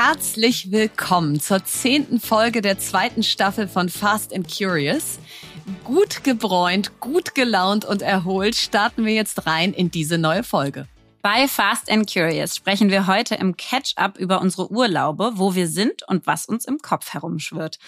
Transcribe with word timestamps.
Herzlich 0.00 0.70
willkommen 0.70 1.40
zur 1.40 1.64
zehnten 1.64 2.20
Folge 2.20 2.62
der 2.62 2.78
zweiten 2.78 3.24
Staffel 3.24 3.66
von 3.66 3.88
Fast 3.88 4.32
and 4.32 4.46
Curious. 4.48 5.18
Gut 5.82 6.22
gebräunt, 6.22 7.00
gut 7.00 7.34
gelaunt 7.34 7.84
und 7.84 8.00
erholt 8.00 8.54
starten 8.54 9.04
wir 9.04 9.12
jetzt 9.12 9.44
rein 9.44 9.72
in 9.72 9.90
diese 9.90 10.16
neue 10.16 10.44
Folge. 10.44 10.86
Bei 11.20 11.48
Fast 11.48 11.90
and 11.90 12.08
Curious 12.08 12.54
sprechen 12.54 12.90
wir 12.90 13.08
heute 13.08 13.34
im 13.34 13.56
Catch-up 13.56 14.18
über 14.18 14.40
unsere 14.40 14.70
Urlaube, 14.70 15.32
wo 15.34 15.56
wir 15.56 15.66
sind 15.66 16.06
und 16.06 16.28
was 16.28 16.46
uns 16.46 16.64
im 16.64 16.78
Kopf 16.78 17.12
herumschwirrt. 17.12 17.80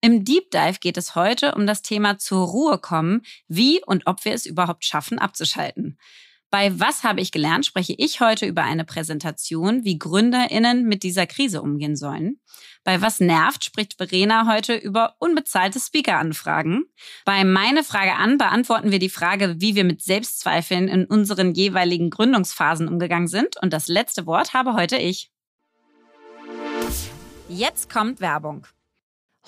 Im 0.00 0.24
Deep 0.24 0.52
Dive 0.52 0.78
geht 0.80 0.96
es 0.96 1.16
heute 1.16 1.56
um 1.56 1.66
das 1.66 1.82
Thema 1.82 2.16
zur 2.16 2.46
Ruhe 2.46 2.78
kommen, 2.78 3.22
wie 3.48 3.82
und 3.84 4.06
ob 4.06 4.24
wir 4.24 4.34
es 4.34 4.46
überhaupt 4.46 4.84
schaffen, 4.84 5.18
abzuschalten. 5.18 5.98
Bei 6.50 6.78
Was 6.78 7.02
habe 7.02 7.20
ich 7.20 7.32
gelernt 7.32 7.66
spreche 7.66 7.94
ich 7.98 8.20
heute 8.20 8.46
über 8.46 8.62
eine 8.62 8.84
Präsentation, 8.84 9.84
wie 9.84 9.98
GründerInnen 9.98 10.84
mit 10.84 11.02
dieser 11.02 11.26
Krise 11.26 11.60
umgehen 11.60 11.96
sollen. 11.96 12.40
Bei 12.84 13.00
Was 13.00 13.18
nervt 13.18 13.64
spricht 13.64 13.94
Verena 13.94 14.46
heute 14.46 14.76
über 14.76 15.16
unbezahlte 15.18 15.80
Speaker-Anfragen. 15.80 16.84
Bei 17.24 17.42
Meine 17.44 17.82
Frage 17.82 18.14
an 18.14 18.38
beantworten 18.38 18.92
wir 18.92 19.00
die 19.00 19.08
Frage, 19.08 19.56
wie 19.58 19.74
wir 19.74 19.84
mit 19.84 20.02
Selbstzweifeln 20.02 20.86
in 20.86 21.04
unseren 21.04 21.52
jeweiligen 21.52 22.10
Gründungsphasen 22.10 22.86
umgegangen 22.86 23.28
sind. 23.28 23.56
Und 23.60 23.72
das 23.72 23.88
letzte 23.88 24.26
Wort 24.26 24.54
habe 24.54 24.74
heute 24.74 24.96
ich. 24.96 25.32
Jetzt 27.48 27.90
kommt 27.90 28.20
Werbung. 28.20 28.66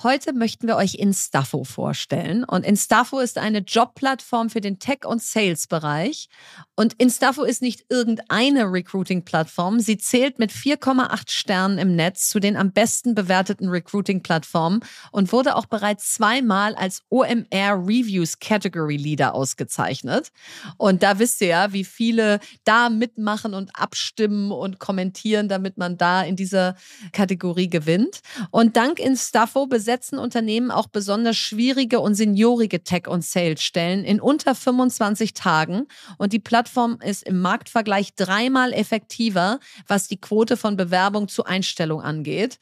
Heute 0.05 0.33
möchten 0.33 0.69
wir 0.69 0.77
euch 0.77 0.95
Instafo 0.95 1.65
vorstellen. 1.65 2.45
Und 2.45 2.65
Instafo 2.65 3.19
ist 3.19 3.37
eine 3.37 3.59
Jobplattform 3.59 4.49
für 4.49 4.61
den 4.61 4.79
Tech- 4.79 5.05
und 5.05 5.21
Sales-Bereich. 5.21 6.29
Und 6.77 6.95
Instafo 6.99 7.43
ist 7.43 7.63
nicht 7.63 7.87
irgendeine 7.89 8.71
Recruiting-Plattform. 8.71 9.81
Sie 9.81 9.99
zählt 9.99 10.39
mit 10.39 10.53
4,8 10.53 11.33
Sternen 11.33 11.79
im 11.79 11.97
Netz 11.97 12.29
zu 12.29 12.39
den 12.39 12.57
am 12.57 12.71
besten 12.71 13.17
bewerteten 13.17 13.71
Recruiting-Plattformen 13.71 14.85
und 15.11 15.33
wurde 15.33 15.57
auch 15.57 15.67
bereits 15.67 16.15
zweimal 16.15 16.77
als 16.77 17.03
OMR 17.09 17.85
Reviews 17.85 18.39
Category 18.39 18.97
Leader 18.99 19.35
ausgezeichnet. 19.35 20.31
Und 20.77 21.03
da 21.03 21.19
wisst 21.19 21.41
ihr 21.41 21.49
ja, 21.49 21.73
wie 21.73 21.83
viele 21.83 22.39
da 22.63 22.89
mitmachen 22.89 23.53
und 23.53 23.75
abstimmen 23.75 24.53
und 24.53 24.79
kommentieren, 24.79 25.49
damit 25.49 25.77
man 25.77 25.97
da 25.97 26.23
in 26.23 26.37
dieser 26.37 26.77
Kategorie 27.11 27.69
gewinnt. 27.69 28.21
Und 28.53 28.77
dank 28.77 29.01
Instafo 29.01 29.67
besetzen 29.89 30.19
Unternehmen 30.19 30.71
auch 30.71 30.87
besonders 30.87 31.39
schwierige 31.39 32.01
und 32.01 32.15
seniorige 32.15 32.85
Tech- 32.85 33.09
und 33.09 33.25
Sales-Stellen 33.25 34.05
in 34.05 34.21
unter 34.21 34.55
25 34.55 35.33
Tagen. 35.33 35.87
Und 36.19 36.35
die 36.35 36.39
Plattform 36.39 36.99
ist 37.03 37.23
im 37.23 37.41
Marktvergleich 37.41 38.15
dreimal 38.15 38.75
effektiver, 38.75 39.61
was 39.87 40.07
die 40.07 40.21
Quote 40.21 40.59
von 40.59 40.77
Bewerbung 40.77 41.29
zu 41.29 41.45
Einstellung 41.45 42.03
angeht. 42.03 42.59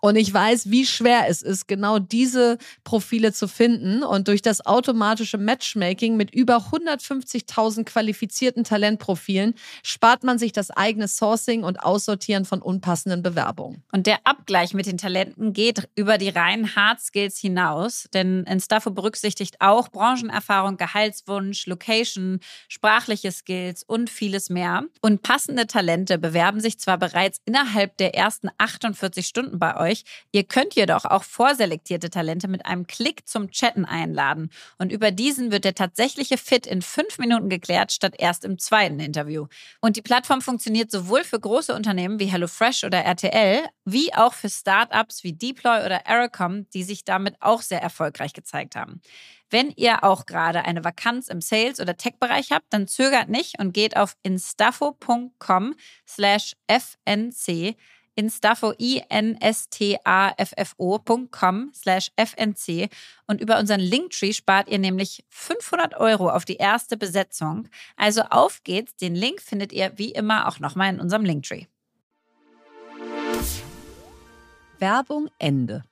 Und 0.00 0.16
ich 0.16 0.32
weiß, 0.32 0.70
wie 0.70 0.86
schwer 0.86 1.28
es 1.28 1.42
ist, 1.42 1.66
genau 1.66 1.98
diese 1.98 2.58
Profile 2.84 3.32
zu 3.32 3.48
finden. 3.48 4.02
Und 4.04 4.28
durch 4.28 4.42
das 4.42 4.64
automatische 4.64 5.38
Matchmaking 5.38 6.16
mit 6.16 6.32
über 6.32 6.58
150.000 6.72 7.84
qualifizierten 7.84 8.62
Talentprofilen 8.62 9.54
spart 9.82 10.22
man 10.22 10.38
sich 10.38 10.52
das 10.52 10.70
eigene 10.70 11.08
Sourcing 11.08 11.64
und 11.64 11.82
Aussortieren 11.82 12.44
von 12.44 12.62
unpassenden 12.62 13.22
Bewerbungen. 13.22 13.82
Und 13.90 14.06
der 14.06 14.18
Abgleich 14.24 14.72
mit 14.72 14.86
den 14.86 14.98
Talenten 14.98 15.52
geht 15.52 15.88
über 15.96 16.16
die 16.18 16.28
reinen 16.28 16.76
Hard 16.76 17.00
Skills 17.00 17.38
hinaus, 17.38 18.08
denn 18.14 18.44
Instafo 18.44 18.90
berücksichtigt 18.90 19.56
auch 19.60 19.88
Branchenerfahrung, 19.88 20.76
Gehaltswunsch, 20.76 21.66
Location, 21.66 22.38
sprachliche 22.68 23.32
Skills 23.32 23.82
und 23.82 24.10
vieles 24.10 24.48
mehr. 24.48 24.84
Und 25.00 25.22
passende 25.22 25.66
Talente 25.66 26.18
bewerben 26.18 26.60
sich 26.60 26.78
zwar 26.78 26.98
bereits 26.98 27.40
innerhalb 27.44 27.96
der 27.96 28.14
ersten 28.14 28.48
48 28.58 29.26
Stunden 29.26 29.58
bei 29.58 29.76
euch, 29.76 29.87
euch. 29.88 30.04
Ihr 30.32 30.44
könnt 30.44 30.74
jedoch 30.74 31.04
auch 31.04 31.22
vorselektierte 31.22 32.10
Talente 32.10 32.48
mit 32.48 32.66
einem 32.66 32.86
Klick 32.86 33.26
zum 33.26 33.50
Chatten 33.50 33.84
einladen. 33.84 34.50
Und 34.78 34.92
über 34.92 35.10
diesen 35.10 35.50
wird 35.50 35.64
der 35.64 35.74
tatsächliche 35.74 36.38
Fit 36.38 36.66
in 36.66 36.82
fünf 36.82 37.18
Minuten 37.18 37.48
geklärt, 37.48 37.92
statt 37.92 38.14
erst 38.18 38.44
im 38.44 38.58
zweiten 38.58 39.00
Interview. 39.00 39.46
Und 39.80 39.96
die 39.96 40.02
Plattform 40.02 40.40
funktioniert 40.40 40.90
sowohl 40.90 41.24
für 41.24 41.40
große 41.40 41.74
Unternehmen 41.74 42.20
wie 42.20 42.26
HelloFresh 42.26 42.84
oder 42.84 42.98
RTL, 42.98 43.64
wie 43.84 44.12
auch 44.14 44.34
für 44.34 44.50
Startups 44.50 45.24
wie 45.24 45.32
Deploy 45.32 45.84
oder 45.84 46.06
Aerocom, 46.06 46.68
die 46.70 46.82
sich 46.82 47.04
damit 47.04 47.36
auch 47.40 47.62
sehr 47.62 47.82
erfolgreich 47.82 48.32
gezeigt 48.32 48.76
haben. 48.76 49.00
Wenn 49.50 49.70
ihr 49.76 50.04
auch 50.04 50.26
gerade 50.26 50.64
eine 50.64 50.84
Vakanz 50.84 51.28
im 51.28 51.40
Sales- 51.40 51.80
oder 51.80 51.96
Tech-Bereich 51.96 52.52
habt, 52.52 52.66
dann 52.70 52.86
zögert 52.86 53.28
nicht 53.30 53.58
und 53.58 53.72
geht 53.72 53.96
auf 53.96 54.14
instafo.com 54.22 55.74
slash 56.06 56.54
fnc 56.68 57.76
instafo, 58.18 58.74
i-n-s-t-a-f-f-o.com 58.78 59.70
slash 61.72 62.10
fnc 62.16 62.90
und 63.26 63.40
über 63.40 63.58
unseren 63.58 63.80
Linktree 63.80 64.32
spart 64.32 64.68
ihr 64.68 64.78
nämlich 64.78 65.24
500 65.28 65.94
Euro 65.96 66.28
auf 66.28 66.44
die 66.44 66.56
erste 66.56 66.96
Besetzung. 66.96 67.68
Also 67.96 68.22
auf 68.22 68.64
geht's, 68.64 68.96
den 68.96 69.14
Link 69.14 69.40
findet 69.40 69.72
ihr 69.72 69.92
wie 69.96 70.10
immer 70.10 70.48
auch 70.48 70.58
nochmal 70.58 70.92
in 70.92 71.00
unserem 71.00 71.24
Linktree. 71.24 71.66
Werbung 74.78 75.28
Ende. 75.38 75.84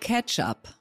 Ketchup. 0.00 0.75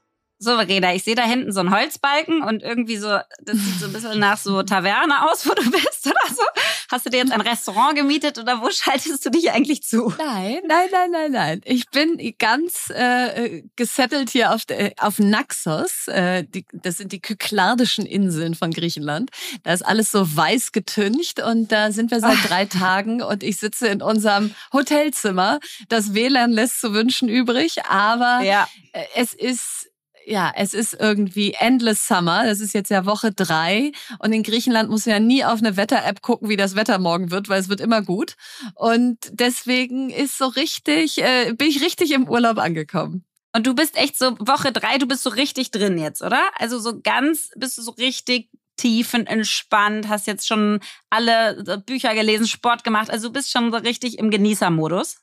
So, 0.46 0.58
Verena, 0.58 0.94
ich 0.94 1.04
sehe 1.04 1.16
da 1.16 1.24
hinten 1.24 1.52
so 1.52 1.62
einen 1.62 1.76
Holzbalken 1.76 2.44
und 2.44 2.62
irgendwie 2.62 2.98
so, 2.98 3.08
das 3.42 3.58
sieht 3.58 3.80
so 3.80 3.88
ein 3.88 3.94
bisschen 3.94 4.20
nach 4.20 4.38
so 4.38 4.62
Taverne 4.62 5.28
aus, 5.28 5.50
wo 5.50 5.56
du 5.56 5.72
bist 5.72 6.06
oder 6.06 6.36
so. 6.36 6.44
Hast 6.92 7.04
du 7.04 7.10
dir 7.10 7.18
jetzt 7.18 7.32
ein 7.32 7.42
Restaurant 7.42 7.96
gemietet 7.96 8.38
oder 8.38 8.62
wo 8.62 8.70
schaltest 8.70 9.26
du 9.26 9.32
dich 9.32 9.52
eigentlich 9.52 9.82
zu? 9.82 10.14
Nein, 10.20 10.60
nein, 10.68 10.90
nein, 10.92 11.10
nein, 11.10 11.32
nein. 11.32 11.62
Ich 11.66 11.90
bin 11.90 12.20
ganz 12.38 12.92
äh, 12.92 13.64
gesettelt 13.76 14.30
hier 14.30 14.54
auf, 14.54 14.62
auf 15.00 15.18
Naxos. 15.18 16.08
Äh, 16.10 16.44
die, 16.44 16.64
das 16.74 16.98
sind 16.98 17.12
die 17.12 17.22
Kykladischen 17.22 18.06
Inseln 18.06 18.54
von 18.54 18.70
Griechenland. 18.70 19.32
Da 19.64 19.74
ist 19.74 19.84
alles 19.84 20.12
so 20.12 20.36
weiß 20.36 20.74
getüncht 20.74 21.42
und 21.42 21.72
da 21.72 21.92
sind 21.92 22.12
wir 22.12 22.20
seit 22.20 22.48
drei 22.48 22.66
Tagen 22.66 23.24
und 23.24 23.42
ich 23.42 23.58
sitze 23.58 23.88
in 23.88 24.04
unserem 24.04 24.54
Hotelzimmer. 24.72 25.60
Das 25.90 26.14
WLAN 26.14 26.52
lässt 26.52 26.82
zu 26.82 26.94
wünschen 26.94 27.30
übrig, 27.30 27.84
aber 27.90 28.42
ja. 28.42 28.68
es 29.16 29.34
ist 29.34 29.90
ja, 30.26 30.52
es 30.56 30.74
ist 30.74 30.94
irgendwie 31.00 31.54
Endless 31.54 32.08
Summer. 32.08 32.46
Das 32.46 32.60
ist 32.60 32.74
jetzt 32.74 32.90
ja 32.90 33.06
Woche 33.06 33.32
drei. 33.32 33.92
Und 34.20 34.34
in 34.34 34.44
Griechenland 34.44 34.90
muss 34.90 35.06
ja 35.06 35.20
nie 35.20 35.46
auf 35.46 35.60
eine 35.60 35.78
Wetter-App 35.78 36.22
gucken, 36.22 36.50
wie 36.50 36.58
das 36.58 36.76
Wetter 36.76 37.00
morgen 37.00 37.32
wird, 37.32 37.50
weil 37.50 37.60
es 37.60 37.70
wird 37.70 37.82
immer 37.82 38.02
gut. 38.02 38.36
Und 38.74 39.18
deswegen 39.32 40.10
ist 40.10 40.38
so 40.38 40.48
richtig, 40.48 41.22
äh, 41.22 41.54
bin 41.54 41.68
ich 41.68 41.82
richtig 41.82 42.12
im 42.12 42.28
Urlaub 42.28 42.58
angekommen. 42.58 43.26
Und 43.56 43.66
du 43.68 43.74
bist 43.74 43.96
echt 43.96 44.18
so 44.18 44.36
Woche 44.40 44.74
drei, 44.74 44.98
du 44.98 45.08
bist 45.08 45.24
so 45.24 45.30
richtig 45.30 45.72
drin 45.72 45.98
jetzt, 45.98 46.22
oder? 46.22 46.42
Also 46.56 46.78
so 46.78 47.00
ganz, 47.02 47.52
bist 47.56 47.78
du 47.78 47.82
so 47.82 47.92
richtig 47.92 48.50
tiefenentspannt, 48.76 50.10
hast 50.10 50.28
jetzt 50.28 50.46
schon 50.46 50.82
alle 51.10 51.64
äh, 51.66 51.78
Bücher 51.78 52.14
gelesen, 52.14 52.48
Sport 52.48 52.84
gemacht, 52.84 53.10
also 53.10 53.30
du 53.30 53.34
bist 53.34 53.52
schon 53.52 53.72
so 53.72 53.78
richtig 53.78 54.20
im 54.20 54.30
Genießermodus. 54.30 55.22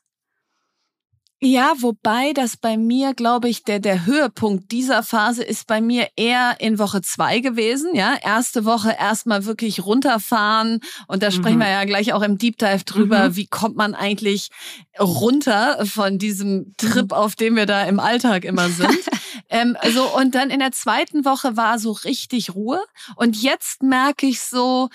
Ja, 1.45 1.73
wobei 1.79 2.31
das 2.31 2.55
bei 2.55 2.77
mir, 2.77 3.13
glaube 3.13 3.49
ich, 3.49 3.65
der, 3.65 3.79
der 3.79 4.05
Höhepunkt 4.05 4.71
dieser 4.71 5.03
Phase 5.03 5.43
ist 5.43 5.67
bei 5.67 5.81
mir 5.81 6.07
eher 6.15 6.55
in 6.59 6.79
Woche 6.79 7.01
zwei 7.01 7.39
gewesen. 7.39 7.93
Ja, 7.95 8.15
erste 8.15 8.63
Woche 8.63 8.95
erstmal 8.97 9.45
wirklich 9.45 9.85
runterfahren. 9.85 10.79
Und 11.07 11.21
da 11.21 11.31
sprechen 11.31 11.57
mhm. 11.57 11.63
wir 11.63 11.69
ja 11.69 11.83
gleich 11.83 12.13
auch 12.13 12.21
im 12.21 12.37
Deep 12.37 12.57
Dive 12.59 12.85
drüber. 12.85 13.29
Mhm. 13.29 13.35
Wie 13.35 13.47
kommt 13.47 13.75
man 13.75 13.93
eigentlich 13.93 14.51
runter 14.97 15.85
von 15.85 16.17
diesem 16.17 16.73
Trip, 16.77 17.11
mhm. 17.11 17.17
auf 17.17 17.35
dem 17.35 17.57
wir 17.57 17.65
da 17.65 17.83
im 17.83 17.99
Alltag 17.99 18.45
immer 18.45 18.69
sind? 18.69 18.97
ähm, 19.49 19.75
so, 19.93 20.15
und 20.15 20.35
dann 20.35 20.49
in 20.49 20.59
der 20.59 20.71
zweiten 20.71 21.25
Woche 21.25 21.57
war 21.57 21.77
so 21.77 21.91
richtig 21.91 22.55
Ruhe. 22.55 22.81
Und 23.17 23.35
jetzt 23.35 23.83
merke 23.83 24.27
ich 24.27 24.39
so, 24.39 24.87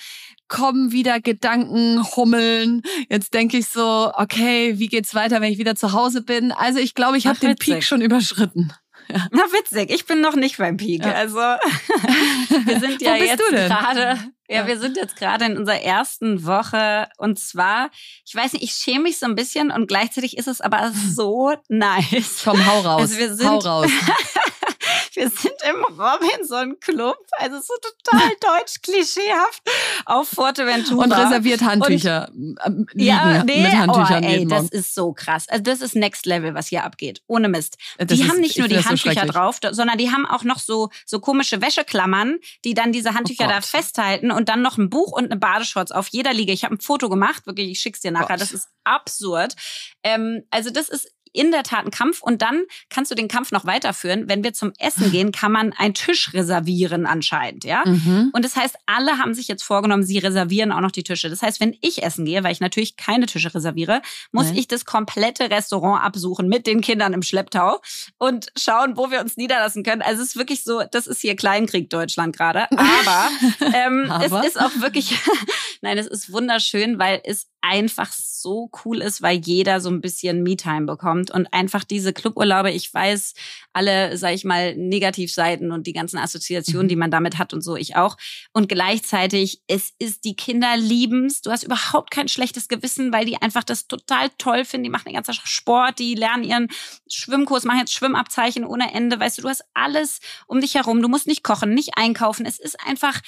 kommen 0.49 0.93
wieder 0.93 1.21
Gedanken, 1.21 2.05
hummeln. 2.17 2.83
Jetzt 3.09 3.35
denke 3.35 3.59
ich 3.59 3.69
so, 3.69 4.13
okay, 4.15 4.79
wie 4.79 4.89
geht's 4.89 5.15
weiter, 5.15 5.41
wenn 5.41 5.53
ich 5.53 5.59
wieder 5.59 5.75
zu 5.75 5.93
Hause 5.93 6.23
bin? 6.23 6.53
Also 6.53 6.79
ich 6.79 6.95
glaube, 6.95 7.19
ich 7.19 7.27
habe 7.27 7.39
den 7.39 7.57
Peak 7.57 7.85
schon 7.85 8.01
überschritten. 8.01 8.73
Ja. 9.11 9.27
Na 9.31 9.43
witzig, 9.53 9.91
ich 9.91 10.05
bin 10.07 10.21
noch 10.21 10.37
nicht 10.37 10.59
beim 10.59 10.77
Peak. 10.77 11.05
Ja. 11.05 11.13
Also 11.13 11.37
wir 11.39 12.81
sind 12.81 13.01
ja 13.01 13.17
jetzt 13.17 13.43
gerade, 13.51 14.19
ja, 14.49 14.67
wir 14.67 14.79
sind 14.79 14.97
jetzt 14.97 15.17
gerade 15.17 15.45
in 15.45 15.59
unserer 15.59 15.81
ersten 15.81 16.47
Woche 16.47 17.09
und 17.19 17.39
zwar, 17.39 17.91
ich 18.27 18.35
weiß 18.35 18.55
nicht, 18.55 18.63
ich 18.63 18.73
schäme 18.73 19.05
mich 19.05 19.19
so 19.19 19.27
ein 19.27 19.35
bisschen 19.35 19.71
und 19.71 19.89
gleichzeitig 19.89 20.39
ist 20.39 20.49
es 20.49 20.61
aber 20.61 20.93
so 21.15 21.55
nice. 21.69 22.43
Komm, 22.45 22.67
hau 22.67 22.81
raus. 22.81 23.03
Also 23.03 23.19
wir 23.19 23.35
sind, 23.35 23.49
hau 23.49 23.59
raus. 23.59 23.91
wir 25.15 25.29
sind 25.29 25.55
im 25.69 25.85
Robinson 25.99 26.79
Club, 26.81 27.19
also 27.39 27.59
so 27.61 27.75
total 27.83 28.31
deutsch 28.41 28.81
klischeehaft 28.83 29.63
auf 30.07 30.29
Forteventura. 30.29 31.05
Und 31.05 31.13
reserviert 31.13 31.63
Handtücher. 31.63 32.31
Und, 32.33 32.89
ja, 32.95 33.43
nee, 33.45 33.63
mit 33.63 33.73
Handtüchern 33.73 34.25
oh, 34.25 34.29
ey, 34.29 34.47
das 34.47 34.69
ist 34.71 34.95
so 34.95 35.13
krass. 35.13 35.49
Also 35.49 35.63
das 35.63 35.81
ist 35.81 35.95
Next 35.95 36.27
Level, 36.27 36.55
was 36.55 36.69
hier 36.69 36.85
abgeht. 36.85 37.23
Ohne 37.27 37.49
Mist. 37.49 37.77
Das 37.99 38.07
die 38.09 38.23
ist, 38.23 38.31
haben 38.31 38.41
nicht 38.41 38.59
nur 38.59 38.69
die 38.69 38.83
Handtücher 38.83 39.27
drauf, 39.27 39.59
sondern 39.71 39.99
die 39.99 40.11
haben 40.11 40.27
auch 40.27 40.45
noch 40.45 40.59
so, 40.59 40.91
so 41.05 41.21
komische 41.21 41.61
Wäscheklammern, 41.61 42.39
die 42.65 42.75
dann 42.75 42.93
diese 42.93 43.15
Handtücher 43.15 43.47
oh 43.47 43.51
da 43.51 43.61
festhalten 43.61 44.31
und 44.39 44.49
dann 44.49 44.63
noch 44.63 44.79
ein 44.79 44.89
Buch 44.89 45.11
und 45.11 45.25
eine 45.25 45.37
Badeshorts 45.37 45.91
auf 45.91 46.07
jeder 46.09 46.33
Liege. 46.33 46.53
Ich 46.53 46.63
habe 46.63 46.77
ein 46.77 46.81
Foto 46.81 47.09
gemacht, 47.09 47.45
wirklich, 47.49 47.71
ich 47.71 47.81
schick's 47.81 47.99
dir 47.99 48.13
nachher. 48.13 48.37
Das 48.37 48.53
ist 48.53 48.69
absurd. 48.85 49.57
Ähm, 50.05 50.45
also 50.53 50.71
das 50.71 50.89
ist 50.89 51.13
in 51.39 51.53
der 51.53 51.63
Tat 51.63 51.85
ein 51.85 51.91
Kampf 51.93 52.21
und 52.21 52.43
dann 52.43 52.65
kannst 52.91 53.11
du 53.11 53.15
den 53.15 53.29
Kampf 53.29 53.53
noch 53.53 53.65
weiterführen. 53.65 54.29
Wenn 54.29 54.43
wir 54.43 54.53
zum 54.53 54.73
Essen 54.79 55.11
gehen, 55.13 55.31
kann 55.31 55.53
man 55.53 55.73
einen 55.73 55.95
Tisch 55.95 56.35
reservieren 56.35 57.07
anscheinend, 57.07 57.65
ja? 57.65 57.85
Mhm. 57.87 58.31
Und 58.33 58.45
das 58.45 58.57
heißt, 58.57 58.77
alle 58.87 59.19
haben 59.19 59.35
sich 59.35 59.47
jetzt 59.47 59.63
vorgenommen, 59.63 60.03
sie 60.03 60.19
reservieren 60.19 60.73
auch 60.73 60.81
noch 60.81 60.91
die 60.91 61.05
Tische. 61.05 61.31
Das 61.31 61.43
heißt, 61.43 61.61
wenn 61.61 61.77
ich 61.81 62.03
essen 62.03 62.25
gehe, 62.25 62.43
weil 62.43 62.53
ich 62.53 62.61
natürlich 62.61 62.97
keine 62.97 63.27
Tische 63.27 63.55
reserviere, 63.55 64.03
muss 64.33 64.47
Nein. 64.47 64.57
ich 64.57 64.69
das 64.69 64.85
komplette 64.85 65.51
Restaurant 65.51 66.03
absuchen 66.03 66.49
mit 66.49 66.67
den 66.67 66.81
Kindern 66.81 67.13
im 67.13 67.23
Schlepptau 67.23 67.81
und 68.19 68.49
schauen, 68.57 68.97
wo 68.97 69.11
wir 69.11 69.21
uns 69.21 69.37
niederlassen 69.37 69.85
können. 69.85 70.03
Also 70.03 70.23
es 70.23 70.31
ist 70.31 70.37
wirklich 70.37 70.65
so, 70.65 70.83
das 70.91 71.07
ist 71.07 71.21
hier 71.21 71.37
Kleinkrieg 71.37 71.89
Deutschland 71.89 72.37
gerade. 72.37 72.67
Aber, 72.73 73.29
ähm, 73.75 74.11
Aber? 74.11 74.41
es 74.41 74.49
ist 74.49 74.61
auch 74.61 74.81
wirklich, 74.81 75.17
nein, 75.83 75.99
es 75.99 76.09
ist 76.09 76.33
wunderschön, 76.33 76.99
weil 76.99 77.21
es 77.25 77.47
einfach 77.61 78.13
so 78.13 78.71
cool 78.85 79.03
ist, 79.03 79.21
weil 79.21 79.39
jeder 79.39 79.81
so 79.81 79.89
ein 79.91 80.01
bisschen 80.01 80.43
Me-Time 80.43 80.87
bekommt 80.87 81.31
und 81.31 81.53
einfach 81.53 81.85
diese 81.85 82.13
Cluburlaube, 82.13 82.71
ich 82.71 82.93
weiß 82.93 83.35
alle, 83.73 84.17
sag 84.17 84.35
ich 84.35 84.45
mal, 84.45 84.77
Negativseiten 84.77 85.73
und 85.73 85.87
die 85.87 85.93
ganzen 85.93 86.19
Assoziationen, 86.19 86.87
mhm. 86.87 86.89
die 86.89 86.97
man 86.97 87.11
damit 87.11 87.39
hat 87.39 87.53
und 87.53 87.63
so, 87.63 87.77
ich 87.77 87.97
auch. 87.97 88.17
Und 88.53 88.69
gleichzeitig, 88.69 89.63
es 89.67 89.93
ist 89.99 90.25
die 90.25 90.37
Kinder 90.37 90.77
liebens. 90.77 91.43
Du 91.43 91.51
hast 91.51 91.65
überhaupt 91.65 92.11
kein 92.11 92.29
schlechtes 92.29 92.69
Gewissen, 92.69 93.13
weil 93.13 93.25
die 93.25 93.41
einfach 93.41 93.65
das 93.65 93.87
total 93.89 94.31
toll 94.39 94.65
finden. 94.65 94.85
Die 94.85 94.91
machen 94.91 95.07
den 95.07 95.15
ganzen 95.15 95.35
Sport, 95.35 95.99
die 95.99 96.15
lernen 96.15 96.45
ihren 96.45 96.69
Schwimmkurs, 97.11 97.65
machen 97.65 97.81
jetzt 97.81 97.93
Schwimmabzeichen 97.93 98.65
ohne 98.65 98.95
Ende. 98.95 99.19
Weißt 99.19 99.39
du, 99.39 99.43
du 99.43 99.49
hast 99.49 99.65
alles 99.75 100.21
um 100.47 100.61
dich 100.61 100.75
herum. 100.75 101.03
Du 101.03 101.09
musst 101.09 101.27
nicht 101.27 101.43
kochen, 101.43 101.75
nicht 101.75 101.91
einkaufen. 101.97 102.47
Es 102.47 102.59
ist 102.59 102.79
einfach 102.87 103.21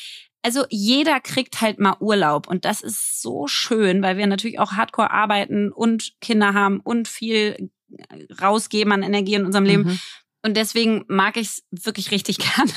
also 0.43 0.65
jeder 0.71 1.21
kriegt 1.21 1.61
halt 1.61 1.79
mal 1.79 1.97
Urlaub 2.01 2.49
und 2.49 2.65
das 2.65 2.81
ist 2.81 3.21
so 3.21 3.47
schön, 3.47 4.03
weil 4.03 4.17
wir 4.17 4.27
natürlich 4.27 4.59
auch 4.59 4.73
hardcore 4.73 5.11
arbeiten 5.11 5.71
und 5.71 6.15
Kinder 6.21 6.55
haben 6.55 6.81
und 6.81 7.09
viel 7.09 7.71
rausgeben 8.41 8.93
an 8.93 9.03
Energie 9.03 9.35
in 9.35 9.45
unserem 9.45 9.65
Leben. 9.65 9.85
Mhm. 9.85 10.01
Und 10.43 10.57
deswegen 10.57 11.05
mag 11.09 11.37
ich 11.37 11.49
es 11.49 11.85
wirklich 11.85 12.11
richtig 12.11 12.39
gerne. 12.57 12.73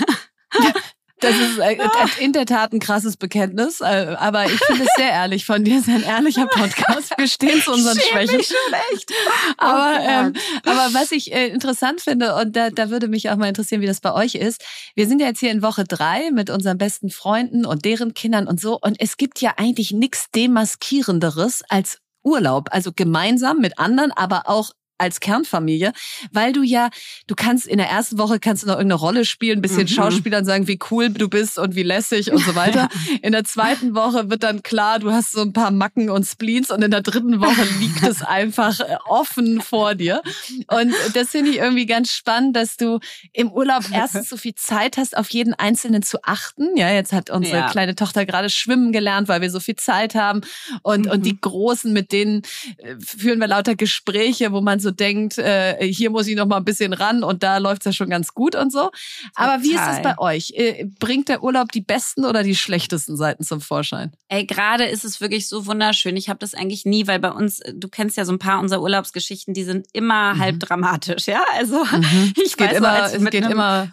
Das 1.23 1.39
ist 1.39 1.57
äh, 1.57 1.77
in 2.19 2.33
der 2.33 2.45
Tat 2.45 2.73
ein 2.73 2.79
krasses 2.79 3.17
Bekenntnis, 3.17 3.81
äh, 3.81 4.15
aber 4.19 4.45
ich 4.45 4.59
finde 4.65 4.83
es 4.83 4.89
sehr 4.97 5.09
ehrlich 5.09 5.45
von 5.45 5.63
dir, 5.63 5.81
sehr 5.81 5.95
ein 5.95 6.03
ehrlicher 6.03 6.47
Podcast. 6.47 7.17
Wir 7.17 7.27
stehen 7.27 7.61
zu 7.61 7.71
unseren 7.71 7.97
Schwächen. 7.97 8.37
Mich 8.37 8.47
schon 8.47 8.73
echt. 8.93 9.11
Aber, 9.57 9.99
oh 9.99 10.05
ähm, 10.05 10.33
aber 10.65 10.93
was 10.93 11.11
ich 11.11 11.33
äh, 11.33 11.47
interessant 11.47 12.01
finde, 12.01 12.35
und 12.35 12.55
da, 12.55 12.69
da 12.69 12.89
würde 12.89 13.07
mich 13.07 13.29
auch 13.29 13.37
mal 13.37 13.47
interessieren, 13.47 13.81
wie 13.81 13.87
das 13.87 14.01
bei 14.01 14.13
euch 14.13 14.35
ist. 14.35 14.63
Wir 14.95 15.07
sind 15.07 15.21
ja 15.21 15.27
jetzt 15.27 15.39
hier 15.39 15.51
in 15.51 15.61
Woche 15.61 15.85
drei 15.85 16.31
mit 16.31 16.49
unseren 16.49 16.77
besten 16.77 17.09
Freunden 17.09 17.65
und 17.65 17.85
deren 17.85 18.13
Kindern 18.13 18.47
und 18.47 18.59
so. 18.59 18.77
Und 18.79 18.97
es 18.99 19.17
gibt 19.17 19.39
ja 19.39 19.53
eigentlich 19.57 19.91
nichts 19.91 20.29
Demaskierenderes 20.35 21.63
als 21.69 21.99
Urlaub, 22.23 22.69
also 22.71 22.91
gemeinsam 22.93 23.59
mit 23.59 23.79
anderen, 23.79 24.11
aber 24.11 24.43
auch 24.47 24.71
als 25.03 25.19
Kernfamilie, 25.19 25.91
weil 26.31 26.53
du 26.53 26.63
ja, 26.63 26.89
du 27.27 27.35
kannst 27.35 27.67
in 27.67 27.77
der 27.77 27.89
ersten 27.89 28.17
Woche 28.17 28.39
kannst 28.39 28.63
du 28.63 28.67
noch 28.67 28.75
irgendeine 28.75 28.99
Rolle 28.99 29.25
spielen, 29.25 29.59
ein 29.59 29.61
bisschen 29.61 29.81
mhm. 29.81 29.87
Schauspielern 29.89 30.45
sagen, 30.45 30.67
wie 30.67 30.79
cool 30.89 31.09
du 31.09 31.27
bist 31.27 31.59
und 31.59 31.75
wie 31.75 31.83
lässig 31.83 32.31
und 32.31 32.39
so 32.39 32.55
weiter. 32.55 32.87
In 33.21 33.33
der 33.33 33.43
zweiten 33.43 33.95
Woche 33.95 34.29
wird 34.29 34.43
dann 34.43 34.63
klar, 34.63 34.99
du 34.99 35.11
hast 35.11 35.33
so 35.33 35.41
ein 35.41 35.51
paar 35.51 35.71
Macken 35.71 36.09
und 36.09 36.25
Spleens 36.25 36.71
und 36.71 36.81
in 36.81 36.91
der 36.91 37.01
dritten 37.01 37.41
Woche 37.41 37.63
liegt 37.79 38.01
es 38.03 38.21
einfach 38.21 38.79
äh, 38.79 38.95
offen 39.05 39.61
vor 39.61 39.95
dir. 39.95 40.21
Und 40.67 40.93
das 41.13 41.29
finde 41.31 41.51
ich 41.51 41.57
irgendwie 41.57 41.85
ganz 41.85 42.13
spannend, 42.13 42.55
dass 42.55 42.77
du 42.77 42.99
im 43.33 43.51
Urlaub 43.51 43.83
erstens 43.91 44.29
so 44.29 44.37
viel 44.37 44.55
Zeit 44.55 44.95
hast, 44.95 45.17
auf 45.17 45.29
jeden 45.31 45.53
Einzelnen 45.53 46.01
zu 46.01 46.23
achten. 46.23 46.77
Ja, 46.77 46.89
jetzt 46.91 47.11
hat 47.11 47.29
unsere 47.29 47.57
ja. 47.57 47.69
kleine 47.69 47.95
Tochter 47.95 48.25
gerade 48.25 48.49
schwimmen 48.49 48.93
gelernt, 48.93 49.27
weil 49.27 49.41
wir 49.41 49.49
so 49.49 49.59
viel 49.59 49.75
Zeit 49.75 50.15
haben 50.15 50.41
und, 50.81 51.05
mhm. 51.05 51.11
und 51.11 51.25
die 51.25 51.39
Großen, 51.39 51.91
mit 51.91 52.13
denen 52.13 52.43
äh, 52.77 52.95
führen 52.99 53.39
wir 53.39 53.47
lauter 53.47 53.75
Gespräche, 53.75 54.53
wo 54.53 54.61
man 54.61 54.79
so 54.79 54.91
denkt, 54.99 55.37
äh, 55.37 55.85
hier 55.85 56.09
muss 56.09 56.27
ich 56.27 56.35
noch 56.35 56.45
mal 56.45 56.57
ein 56.57 56.65
bisschen 56.65 56.93
ran 56.93 57.23
und 57.23 57.43
da 57.43 57.57
läuft's 57.57 57.85
ja 57.85 57.93
schon 57.93 58.09
ganz 58.09 58.33
gut 58.33 58.55
und 58.55 58.71
so. 58.71 58.91
Aber 59.35 59.63
wie 59.63 59.73
ist 59.73 59.85
das 59.85 60.01
bei 60.01 60.17
euch? 60.17 60.53
Äh, 60.55 60.85
bringt 60.99 61.29
der 61.29 61.43
Urlaub 61.43 61.71
die 61.71 61.81
besten 61.81 62.25
oder 62.25 62.43
die 62.43 62.55
schlechtesten 62.55 63.17
Seiten 63.17 63.43
zum 63.43 63.61
Vorschein? 63.61 64.11
Ey, 64.27 64.45
gerade 64.45 64.85
ist 64.85 65.05
es 65.05 65.21
wirklich 65.21 65.47
so 65.47 65.65
wunderschön. 65.65 66.17
Ich 66.17 66.29
habe 66.29 66.39
das 66.39 66.53
eigentlich 66.53 66.85
nie, 66.85 67.07
weil 67.07 67.19
bei 67.19 67.31
uns, 67.31 67.61
du 67.73 67.87
kennst 67.87 68.17
ja 68.17 68.25
so 68.25 68.31
ein 68.31 68.39
paar 68.39 68.59
unserer 68.59 68.81
Urlaubsgeschichten, 68.81 69.53
die 69.53 69.63
sind 69.63 69.87
immer 69.93 70.33
mhm. 70.33 70.39
halb 70.39 70.59
dramatisch, 70.59 71.27
ja? 71.27 71.43
Also 71.55 71.83
mhm. 71.83 72.33
ich 72.37 72.43
es 72.45 72.57
geht 72.57 72.69
weiß 72.69 72.77
immer, 72.77 73.09
so, 73.09 73.17
es 73.17 73.25
geht 73.29 73.45
immer 73.45 73.89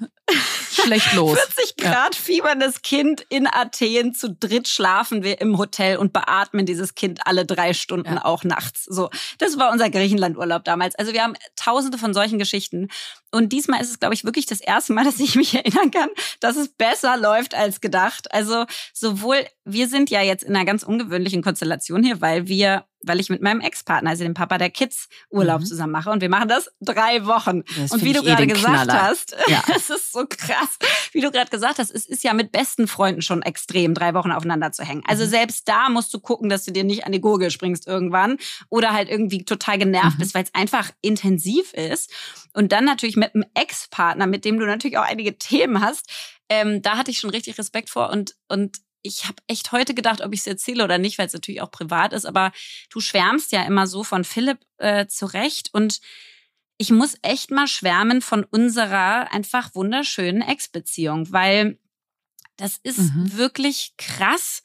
schlecht 0.71 1.13
los. 1.15 1.39
40 1.39 1.77
Grad 1.77 2.15
ja. 2.15 2.21
fieberndes 2.21 2.83
Kind 2.83 3.25
in 3.29 3.47
Athen. 3.47 4.15
Zu 4.15 4.35
dritt 4.35 4.69
schlafen 4.69 5.23
wir 5.23 5.41
im 5.41 5.59
Hotel 5.59 5.97
und 5.97 6.13
beatmen 6.13 6.67
dieses 6.67 6.95
Kind 6.95 7.21
alle 7.27 7.45
drei 7.45 7.73
Stunden, 7.75 8.15
ja. 8.15 8.25
auch 8.25 8.45
nachts. 8.45 8.85
So, 8.85 9.11
das 9.39 9.59
war 9.59 9.73
unser 9.73 9.91
Griechenlandurlaub 9.91 10.65
damals. 10.65 10.95
Also 10.95 11.13
wir 11.13 11.23
haben 11.23 11.35
tausende 11.57 11.99
von 11.99 12.15
solchen 12.15 12.39
Geschichten. 12.39 12.89
Und 13.31 13.53
diesmal 13.53 13.81
ist 13.81 13.91
es, 13.91 14.01
glaube 14.01 14.15
ich, 14.15 14.25
wirklich 14.25 14.47
das 14.47 14.61
erste 14.61 14.93
Mal, 14.93 15.05
dass 15.11 15.21
ich 15.21 15.37
mich 15.37 15.55
erinnern 15.55 15.91
kann, 15.91 16.09
dass 16.41 16.57
es 16.57 16.69
besser 16.69 17.17
läuft 17.17 17.55
als 17.55 17.81
gedacht. 17.81 18.33
Also 18.33 18.67
sowohl, 18.93 19.47
wir 19.65 19.89
sind 19.89 20.11
ja 20.11 20.23
jetzt 20.23 20.45
in 20.45 20.55
einer 20.55 20.65
ganz 20.65 20.83
ungewöhnlichen 20.83 21.43
Konstellation 21.43 22.03
hier, 22.03 22.21
weil 22.21 22.49
wir 22.49 22.85
weil 23.03 23.21
ich 23.21 23.31
mit 23.31 23.43
meinem 23.43 23.61
Ex-Partner, 23.61 24.11
also 24.11 24.25
dem 24.25 24.35
Papa 24.35 24.59
der 24.59 24.71
Kids, 24.71 25.09
Urlaub 25.31 25.61
mhm. 25.61 25.67
zusammen 25.67 25.93
mache. 25.93 26.11
Und 26.11 26.21
wir 26.21 26.29
machen 26.29 26.49
das 26.49 26.71
drei 26.81 27.27
Wochen. 27.27 27.63
Das 27.77 27.93
und 27.93 28.05
wie 28.05 28.13
du 28.13 28.21
eh 28.21 28.25
gerade 28.25 28.47
gesagt 28.47 28.85
Knaller. 28.85 29.03
hast, 29.03 29.37
ja. 29.47 29.63
es 29.75 29.91
ist 29.91 30.13
so 30.13 30.27
krass, 30.29 30.79
wie 31.13 31.21
du 31.21 31.31
gerade 31.31 31.51
gesagt 31.51 31.79
hast, 31.79 31.91
es 31.91 32.07
ist 32.07 32.23
ja 32.25 32.35
mit 32.35 32.53
besten 32.53 32.89
Freunden 32.89 33.23
schon 33.23 33.43
extrem, 33.43 33.95
drei 33.95 34.15
Wochen 34.15 34.33
aufeinander 34.33 34.73
zu 34.73 34.85
hängen. 34.85 35.03
Also 35.07 35.25
mhm. 35.25 35.31
selbst 35.31 35.69
da 35.69 35.89
musst 35.89 36.13
du 36.13 36.21
gucken, 36.21 36.49
dass 36.49 36.65
du 36.65 36.73
dir 36.73 36.85
nicht 36.85 37.07
an 37.07 37.13
die 37.13 37.21
Gurgel 37.21 37.51
springst 37.51 37.87
irgendwann 37.87 38.39
oder 38.69 38.93
halt 38.93 39.09
irgendwie 39.09 39.45
total 39.45 39.79
genervt 39.79 40.17
mhm. 40.17 40.19
bist, 40.19 40.35
weil 40.35 40.45
es 40.45 40.55
einfach 40.55 40.91
intensiv 41.01 41.73
ist. 41.73 42.11
Und 42.53 42.73
dann 42.73 42.85
natürlich 42.85 43.17
mit 43.17 43.35
einem 43.35 43.45
Ex-Partner, 43.55 44.27
mit 44.27 44.45
dem 44.45 44.59
du 44.59 44.67
natürlich 44.67 44.99
auch 44.99 45.05
einige 45.05 45.39
Themen 45.39 45.81
hast, 45.81 46.11
ähm, 46.49 46.83
da 46.83 46.97
hatte 46.97 47.11
ich 47.11 47.19
schon 47.19 47.31
richtig 47.31 47.57
Respekt 47.59 47.91
vor 47.91 48.11
und, 48.11 48.35
und 48.49 48.79
ich 49.03 49.25
habe 49.25 49.37
echt 49.47 49.73
heute 49.73 49.95
gedacht, 49.95 50.21
ob 50.21 50.33
ich 50.33 50.41
es 50.41 50.47
erzähle 50.47 50.85
oder 50.85 50.99
nicht, 50.99 51.19
weil 51.19 51.27
es 51.27 51.33
natürlich 51.33 51.63
auch 51.63 51.71
privat 51.71 52.13
ist, 52.13 52.27
aber 52.27 52.53
du 52.91 53.01
schwärmst 53.01 53.53
ja 53.53 53.63
immer 53.63 53.87
so 53.87 54.05
von 54.05 54.25
Philipp 54.25 54.59
äh, 54.79 55.07
zurecht 55.07 55.71
und 55.73 56.01
ich 56.77 56.91
muss 56.91 57.17
echt 57.23 57.51
mal 57.51 57.67
schwärmen 57.67 58.23
von 58.23 58.45
unserer 58.45 59.33
einfach 59.33 59.75
wunderschönen 59.75 60.41
Ex-Beziehung, 60.41 61.31
weil 61.31 61.79
das 62.57 62.79
ist 62.83 62.99
mhm. 62.99 63.37
wirklich 63.37 63.95
krass. 63.99 64.63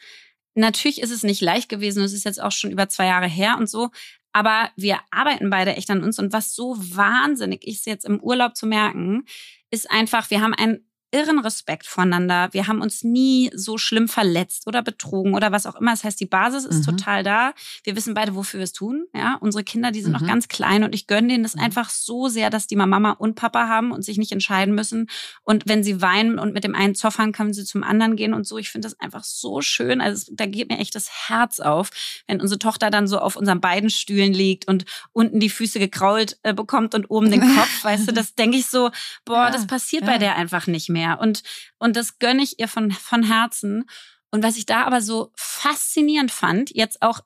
Natürlich 0.53 1.01
ist 1.01 1.11
es 1.11 1.23
nicht 1.23 1.41
leicht 1.41 1.67
gewesen, 1.67 2.03
es 2.03 2.13
ist 2.13 2.23
jetzt 2.23 2.41
auch 2.41 2.51
schon 2.51 2.71
über 2.71 2.87
zwei 2.87 3.07
Jahre 3.07 3.27
her 3.27 3.57
und 3.57 3.69
so, 3.69 3.89
aber 4.31 4.71
wir 4.75 4.99
arbeiten 5.11 5.49
beide 5.49 5.75
echt 5.75 5.89
an 5.89 6.03
uns 6.03 6.19
und 6.19 6.33
was 6.33 6.55
so 6.55 6.75
wahnsinnig 6.77 7.65
ist 7.65 7.85
jetzt 7.85 8.05
im 8.05 8.19
Urlaub 8.21 8.55
zu 8.55 8.65
merken, 8.65 9.25
ist 9.71 9.89
einfach, 9.89 10.29
wir 10.29 10.41
haben 10.41 10.53
ein 10.53 10.85
irren 11.15 11.39
Respekt 11.39 11.87
voneinander. 11.87 12.49
Wir 12.51 12.67
haben 12.67 12.81
uns 12.81 13.03
nie 13.03 13.49
so 13.53 13.77
schlimm 13.77 14.09
verletzt 14.09 14.67
oder 14.67 14.81
betrogen 14.81 15.33
oder 15.33 15.53
was 15.53 15.65
auch 15.65 15.75
immer. 15.75 15.91
Das 15.91 16.03
heißt, 16.03 16.19
die 16.19 16.25
Basis 16.25 16.65
ist 16.65 16.79
mhm. 16.79 16.97
total 16.97 17.23
da. 17.23 17.53
Wir 17.85 17.95
wissen 17.95 18.13
beide, 18.13 18.35
wofür 18.35 18.59
wir 18.59 18.65
es 18.65 18.73
tun. 18.73 19.05
Ja, 19.15 19.37
unsere 19.39 19.63
Kinder, 19.63 19.91
die 19.91 20.01
sind 20.01 20.11
mhm. 20.11 20.19
noch 20.19 20.27
ganz 20.27 20.49
klein 20.49 20.83
und 20.83 20.93
ich 20.93 21.07
gönne 21.07 21.29
denen 21.29 21.43
das 21.43 21.55
mhm. 21.55 21.61
einfach 21.61 21.89
so 21.89 22.27
sehr, 22.27 22.49
dass 22.49 22.67
die 22.67 22.75
mal 22.75 22.85
Mama 22.85 23.11
und 23.11 23.35
Papa 23.35 23.69
haben 23.69 23.93
und 23.93 24.03
sich 24.03 24.17
nicht 24.17 24.33
entscheiden 24.33 24.75
müssen. 24.75 25.09
Und 25.43 25.63
wenn 25.67 25.83
sie 25.83 26.01
weinen 26.01 26.37
und 26.37 26.53
mit 26.53 26.65
dem 26.65 26.75
einen 26.75 26.95
zoffern, 26.95 27.31
können 27.31 27.53
sie 27.53 27.63
zum 27.63 27.83
anderen 27.83 28.17
gehen 28.17 28.33
und 28.33 28.45
so. 28.45 28.57
Ich 28.57 28.69
finde 28.69 28.87
das 28.87 28.99
einfach 28.99 29.23
so 29.23 29.61
schön. 29.61 30.01
Also 30.01 30.33
da 30.35 30.45
geht 30.45 30.69
mir 30.69 30.79
echt 30.79 30.95
das 30.95 31.29
Herz 31.29 31.61
auf, 31.61 31.91
wenn 32.27 32.41
unsere 32.41 32.59
Tochter 32.59 32.89
dann 32.89 33.07
so 33.07 33.19
auf 33.19 33.37
unseren 33.37 33.61
beiden 33.61 33.89
Stühlen 33.89 34.33
liegt 34.33 34.67
und 34.67 34.83
unten 35.13 35.39
die 35.39 35.49
Füße 35.49 35.79
gekrault 35.79 36.37
äh, 36.43 36.53
bekommt 36.53 36.93
und 36.93 37.09
oben 37.09 37.31
den 37.31 37.39
Kopf. 37.55 37.83
weißt 37.83 38.09
du, 38.09 38.11
das 38.13 38.35
denke 38.35 38.57
ich 38.57 38.65
so, 38.65 38.91
boah, 39.23 39.45
ja, 39.45 39.51
das 39.51 39.65
passiert 39.65 40.03
ja. 40.03 40.09
bei 40.09 40.17
der 40.17 40.35
einfach 40.35 40.67
nicht 40.67 40.89
mehr 40.89 41.04
mehr. 41.05 41.19
Und, 41.19 41.43
und 41.77 41.95
das 41.95 42.19
gönne 42.19 42.43
ich 42.43 42.59
ihr 42.59 42.67
von, 42.67 42.91
von 42.91 43.23
Herzen. 43.23 43.85
Und 44.31 44.43
was 44.43 44.57
ich 44.57 44.65
da 44.65 44.83
aber 44.83 45.01
so 45.01 45.31
faszinierend 45.35 46.31
fand, 46.31 46.71
jetzt 46.75 47.01
auch 47.01 47.21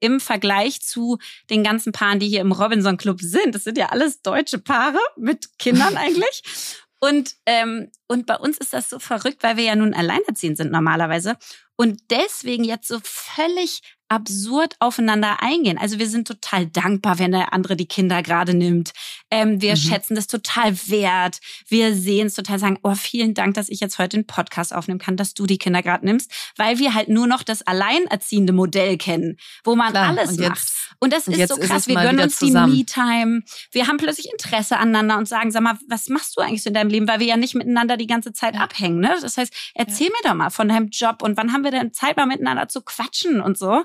im 0.00 0.20
Vergleich 0.20 0.80
zu 0.80 1.18
den 1.50 1.64
ganzen 1.64 1.92
Paaren, 1.92 2.20
die 2.20 2.28
hier 2.28 2.40
im 2.40 2.52
Robinson 2.52 2.96
Club 2.96 3.20
sind, 3.20 3.54
das 3.54 3.64
sind 3.64 3.78
ja 3.78 3.86
alles 3.86 4.22
deutsche 4.22 4.58
Paare 4.58 5.00
mit 5.16 5.58
Kindern 5.58 5.96
eigentlich. 5.96 6.42
Und, 7.00 7.36
ähm, 7.46 7.90
und 8.08 8.26
bei 8.26 8.36
uns 8.36 8.58
ist 8.58 8.72
das 8.72 8.90
so 8.90 8.98
verrückt, 8.98 9.42
weil 9.42 9.56
wir 9.56 9.64
ja 9.64 9.76
nun 9.76 9.94
alleinerziehend 9.94 10.56
sind 10.56 10.72
normalerweise. 10.72 11.36
Und 11.76 12.00
deswegen 12.10 12.64
jetzt 12.64 12.88
so 12.88 12.98
völlig 13.04 13.82
absurd 14.08 14.74
aufeinander 14.78 15.42
eingehen. 15.42 15.78
Also 15.78 15.98
wir 15.98 16.08
sind 16.08 16.26
total 16.26 16.66
dankbar, 16.66 17.18
wenn 17.18 17.32
der 17.32 17.52
andere 17.52 17.76
die 17.76 17.86
Kinder 17.86 18.22
gerade 18.22 18.54
nimmt. 18.54 18.92
Ähm, 19.30 19.60
wir 19.60 19.72
mhm. 19.72 19.76
schätzen 19.76 20.14
das 20.14 20.26
total 20.26 20.74
wert. 20.88 21.38
Wir 21.68 21.94
sehen 21.94 22.28
es 22.28 22.34
total 22.34 22.58
sagen, 22.58 22.78
oh, 22.82 22.94
vielen 22.94 23.34
Dank, 23.34 23.54
dass 23.54 23.68
ich 23.68 23.80
jetzt 23.80 23.98
heute 23.98 24.16
den 24.16 24.26
Podcast 24.26 24.74
aufnehmen 24.74 24.98
kann, 24.98 25.16
dass 25.16 25.34
du 25.34 25.46
die 25.46 25.58
Kinder 25.58 25.82
gerade 25.82 26.06
nimmst, 26.06 26.32
weil 26.56 26.78
wir 26.78 26.94
halt 26.94 27.08
nur 27.08 27.26
noch 27.26 27.42
das 27.42 27.62
alleinerziehende 27.62 28.52
Modell 28.52 28.96
kennen, 28.96 29.36
wo 29.64 29.76
man 29.76 29.90
Klar, 29.90 30.08
alles 30.08 30.30
und 30.30 30.40
macht. 30.40 30.72
und 31.00 31.12
das 31.12 31.28
und 31.28 31.34
ist 31.34 31.48
so 31.48 31.56
krass. 31.56 31.86
Ist 31.86 31.88
wir 31.88 31.96
gönnen 31.96 32.20
uns 32.20 32.36
zusammen. 32.36 32.72
die 32.72 32.78
Me-Time. 32.78 33.42
Wir 33.72 33.86
haben 33.86 33.98
plötzlich 33.98 34.30
Interesse 34.32 34.78
aneinander 34.78 35.18
und 35.18 35.28
sagen, 35.28 35.50
sag 35.50 35.62
mal, 35.62 35.78
was 35.88 36.08
machst 36.08 36.36
du 36.36 36.40
eigentlich 36.40 36.62
so 36.62 36.68
in 36.68 36.74
deinem 36.74 36.90
Leben? 36.90 37.06
Weil 37.06 37.20
wir 37.20 37.26
ja 37.26 37.36
nicht 37.36 37.54
miteinander 37.54 37.98
die 37.98 38.06
ganze 38.06 38.32
Zeit 38.32 38.54
ja. 38.54 38.62
abhängen. 38.62 39.00
Ne? 39.00 39.14
Das 39.20 39.36
heißt, 39.36 39.52
erzähl 39.74 40.06
ja. 40.06 40.12
mir 40.12 40.28
doch 40.28 40.34
mal 40.34 40.50
von 40.50 40.68
deinem 40.68 40.88
Job 40.88 41.22
und 41.22 41.36
wann 41.36 41.52
haben 41.52 41.64
wir 41.64 41.70
denn 41.70 41.92
Zeit, 41.92 42.16
mal 42.16 42.26
miteinander 42.26 42.68
zu 42.68 42.80
quatschen 42.80 43.40
und 43.42 43.58
so. 43.58 43.84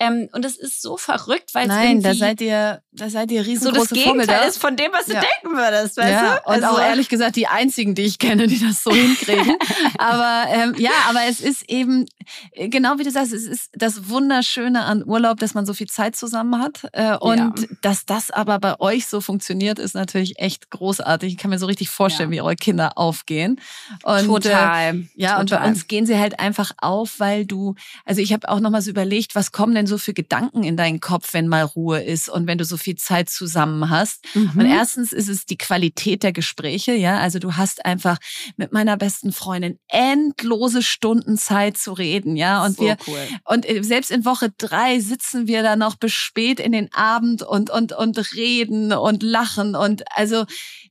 Ähm, 0.00 0.28
und 0.32 0.44
das 0.44 0.56
ist 0.56 0.82
so 0.82 0.96
verrückt, 0.96 1.54
weil 1.54 1.68
Nein, 1.68 2.02
da 2.02 2.14
seid 2.14 2.40
ihr, 2.40 2.82
da 2.90 3.08
seid 3.08 3.30
ihr 3.30 3.46
riesengroße 3.46 3.88
so 3.88 3.94
das 3.94 4.04
Gegenteil 4.04 4.26
Vorbilder. 4.26 4.48
ist 4.48 4.58
von 4.58 4.76
dem, 4.76 4.92
was 4.92 5.06
du 5.06 5.12
ja. 5.14 5.20
denken 5.20 5.56
würdest, 5.56 5.96
weißt 5.96 6.10
ja, 6.10 6.36
du? 6.36 6.48
Und 6.48 6.64
also, 6.64 6.66
auch 6.66 6.80
ehrlich 6.80 7.08
gesagt 7.08 7.36
die 7.36 7.46
einzigen, 7.46 7.94
die 7.94 8.02
ich 8.02 8.18
kenne, 8.18 8.48
die 8.48 8.58
das 8.58 8.82
so 8.82 8.90
hinkriegen. 8.94 9.56
aber 9.98 10.46
ähm, 10.50 10.74
ja, 10.78 10.90
aber 11.08 11.20
es 11.28 11.40
ist 11.40 11.68
eben 11.70 12.06
äh, 12.52 12.68
genau 12.68 12.98
wie 12.98 13.04
du 13.04 13.10
sagst, 13.10 13.32
es 13.32 13.46
ist 13.46 13.70
das 13.72 14.08
Wunderschöne 14.08 14.84
an 14.84 15.04
Urlaub, 15.06 15.38
dass 15.38 15.54
man 15.54 15.66
so 15.66 15.74
viel 15.74 15.86
Zeit 15.86 16.16
zusammen 16.16 16.60
hat 16.60 16.88
äh, 16.92 17.16
und 17.16 17.60
ja. 17.60 17.66
dass 17.82 18.04
das 18.04 18.30
aber 18.30 18.58
bei 18.58 18.80
euch 18.80 19.06
so 19.06 19.20
funktioniert, 19.20 19.78
ist 19.78 19.94
natürlich 19.94 20.38
echt 20.38 20.70
großartig. 20.70 21.32
Ich 21.32 21.38
kann 21.38 21.50
mir 21.50 21.58
so 21.58 21.66
richtig 21.66 21.90
vorstellen, 21.90 22.30
wie 22.30 22.40
eure 22.40 22.56
Kinder 22.56 22.96
aufgehen. 22.96 23.60
Und, 24.02 24.26
Total. 24.26 24.96
Äh, 24.96 25.02
ja, 25.14 25.38
Total. 25.38 25.40
und 25.40 25.50
bei 25.50 25.68
uns 25.68 25.86
gehen 25.86 26.06
sie 26.06 26.18
halt 26.18 26.40
einfach 26.40 26.72
auf, 26.78 27.20
weil 27.20 27.46
du, 27.46 27.74
also 28.04 28.20
ich 28.20 28.32
habe 28.32 28.48
auch 28.48 28.60
noch 28.60 28.70
mal 28.70 28.82
so 28.82 28.90
überlegt, 28.90 29.34
was 29.34 29.52
kommen 29.52 29.74
denn 29.74 29.86
so 29.86 29.93
für 29.98 30.14
Gedanken 30.14 30.64
in 30.64 30.76
deinen 30.76 31.00
Kopf, 31.00 31.32
wenn 31.32 31.48
mal 31.48 31.62
Ruhe 31.62 32.02
ist 32.02 32.28
und 32.28 32.46
wenn 32.46 32.58
du 32.58 32.64
so 32.64 32.76
viel 32.76 32.96
Zeit 32.96 33.28
zusammen 33.28 33.90
hast. 33.90 34.24
Mhm. 34.34 34.52
Und 34.56 34.66
erstens 34.66 35.12
ist 35.12 35.28
es 35.28 35.46
die 35.46 35.58
Qualität 35.58 36.22
der 36.22 36.32
Gespräche, 36.32 36.92
ja. 36.92 37.18
Also 37.18 37.38
du 37.38 37.56
hast 37.56 37.84
einfach 37.84 38.18
mit 38.56 38.72
meiner 38.72 38.96
besten 38.96 39.32
Freundin 39.32 39.78
endlose 39.88 40.82
Stunden 40.82 41.36
Zeit 41.36 41.76
zu 41.76 41.92
reden, 41.92 42.36
ja. 42.36 42.64
Und 42.64 42.76
so 42.76 42.84
wir 42.84 42.96
cool. 43.06 43.18
und 43.44 43.68
äh, 43.68 43.82
selbst 43.82 44.10
in 44.10 44.24
Woche 44.24 44.50
drei 44.56 45.00
sitzen 45.00 45.46
wir 45.46 45.62
da 45.62 45.76
noch 45.76 45.96
bis 45.96 46.12
spät 46.12 46.60
in 46.60 46.72
den 46.72 46.92
Abend 46.92 47.42
und 47.42 47.70
und 47.70 47.92
und 47.92 48.34
reden 48.34 48.92
und 48.92 49.22
lachen 49.22 49.74
und 49.74 50.04
also 50.16 50.44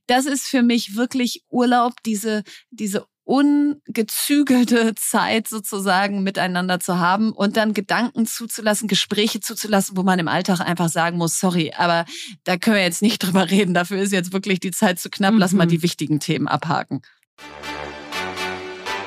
das 0.06 0.26
ist 0.26 0.46
für 0.46 0.62
mich 0.62 0.96
wirklich 0.96 1.44
Urlaub, 1.48 1.94
diese 2.04 2.42
diese 2.70 3.06
ungezügelte 3.24 4.94
Zeit 4.96 5.48
sozusagen 5.48 6.22
miteinander 6.22 6.78
zu 6.78 6.98
haben 6.98 7.32
und 7.32 7.56
dann 7.56 7.74
Gedanken 7.74 8.26
zuzulassen, 8.26 8.86
Gespräche 8.86 9.40
zuzulassen, 9.40 9.96
wo 9.96 10.02
man 10.02 10.18
im 10.18 10.28
Alltag 10.28 10.60
einfach 10.60 10.88
sagen 10.88 11.18
muss, 11.18 11.40
sorry, 11.40 11.72
aber 11.76 12.04
da 12.44 12.56
können 12.56 12.76
wir 12.76 12.82
jetzt 12.82 13.02
nicht 13.02 13.18
drüber 13.22 13.50
reden. 13.50 13.74
Dafür 13.74 14.00
ist 14.02 14.12
jetzt 14.12 14.32
wirklich 14.32 14.60
die 14.60 14.70
Zeit 14.70 14.98
zu 14.98 15.10
knapp. 15.10 15.34
Lass 15.36 15.52
mal 15.52 15.66
mhm. 15.66 15.70
die 15.70 15.82
wichtigen 15.82 16.20
Themen 16.20 16.48
abhaken. 16.48 17.02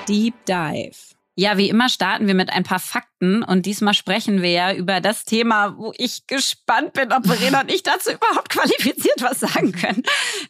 Deep 0.08 0.34
Dive. 0.46 1.07
Ja, 1.40 1.56
wie 1.56 1.70
immer 1.70 1.88
starten 1.88 2.26
wir 2.26 2.34
mit 2.34 2.50
ein 2.50 2.64
paar 2.64 2.80
Fakten 2.80 3.44
und 3.44 3.68
diesmal 3.68 3.94
sprechen 3.94 4.42
wir 4.42 4.50
ja 4.50 4.74
über 4.74 5.02
das 5.02 5.24
Thema, 5.24 5.78
wo 5.78 5.94
ich 5.96 6.26
gespannt 6.26 6.94
bin, 6.94 7.14
ob 7.14 7.28
Verena 7.28 7.62
und 7.62 7.72
ich 7.72 7.84
dazu 7.84 8.10
überhaupt 8.10 8.50
qualifiziert 8.50 9.22
was 9.22 9.42
sagen 9.42 9.72
können. 9.72 10.02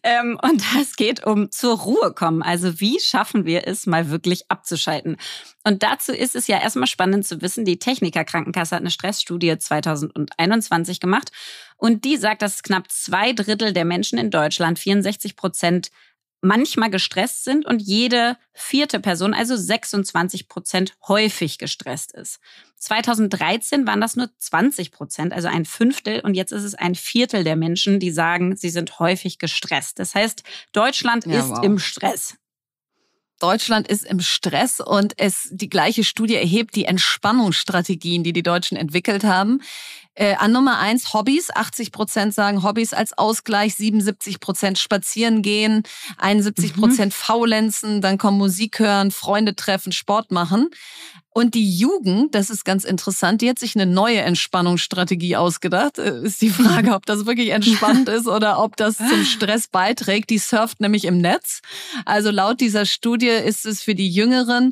Ähm, 0.04 0.40
und 0.42 0.64
das 0.78 0.96
geht 0.96 1.26
um 1.26 1.52
zur 1.52 1.78
Ruhe 1.78 2.14
kommen. 2.14 2.42
Also 2.42 2.80
wie 2.80 3.02
schaffen 3.02 3.44
wir 3.44 3.68
es, 3.68 3.86
mal 3.86 4.10
wirklich 4.10 4.50
abzuschalten? 4.50 5.18
Und 5.66 5.84
dazu 5.84 6.14
ist 6.14 6.38
es 6.38 6.48
ja 6.48 6.58
erstmal 6.58 6.88
spannend 6.88 7.28
zu 7.28 7.42
wissen, 7.42 7.66
die 7.66 7.80
Techniker 7.80 8.24
Krankenkasse 8.24 8.74
hat 8.74 8.82
eine 8.82 8.90
Stressstudie 8.90 9.58
2021 9.58 11.02
gemacht 11.02 11.34
und 11.76 12.06
die 12.06 12.16
sagt, 12.16 12.42
dass 12.42 12.64
knapp 12.64 12.90
zwei 12.90 13.34
Drittel 13.34 13.74
der 13.74 13.84
Menschen 13.84 14.18
in 14.18 14.32
Deutschland, 14.32 14.80
64 14.80 15.36
Prozent, 15.36 15.90
manchmal 16.42 16.90
gestresst 16.90 17.44
sind 17.44 17.66
und 17.66 17.82
jede 17.82 18.38
vierte 18.54 19.00
Person, 19.00 19.34
also 19.34 19.56
26 19.56 20.48
Prozent, 20.48 20.94
häufig 21.08 21.58
gestresst 21.58 22.14
ist. 22.14 22.40
2013 22.78 23.88
waren 23.88 24.02
das 24.02 24.16
nur 24.16 24.30
20 24.38 24.92
Prozent, 24.92 25.34
also 25.34 25.48
ein 25.48 25.66
Fünftel. 25.66 26.20
Und 26.22 26.36
jetzt 26.36 26.52
ist 26.52 26.64
es 26.64 26.76
ein 26.76 26.96
Viertel 26.96 27.44
der 27.44 27.56
Menschen, 27.56 28.00
die 28.00 28.12
sagen, 28.12 28.56
sie 28.56 28.70
sind 28.70 29.00
häufig 29.00 29.40
gestresst. 29.40 30.00
Das 30.00 30.14
heißt, 30.14 30.44
Deutschland 30.74 31.26
ja, 31.26 31.40
ist 31.40 31.50
wow. 31.50 31.64
im 31.64 31.80
Stress. 31.80 32.36
Deutschland 33.40 33.88
ist 33.88 34.04
im 34.04 34.20
Stress 34.20 34.80
und 34.80 35.14
es 35.18 35.50
die 35.52 35.70
gleiche 35.70 36.04
Studie 36.04 36.36
erhebt 36.36 36.76
die 36.76 36.86
Entspannungsstrategien, 36.86 38.24
die 38.24 38.34
die 38.34 38.44
Deutschen 38.44 38.78
entwickelt 38.78 39.24
haben. 39.24 39.62
Äh, 40.18 40.34
an 40.34 40.52
Nummer 40.52 40.80
eins 40.80 41.14
Hobbys. 41.14 41.52
80 41.54 41.92
Prozent 41.92 42.34
sagen 42.34 42.64
Hobbys 42.64 42.94
als 42.94 43.16
Ausgleich, 43.16 43.76
77 43.76 44.40
Prozent 44.40 44.80
spazieren 44.80 45.44
gehen, 45.44 45.84
71 46.18 46.74
Prozent 46.74 47.14
mhm. 47.14 47.18
faulenzen, 47.18 48.02
dann 48.02 48.18
kommen 48.18 48.40
Musik 48.40 48.80
hören, 48.80 49.12
Freunde 49.12 49.56
treffen, 49.56 49.92
Sport 49.92 50.32
machen. 50.32 50.70
Und 51.38 51.54
die 51.54 51.70
Jugend, 51.70 52.34
das 52.34 52.50
ist 52.50 52.66
ganz 52.66 52.84
interessant, 52.84 53.44
die 53.44 53.50
hat 53.52 53.60
sich 53.60 53.76
eine 53.76 53.86
neue 53.86 54.22
Entspannungsstrategie 54.22 55.36
ausgedacht. 55.36 56.00
Äh, 56.00 56.24
ist 56.24 56.42
die 56.42 56.50
Frage, 56.50 56.96
ob 56.96 57.06
das 57.06 57.28
wirklich 57.28 57.50
entspannt 57.50 58.10
ist 58.18 58.28
oder 58.28 58.60
ob 58.60 58.76
das 58.76 58.98
zum 58.98 59.24
Stress 59.24 59.68
beiträgt. 59.68 60.32
Die 60.32 60.40
surft 60.40 60.80
nämlich 60.80 61.06
im 61.06 61.20
Netz. 61.20 61.62
Also 62.06 62.32
laut 62.32 62.60
dieser 62.60 62.88
Studie 62.88 63.28
ist 63.28 63.68
es 63.68 63.84
für 63.84 63.94
die 63.94 64.10
Jüngeren 64.10 64.72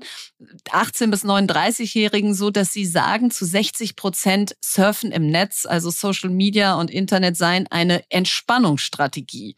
18 0.71 1.11
bis 1.11 1.23
39-Jährigen 1.23 2.33
so, 2.33 2.49
dass 2.49 2.73
sie 2.73 2.87
sagen, 2.87 3.29
zu 3.29 3.45
60 3.45 3.95
Prozent 3.95 4.55
Surfen 4.59 5.11
im 5.11 5.27
Netz, 5.27 5.67
also 5.67 5.91
Social 5.91 6.31
Media 6.31 6.73
und 6.73 6.89
Internet 6.89 7.37
seien 7.37 7.67
eine 7.69 8.09
Entspannungsstrategie. 8.09 9.55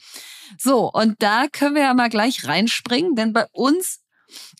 So, 0.57 0.91
und 0.91 1.15
da 1.19 1.45
können 1.49 1.75
wir 1.75 1.83
ja 1.83 1.93
mal 1.93 2.09
gleich 2.09 2.45
reinspringen, 2.45 3.15
denn 3.15 3.31
bei 3.31 3.45
uns 3.53 4.01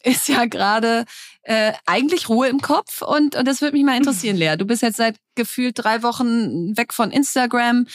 ist 0.04 0.28
ja 0.28 0.46
gerade 0.46 1.06
äh, 1.44 1.74
eigentlich 1.86 2.30
Ruhe 2.30 2.48
im 2.48 2.62
Kopf 2.62 3.02
und, 3.02 3.36
und 3.36 3.48
das 3.48 3.62
würde 3.62 3.76
mich 3.78 3.86
mal 3.86 3.98
interessieren, 3.98 4.38
Lea. 4.38 4.56
Du 4.58 4.66
bist 4.66 4.82
jetzt 4.82 4.98
seit 4.98 5.18
gefühlt 5.36 5.78
drei 5.78 6.04
Wochen 6.04 6.76
weg 6.78 6.94
von 6.94 7.12
Instagram. 7.12 7.88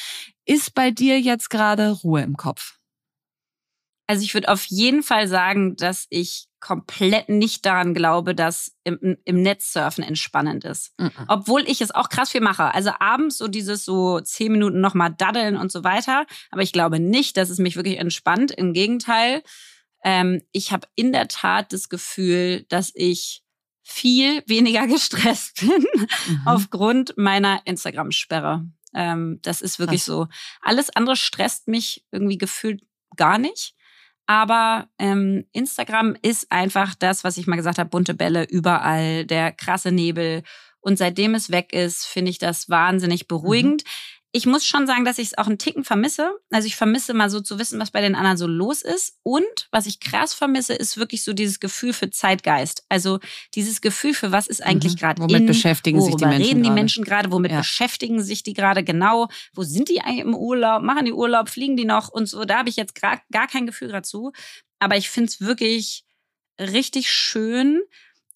Ist 0.45 0.75
bei 0.75 0.91
dir 0.91 1.21
jetzt 1.21 1.51
gerade 1.51 1.91
Ruhe 1.91 2.23
im 2.23 2.37
Kopf? 2.37 2.79
Also 4.07 4.25
ich 4.25 4.35
würde 4.35 4.49
auf 4.49 4.65
jeden 4.67 5.03
Fall 5.03 5.29
sagen, 5.29 5.77
dass 5.77 6.07
ich 6.11 6.49
komplett 6.61 7.29
nicht 7.29 7.65
daran 7.67 7.95
glaube, 7.95 8.35
dass 8.35 8.73
im, 8.85 9.17
im 9.25 9.43
Netzsurfen 9.43 10.05
entspannend 10.05 10.65
ist. 10.65 10.93
Mhm. 10.99 11.11
Obwohl 11.29 11.63
ich 11.69 11.81
es 11.81 11.91
auch 11.93 12.09
krass 12.09 12.31
viel 12.31 12.41
mache. 12.41 12.73
Also 12.75 12.91
abends 12.99 13.39
so 13.39 13.49
dieses 13.49 13.85
so 13.85 14.21
zehn 14.21 14.53
Minuten 14.53 14.81
nochmal 14.81 15.15
daddeln 15.17 15.57
und 15.57 15.73
so 15.73 15.83
weiter. 15.83 16.27
Aber 16.51 16.63
ich 16.63 16.73
glaube 16.73 17.01
nicht, 17.01 17.37
dass 17.37 17.51
es 17.51 17.59
mich 17.59 17.77
wirklich 17.77 17.99
entspannt. 17.99 18.51
Im 18.51 18.73
Gegenteil, 18.73 19.43
ähm, 20.03 20.43
ich 20.53 20.73
habe 20.73 20.89
in 20.95 21.13
der 21.13 21.29
Tat 21.29 21.73
das 21.73 21.89
Gefühl, 21.89 22.65
dass 22.69 22.93
ich 22.95 23.43
viel 23.83 24.43
weniger 24.47 24.87
gestresst 24.87 25.61
bin 25.61 25.85
mhm. 26.27 26.43
aufgrund 26.45 27.15
meiner 27.17 27.61
Instagram-Sperre. 27.65 28.67
Ähm, 28.95 29.39
das 29.43 29.63
ist 29.63 29.79
wirklich 29.79 30.01
Was? 30.01 30.07
so. 30.07 30.29
Alles 30.61 30.91
andere 30.91 31.17
stresst 31.17 31.69
mich 31.69 32.05
irgendwie 32.11 32.39
gefühlt 32.39 32.83
gar 33.17 33.39
nicht. 33.39 33.75
Aber 34.27 34.89
ähm, 34.99 35.47
Instagram 35.53 36.17
ist 36.23 36.51
einfach 36.53 36.95
das, 36.95 37.25
was 37.25 37.37
ich 37.39 37.47
mal 37.47 37.57
gesagt 37.57 37.79
habe, 37.79 37.91
bunte 37.91 38.15
Bälle 38.15 38.45
überall, 38.45 39.27
der 39.27 39.53
krasse 39.53 39.91
Nebel. 39.91 40.43
Und 40.81 40.97
seitdem 40.97 41.35
es 41.35 41.51
weg 41.51 41.73
ist, 41.73 42.07
finde 42.07 42.31
ich 42.31 42.39
das 42.39 42.69
wahnsinnig 42.69 43.29
beruhigend. 43.29 43.85
Mhm 43.85 44.22
ich 44.35 44.47
muss 44.47 44.65
schon 44.65 44.87
sagen, 44.87 45.05
dass 45.05 45.19
ich 45.19 45.29
es 45.29 45.39
auch 45.39 45.47
einen 45.47 45.59
Ticken 45.59 45.85
vermisse. 45.85 46.33
Also 46.51 46.67
ich 46.67 46.75
vermisse 46.75 47.13
mal 47.13 47.29
so 47.29 47.41
zu 47.41 47.59
wissen, 47.59 47.79
was 47.79 47.91
bei 47.91 48.01
den 48.01 48.15
anderen 48.15 48.39
so 48.39 48.47
los 48.47 48.81
ist. 48.81 49.19
Und 49.23 49.69
was 49.71 49.85
ich 49.85 50.01
krass 50.01 50.33
vermisse, 50.33 50.73
ist 50.73 50.97
wirklich 50.97 51.23
so 51.23 51.35
dieses 51.35 51.61
Gefühl 51.61 51.93
für 51.93 52.11
Zeitgeist. 52.11 52.87
Also 52.89 53.21
dieses 53.55 53.83
Gefühl 53.83 54.15
für 54.15 54.33
was 54.33 54.47
ist 54.47 54.63
eigentlich 54.63 54.95
mhm. 54.95 54.99
gerade 54.99 55.23
Womit 55.23 55.43
in, 55.43 55.47
beschäftigen 55.47 56.01
sich 56.01 56.17
die 56.17 56.25
Menschen 56.25 56.47
reden 56.47 56.63
die 56.63 56.71
Menschen 56.71 57.05
gerade? 57.05 57.31
Womit 57.31 57.53
ja. 57.53 57.59
beschäftigen 57.59 58.23
sich 58.23 58.43
die 58.43 58.55
gerade 58.55 58.83
genau? 58.83 59.29
Wo 59.53 59.65
sind 59.65 59.91
die 59.91 60.01
eigentlich 60.01 60.25
im 60.25 60.35
Urlaub? 60.35 60.83
Machen 60.83 61.05
die 61.05 61.13
Urlaub? 61.13 61.51
Fliegen 61.51 61.77
die 61.77 61.85
noch? 61.85 62.09
Und 62.09 62.25
so, 62.25 62.47
da 62.47 62.59
habe 62.59 62.71
ich 62.71 62.77
jetzt 62.77 62.99
gar, 62.99 63.21
gar 63.31 63.49
kein 63.49 63.67
Gefühl 63.67 63.89
dazu. 63.89 64.33
Aber 64.79 64.97
ich 64.97 65.11
finde 65.11 65.29
es 65.29 65.43
wirklich 65.43 66.05
richtig 66.59 67.11
schön, 67.11 67.83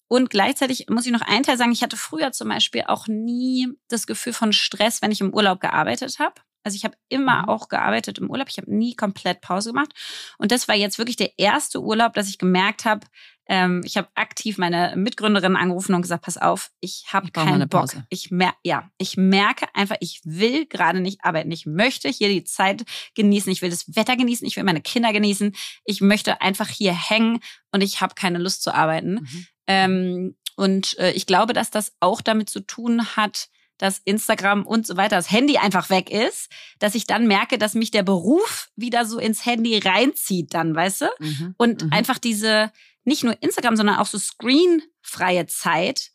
und 0.07 0.29
gleichzeitig 0.29 0.87
muss 0.89 1.05
ich 1.05 1.11
noch 1.11 1.21
einen 1.21 1.43
Teil 1.43 1.57
sagen, 1.57 1.71
ich 1.71 1.83
hatte 1.83 1.97
früher 1.97 2.31
zum 2.31 2.49
Beispiel 2.49 2.83
auch 2.87 3.07
nie 3.07 3.67
das 3.89 4.07
Gefühl 4.07 4.33
von 4.33 4.53
Stress, 4.53 5.01
wenn 5.01 5.11
ich 5.11 5.21
im 5.21 5.33
Urlaub 5.33 5.59
gearbeitet 5.59 6.19
habe. 6.19 6.35
Also 6.63 6.75
ich 6.75 6.83
habe 6.83 6.97
immer 7.07 7.43
mhm. 7.43 7.49
auch 7.49 7.69
gearbeitet 7.69 8.17
im 8.17 8.29
Urlaub. 8.29 8.49
Ich 8.49 8.57
habe 8.57 8.73
nie 8.73 8.93
komplett 8.93 9.41
Pause 9.41 9.71
gemacht. 9.71 9.93
Und 10.37 10.51
das 10.51 10.67
war 10.67 10.75
jetzt 10.75 10.97
wirklich 10.97 11.15
der 11.15 11.37
erste 11.37 11.81
Urlaub, 11.81 12.13
dass 12.13 12.27
ich 12.27 12.37
gemerkt 12.37 12.83
habe, 12.83 13.07
ähm, 13.49 13.81
ich 13.85 13.95
habe 13.95 14.09
aktiv 14.15 14.57
meine 14.57 14.93
Mitgründerin 14.97 15.55
angerufen 15.55 15.95
und 15.95 16.01
gesagt, 16.01 16.25
pass 16.25 16.37
auf, 16.37 16.71
ich 16.81 17.05
habe 17.13 17.31
keinen 17.31 17.69
Bock. 17.69 17.81
Pause. 17.81 18.05
Ich 18.09 18.31
mer 18.31 18.53
ja, 18.63 18.89
ich 18.97 19.15
merke 19.15 19.67
einfach, 19.73 19.95
ich 20.01 20.21
will 20.25 20.65
gerade 20.65 20.99
nicht 20.99 21.23
arbeiten. 21.23 21.51
Ich 21.51 21.65
möchte 21.65 22.09
hier 22.09 22.27
die 22.27 22.43
Zeit 22.43 22.83
genießen. 23.15 23.51
Ich 23.51 23.61
will 23.61 23.69
das 23.69 23.95
Wetter 23.95 24.17
genießen. 24.17 24.45
Ich 24.45 24.57
will 24.57 24.63
meine 24.63 24.81
Kinder 24.81 25.13
genießen. 25.13 25.55
Ich 25.85 26.01
möchte 26.01 26.41
einfach 26.41 26.67
hier 26.67 26.93
hängen 26.93 27.39
und 27.71 27.81
ich 27.81 28.01
habe 28.01 28.15
keine 28.15 28.39
Lust 28.39 28.63
zu 28.63 28.73
arbeiten. 28.73 29.13
Mhm. 29.13 29.47
Ähm, 29.67 30.35
und 30.55 30.97
äh, 30.97 31.11
ich 31.11 31.25
glaube, 31.25 31.53
dass 31.53 31.69
das 31.69 31.93
auch 31.99 32.21
damit 32.21 32.49
zu 32.49 32.61
tun 32.61 33.15
hat, 33.15 33.49
dass 33.77 33.99
Instagram 33.99 34.65
und 34.65 34.87
so 34.87 34.97
weiter, 34.97 35.15
das 35.15 35.31
Handy 35.31 35.57
einfach 35.57 35.89
weg 35.89 36.09
ist, 36.09 36.49
dass 36.79 36.95
ich 36.95 37.05
dann 37.05 37.27
merke, 37.27 37.57
dass 37.57 37.75
mich 37.75 37.91
der 37.91 38.03
Beruf 38.03 38.69
wieder 38.75 39.05
so 39.05 39.19
ins 39.19 39.45
Handy 39.45 39.77
reinzieht 39.77 40.53
dann, 40.53 40.75
weißt 40.75 41.01
du? 41.01 41.05
Mhm. 41.19 41.55
Und 41.57 41.83
mhm. 41.83 41.93
einfach 41.93 42.17
diese, 42.17 42.71
nicht 43.03 43.23
nur 43.23 43.41
Instagram, 43.41 43.75
sondern 43.75 43.97
auch 43.97 44.07
so 44.07 44.17
screenfreie 44.17 45.45
Zeit 45.45 46.11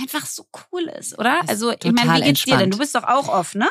einfach 0.00 0.24
so 0.26 0.46
cool 0.72 0.82
ist, 0.82 1.18
oder? 1.18 1.40
Ist 1.42 1.50
also, 1.50 1.72
ich 1.72 1.92
meine, 1.92 2.12
wie 2.12 2.16
geht's 2.16 2.28
entspannt. 2.28 2.60
dir 2.60 2.64
denn? 2.64 2.70
Du 2.70 2.78
bist 2.78 2.94
doch 2.94 3.04
auch 3.04 3.28
off, 3.28 3.54
ne? 3.54 3.68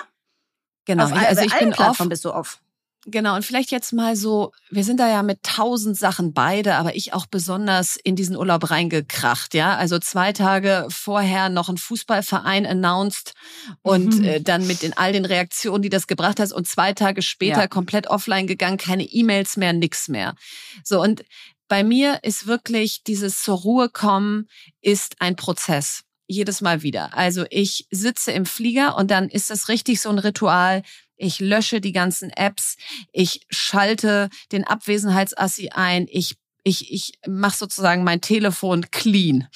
Genau, 0.86 1.06
auf, 1.06 1.14
also 1.14 1.42
ich 1.42 1.58
bin 1.58 1.74
off. 1.74 1.98
bist 2.10 2.26
du 2.26 2.34
off. 2.34 2.60
Genau, 3.06 3.36
und 3.36 3.46
vielleicht 3.46 3.72
jetzt 3.72 3.94
mal 3.94 4.18
so, 4.18 4.52
wir 4.70 4.84
sind 4.84 5.00
da 5.00 5.08
ja 5.08 5.24
mit 5.24 5.42
tausend 5.42 5.98
Sachen 5.98 6.34
beide, 6.34 6.76
aber 6.76 6.96
ich 6.96 7.14
auch 7.14 7.28
besonders 7.28 7.96
in 7.96 8.18
diesen 8.18 8.36
Urlaub 8.36 8.70
reingekracht, 8.70 9.54
ja. 9.54 9.78
Also 9.78 10.00
zwei 10.00 10.34
Tage 10.34 10.86
vorher 10.90 11.48
noch 11.48 11.70
ein 11.70 11.78
Fußballverein 11.78 12.66
announced 12.66 13.34
und 13.82 14.20
mhm. 14.20 14.26
äh, 14.26 14.42
dann 14.42 14.68
mit 14.68 14.82
den 14.82 14.98
all 14.98 15.14
den 15.14 15.24
Reaktionen, 15.24 15.82
die 15.82 15.90
das 15.90 16.08
gebracht 16.08 16.40
hat 16.42 16.52
und 16.52 16.68
zwei 16.68 16.94
Tage 16.94 17.22
später 17.22 17.62
ja. 17.62 17.68
komplett 17.68 18.08
offline 18.08 18.48
gegangen, 18.48 18.78
keine 18.78 19.04
E-Mails 19.04 19.56
mehr, 19.56 19.72
nix 19.72 20.10
mehr. 20.10 20.36
So, 20.84 21.02
und 21.02 21.24
bei 21.70 21.84
mir 21.84 22.20
ist 22.24 22.48
wirklich 22.48 23.04
dieses 23.04 23.42
zur 23.42 23.60
Ruhe 23.60 23.90
kommen 23.90 24.48
ist 24.82 25.16
ein 25.20 25.36
Prozess 25.38 26.04
jedes 26.30 26.62
Mal 26.62 26.84
wieder. 26.84 27.18
Also 27.18 27.46
ich 27.50 27.88
sitze 27.90 28.32
im 28.32 28.46
Flieger 28.46 28.96
und 28.96 29.10
dann 29.10 29.30
ist 29.30 29.50
es 29.50 29.68
richtig 29.68 30.00
so 30.00 30.10
ein 30.10 30.20
Ritual. 30.20 30.84
Ich 31.20 31.40
lösche 31.40 31.82
die 31.82 31.92
ganzen 31.92 32.30
Apps, 32.32 32.78
ich 33.12 33.42
schalte 33.50 34.30
den 34.52 34.64
Abwesenheitsassi 34.64 35.70
ein, 35.70 36.08
ich 36.10 36.36
ich 36.64 36.92
ich 36.92 37.20
mache 37.28 37.58
sozusagen 37.58 38.04
mein 38.04 38.22
Telefon 38.22 38.90
clean. 38.92 39.48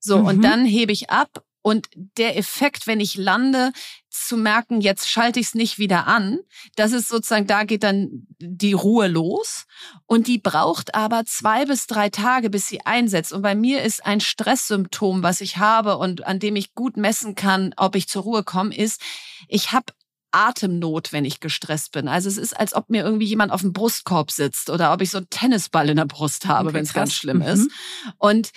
So 0.00 0.18
mhm. 0.18 0.26
und 0.26 0.42
dann 0.42 0.64
hebe 0.64 0.92
ich 0.92 1.10
ab 1.10 1.44
und 1.62 1.88
der 1.94 2.38
Effekt, 2.38 2.86
wenn 2.86 3.00
ich 3.00 3.16
lande, 3.16 3.72
zu 4.08 4.36
merken, 4.36 4.80
jetzt 4.80 5.08
schalte 5.08 5.38
ich 5.40 5.46
es 5.46 5.54
nicht 5.54 5.78
wieder 5.78 6.06
an, 6.06 6.40
das 6.74 6.92
ist 6.92 7.08
sozusagen, 7.08 7.46
da 7.46 7.64
geht 7.64 7.82
dann 7.82 8.26
die 8.38 8.72
Ruhe 8.72 9.08
los. 9.08 9.66
Und 10.06 10.26
die 10.26 10.38
braucht 10.38 10.94
aber 10.94 11.24
zwei 11.26 11.66
bis 11.66 11.86
drei 11.86 12.08
Tage, 12.08 12.50
bis 12.50 12.66
sie 12.66 12.84
einsetzt. 12.84 13.32
Und 13.32 13.42
bei 13.42 13.54
mir 13.54 13.82
ist 13.82 14.04
ein 14.04 14.20
Stresssymptom, 14.20 15.22
was 15.22 15.40
ich 15.40 15.58
habe 15.58 15.98
und 15.98 16.26
an 16.26 16.38
dem 16.38 16.56
ich 16.56 16.74
gut 16.74 16.96
messen 16.96 17.34
kann, 17.34 17.72
ob 17.76 17.94
ich 17.94 18.08
zur 18.08 18.22
Ruhe 18.22 18.42
komme, 18.42 18.74
ist, 18.74 19.00
ich 19.48 19.72
habe 19.72 19.92
Atemnot, 20.32 21.12
wenn 21.12 21.24
ich 21.24 21.40
gestresst 21.40 21.92
bin. 21.92 22.08
Also 22.08 22.28
es 22.28 22.36
ist, 22.36 22.58
als 22.58 22.74
ob 22.74 22.90
mir 22.90 23.04
irgendwie 23.04 23.26
jemand 23.26 23.52
auf 23.52 23.62
dem 23.62 23.72
Brustkorb 23.72 24.30
sitzt 24.30 24.70
oder 24.70 24.92
ob 24.92 25.00
ich 25.02 25.10
so 25.10 25.18
einen 25.18 25.30
Tennisball 25.30 25.88
in 25.88 25.96
der 25.96 26.04
Brust 26.04 26.46
habe, 26.46 26.68
okay, 26.68 26.78
wenn 26.78 26.84
es 26.84 26.92
ganz 26.92 27.14
schlimm 27.14 27.38
mhm. 27.38 27.44
ist. 27.44 27.70
Und 28.18 28.50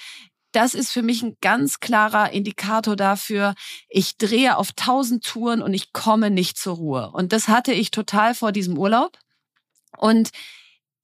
das 0.52 0.76
ist 0.76 0.92
für 0.92 1.02
mich 1.02 1.24
ein 1.24 1.36
ganz 1.42 1.80
klarer 1.80 2.32
Indikator 2.32 2.96
dafür, 2.96 3.56
ich 3.90 4.18
drehe 4.18 4.58
auf 4.58 4.72
tausend 4.74 5.26
Touren 5.26 5.62
und 5.62 5.74
ich 5.74 5.94
komme 5.94 6.30
nicht 6.30 6.58
zur 6.58 6.76
Ruhe. 6.76 7.10
Und 7.12 7.34
das 7.34 7.48
hatte 7.48 7.74
ich 7.74 7.92
total 7.92 8.36
vor 8.36 8.52
diesem 8.52 8.78
Urlaub. 8.78 9.18
Und 9.98 10.30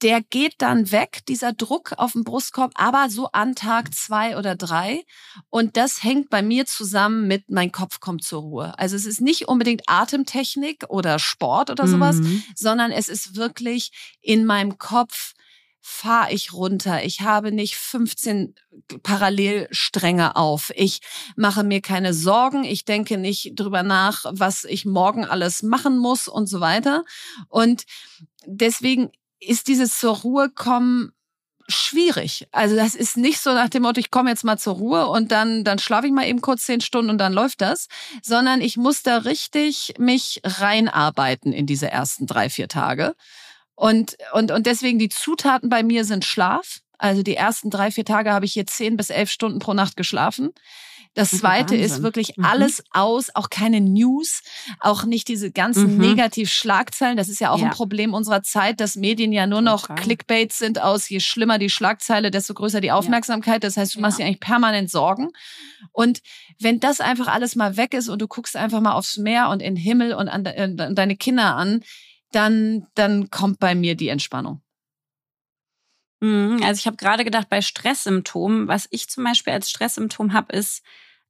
der 0.01 0.21
geht 0.21 0.55
dann 0.59 0.91
weg, 0.91 1.25
dieser 1.27 1.53
Druck 1.53 1.93
auf 1.97 2.13
dem 2.13 2.23
Brustkorb, 2.23 2.71
aber 2.75 3.09
so 3.09 3.27
an 3.31 3.55
Tag 3.55 3.93
zwei 3.93 4.37
oder 4.37 4.55
drei. 4.55 5.03
Und 5.49 5.77
das 5.77 6.03
hängt 6.03 6.29
bei 6.29 6.41
mir 6.41 6.65
zusammen 6.65 7.27
mit 7.27 7.49
mein 7.49 7.71
Kopf 7.71 7.99
kommt 7.99 8.23
zur 8.23 8.41
Ruhe. 8.41 8.79
Also 8.79 8.95
es 8.95 9.05
ist 9.05 9.21
nicht 9.21 9.47
unbedingt 9.47 9.83
Atemtechnik 9.87 10.85
oder 10.89 11.19
Sport 11.19 11.69
oder 11.69 11.87
sowas, 11.87 12.17
mhm. 12.17 12.43
sondern 12.55 12.91
es 12.91 13.09
ist 13.09 13.35
wirklich 13.35 13.91
in 14.21 14.45
meinem 14.45 14.77
Kopf 14.77 15.33
fahre 15.81 16.31
ich 16.33 16.53
runter. 16.53 17.03
Ich 17.03 17.21
habe 17.21 17.51
nicht 17.51 17.75
15 17.75 18.53
Parallelstränge 19.01 20.35
auf. 20.35 20.71
Ich 20.75 21.01
mache 21.35 21.63
mir 21.63 21.81
keine 21.81 22.13
Sorgen. 22.13 22.63
Ich 22.63 22.85
denke 22.85 23.17
nicht 23.17 23.53
drüber 23.55 23.81
nach, 23.83 24.25
was 24.29 24.65
ich 24.65 24.85
morgen 24.85 25.25
alles 25.25 25.63
machen 25.63 25.97
muss 25.97 26.27
und 26.27 26.47
so 26.47 26.59
weiter. 26.59 27.05
Und 27.47 27.85
deswegen 28.45 29.09
ist 29.39 29.67
dieses 29.67 29.99
zur 29.99 30.17
Ruhe 30.17 30.49
kommen 30.49 31.11
schwierig. 31.69 32.47
Also 32.51 32.75
das 32.75 32.95
ist 32.95 33.15
nicht 33.15 33.39
so 33.39 33.53
nach 33.53 33.69
dem 33.69 33.83
Motto, 33.83 33.99
ich 33.99 34.11
komme 34.11 34.29
jetzt 34.29 34.43
mal 34.43 34.57
zur 34.57 34.75
Ruhe 34.75 35.07
und 35.07 35.31
dann, 35.31 35.63
dann 35.63 35.79
schlafe 35.79 36.07
ich 36.07 36.13
mal 36.13 36.27
eben 36.27 36.41
kurz 36.41 36.65
zehn 36.65 36.81
Stunden 36.81 37.11
und 37.11 37.19
dann 37.19 37.33
läuft 37.33 37.61
das, 37.61 37.87
sondern 38.23 38.61
ich 38.61 38.75
muss 38.77 39.03
da 39.03 39.17
richtig 39.19 39.93
mich 39.97 40.41
reinarbeiten 40.43 41.53
in 41.53 41.65
diese 41.65 41.89
ersten 41.89 42.25
drei, 42.25 42.49
vier 42.49 42.67
Tage. 42.67 43.15
Und, 43.75 44.17
und, 44.33 44.51
und 44.51 44.65
deswegen 44.65 44.99
die 44.99 45.09
Zutaten 45.09 45.69
bei 45.69 45.83
mir 45.83 46.05
sind 46.05 46.25
Schlaf. 46.25 46.79
Also 46.97 47.23
die 47.23 47.35
ersten 47.35 47.69
drei, 47.69 47.91
vier 47.91 48.03
Tage 48.03 48.33
habe 48.33 48.45
ich 48.45 48.53
hier 48.53 48.65
zehn 48.65 48.97
bis 48.97 49.09
elf 49.09 49.29
Stunden 49.29 49.59
pro 49.59 49.73
Nacht 49.73 49.95
geschlafen. 49.95 50.51
Das 51.19 51.31
zweite 51.31 51.73
Wahnsinn. 51.73 51.79
ist 51.81 52.01
wirklich 52.01 52.37
mhm. 52.37 52.45
alles 52.45 52.81
aus, 52.91 53.29
auch 53.35 53.49
keine 53.49 53.81
News, 53.81 54.41
auch 54.79 55.03
nicht 55.03 55.27
diese 55.27 55.51
ganzen 55.51 55.95
mhm. 55.95 56.01
Negativ-Schlagzeilen. 56.01 57.17
Das 57.17 57.27
ist 57.27 57.41
ja 57.41 57.51
auch 57.51 57.59
ja. 57.59 57.65
ein 57.65 57.71
Problem 57.71 58.13
unserer 58.13 58.41
Zeit, 58.41 58.79
dass 58.79 58.95
Medien 58.95 59.33
ja 59.33 59.45
nur 59.45 59.61
noch 59.61 59.81
Total. 59.81 59.97
Clickbaits 59.97 60.57
sind 60.57 60.81
aus, 60.81 61.09
je 61.09 61.19
schlimmer 61.19 61.59
die 61.59 61.69
Schlagzeile, 61.69 62.31
desto 62.31 62.53
größer 62.53 62.79
die 62.79 62.93
Aufmerksamkeit. 62.93 63.65
Das 63.65 63.75
heißt, 63.75 63.95
du 63.95 63.99
machst 63.99 64.17
ja. 64.17 64.23
dir 64.23 64.27
eigentlich 64.29 64.39
permanent 64.39 64.89
Sorgen. 64.89 65.29
Und 65.91 66.21
wenn 66.57 66.79
das 66.79 67.01
einfach 67.01 67.27
alles 67.27 67.57
mal 67.57 67.75
weg 67.75 67.93
ist 67.93 68.07
und 68.07 68.21
du 68.21 68.27
guckst 68.27 68.55
einfach 68.55 68.79
mal 68.79 68.93
aufs 68.93 69.17
Meer 69.17 69.49
und 69.49 69.61
in 69.61 69.75
den 69.75 69.83
Himmel 69.83 70.13
und 70.13 70.29
an, 70.29 70.47
an 70.47 70.95
deine 70.95 71.17
Kinder 71.17 71.57
an, 71.57 71.81
dann, 72.31 72.87
dann 72.95 73.29
kommt 73.29 73.59
bei 73.59 73.75
mir 73.75 73.95
die 73.95 74.07
Entspannung. 74.07 74.61
Mhm, 76.21 76.61
also 76.63 76.79
ich 76.79 76.87
habe 76.87 76.97
gerade 76.97 77.25
gedacht, 77.25 77.49
bei 77.49 77.61
Stresssymptomen, 77.61 78.69
was 78.69 78.87
ich 78.91 79.09
zum 79.09 79.25
Beispiel 79.25 79.51
als 79.51 79.69
Stresssymptom 79.69 80.31
habe, 80.31 80.53
ist, 80.55 80.81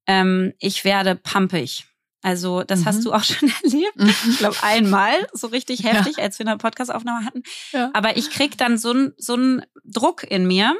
ähm, 0.09 0.53
ich 0.57 0.83
werde 0.83 1.15
pumpig. 1.15 1.85
Also 2.21 2.63
das 2.63 2.81
mhm. 2.81 2.85
hast 2.85 3.05
du 3.05 3.13
auch 3.13 3.23
schon 3.23 3.51
erlebt. 3.63 3.95
Mhm. 3.95 4.13
Ich 4.31 4.37
glaube 4.39 4.57
einmal 4.63 5.13
so 5.33 5.47
richtig 5.47 5.83
heftig, 5.83 6.17
ja. 6.17 6.23
als 6.23 6.39
wir 6.39 6.47
eine 6.47 6.57
Podcastaufnahme 6.57 7.25
hatten. 7.25 7.43
Ja. 7.71 7.91
Aber 7.93 8.17
ich 8.17 8.31
krieg 8.31 8.57
dann 8.57 8.77
so 8.77 8.91
einen 8.91 9.13
so 9.17 9.35
einen 9.35 9.65
Druck 9.85 10.23
in 10.23 10.47
mir, 10.47 10.75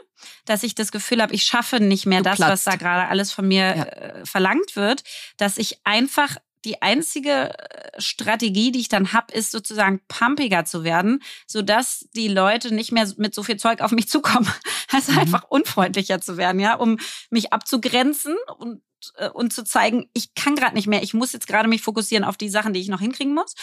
dass 0.45 0.63
ich 0.63 0.75
das 0.75 0.91
Gefühl 0.91 1.21
habe, 1.21 1.33
ich 1.33 1.43
schaffe 1.43 1.79
nicht 1.79 2.05
mehr 2.05 2.19
du 2.19 2.25
das, 2.25 2.37
platzt. 2.37 2.51
was 2.51 2.63
da 2.65 2.75
gerade 2.75 3.07
alles 3.07 3.31
von 3.31 3.47
mir 3.47 3.75
ja. 3.75 3.83
äh, 3.83 4.25
verlangt 4.25 4.75
wird, 4.75 5.03
dass 5.37 5.57
ich 5.57 5.79
einfach 5.85 6.37
die 6.65 6.81
einzige 6.81 7.57
äh, 7.57 8.01
Strategie, 8.01 8.71
die 8.71 8.79
ich 8.79 8.89
dann 8.89 9.13
habe, 9.13 9.33
ist 9.33 9.51
sozusagen 9.51 10.01
pumpiger 10.09 10.65
zu 10.65 10.83
werden, 10.83 11.23
so 11.47 11.61
dass 11.61 12.09
die 12.15 12.27
Leute 12.27 12.73
nicht 12.73 12.91
mehr 12.91 13.07
mit 13.15 13.33
so 13.33 13.43
viel 13.43 13.57
Zeug 13.57 13.79
auf 13.81 13.91
mich 13.91 14.09
zukommen. 14.09 14.51
Also 14.91 15.11
mhm. 15.11 15.19
einfach 15.19 15.43
unfreundlicher 15.43 16.19
zu 16.19 16.35
werden, 16.37 16.59
ja, 16.59 16.73
um 16.73 16.97
mich 17.29 17.53
abzugrenzen 17.53 18.35
und 18.57 18.81
und 19.33 19.53
zu 19.53 19.63
zeigen, 19.63 20.09
ich 20.13 20.33
kann 20.33 20.55
gerade 20.55 20.75
nicht 20.75 20.87
mehr, 20.87 21.03
ich 21.03 21.13
muss 21.13 21.33
jetzt 21.33 21.47
gerade 21.47 21.69
mich 21.69 21.81
fokussieren 21.81 22.23
auf 22.23 22.37
die 22.37 22.49
Sachen, 22.49 22.73
die 22.73 22.79
ich 22.79 22.87
noch 22.89 23.01
hinkriegen 23.01 23.33
muss. 23.33 23.55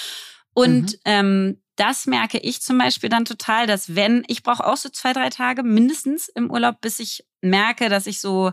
Und 0.52 0.92
mhm. 0.92 0.98
ähm, 1.04 1.62
das 1.76 2.06
merke 2.06 2.38
ich 2.38 2.62
zum 2.62 2.78
Beispiel 2.78 3.10
dann 3.10 3.26
total, 3.26 3.66
dass 3.66 3.94
wenn, 3.94 4.24
ich 4.28 4.42
brauche 4.42 4.66
auch 4.66 4.76
so 4.76 4.88
zwei, 4.88 5.12
drei 5.12 5.28
Tage 5.28 5.62
mindestens 5.62 6.28
im 6.28 6.50
Urlaub, 6.50 6.80
bis 6.80 6.98
ich 6.98 7.26
merke, 7.42 7.88
dass 7.88 8.06
ich 8.06 8.20
so 8.20 8.52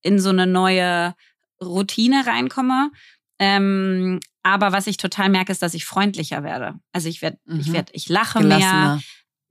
in 0.00 0.18
so 0.18 0.30
eine 0.30 0.46
neue 0.46 1.14
Routine 1.60 2.26
reinkomme, 2.26 2.90
ähm, 3.38 4.20
aber 4.42 4.72
was 4.72 4.86
ich 4.86 4.96
total 4.96 5.28
merke, 5.28 5.52
ist, 5.52 5.62
dass 5.62 5.74
ich 5.74 5.84
freundlicher 5.84 6.42
werde. 6.42 6.74
Also 6.92 7.08
ich 7.08 7.22
werde, 7.22 7.38
mhm. 7.44 7.60
ich 7.60 7.72
werde, 7.72 7.92
ich 7.92 8.08
lache 8.08 8.40
mehr. 8.40 9.00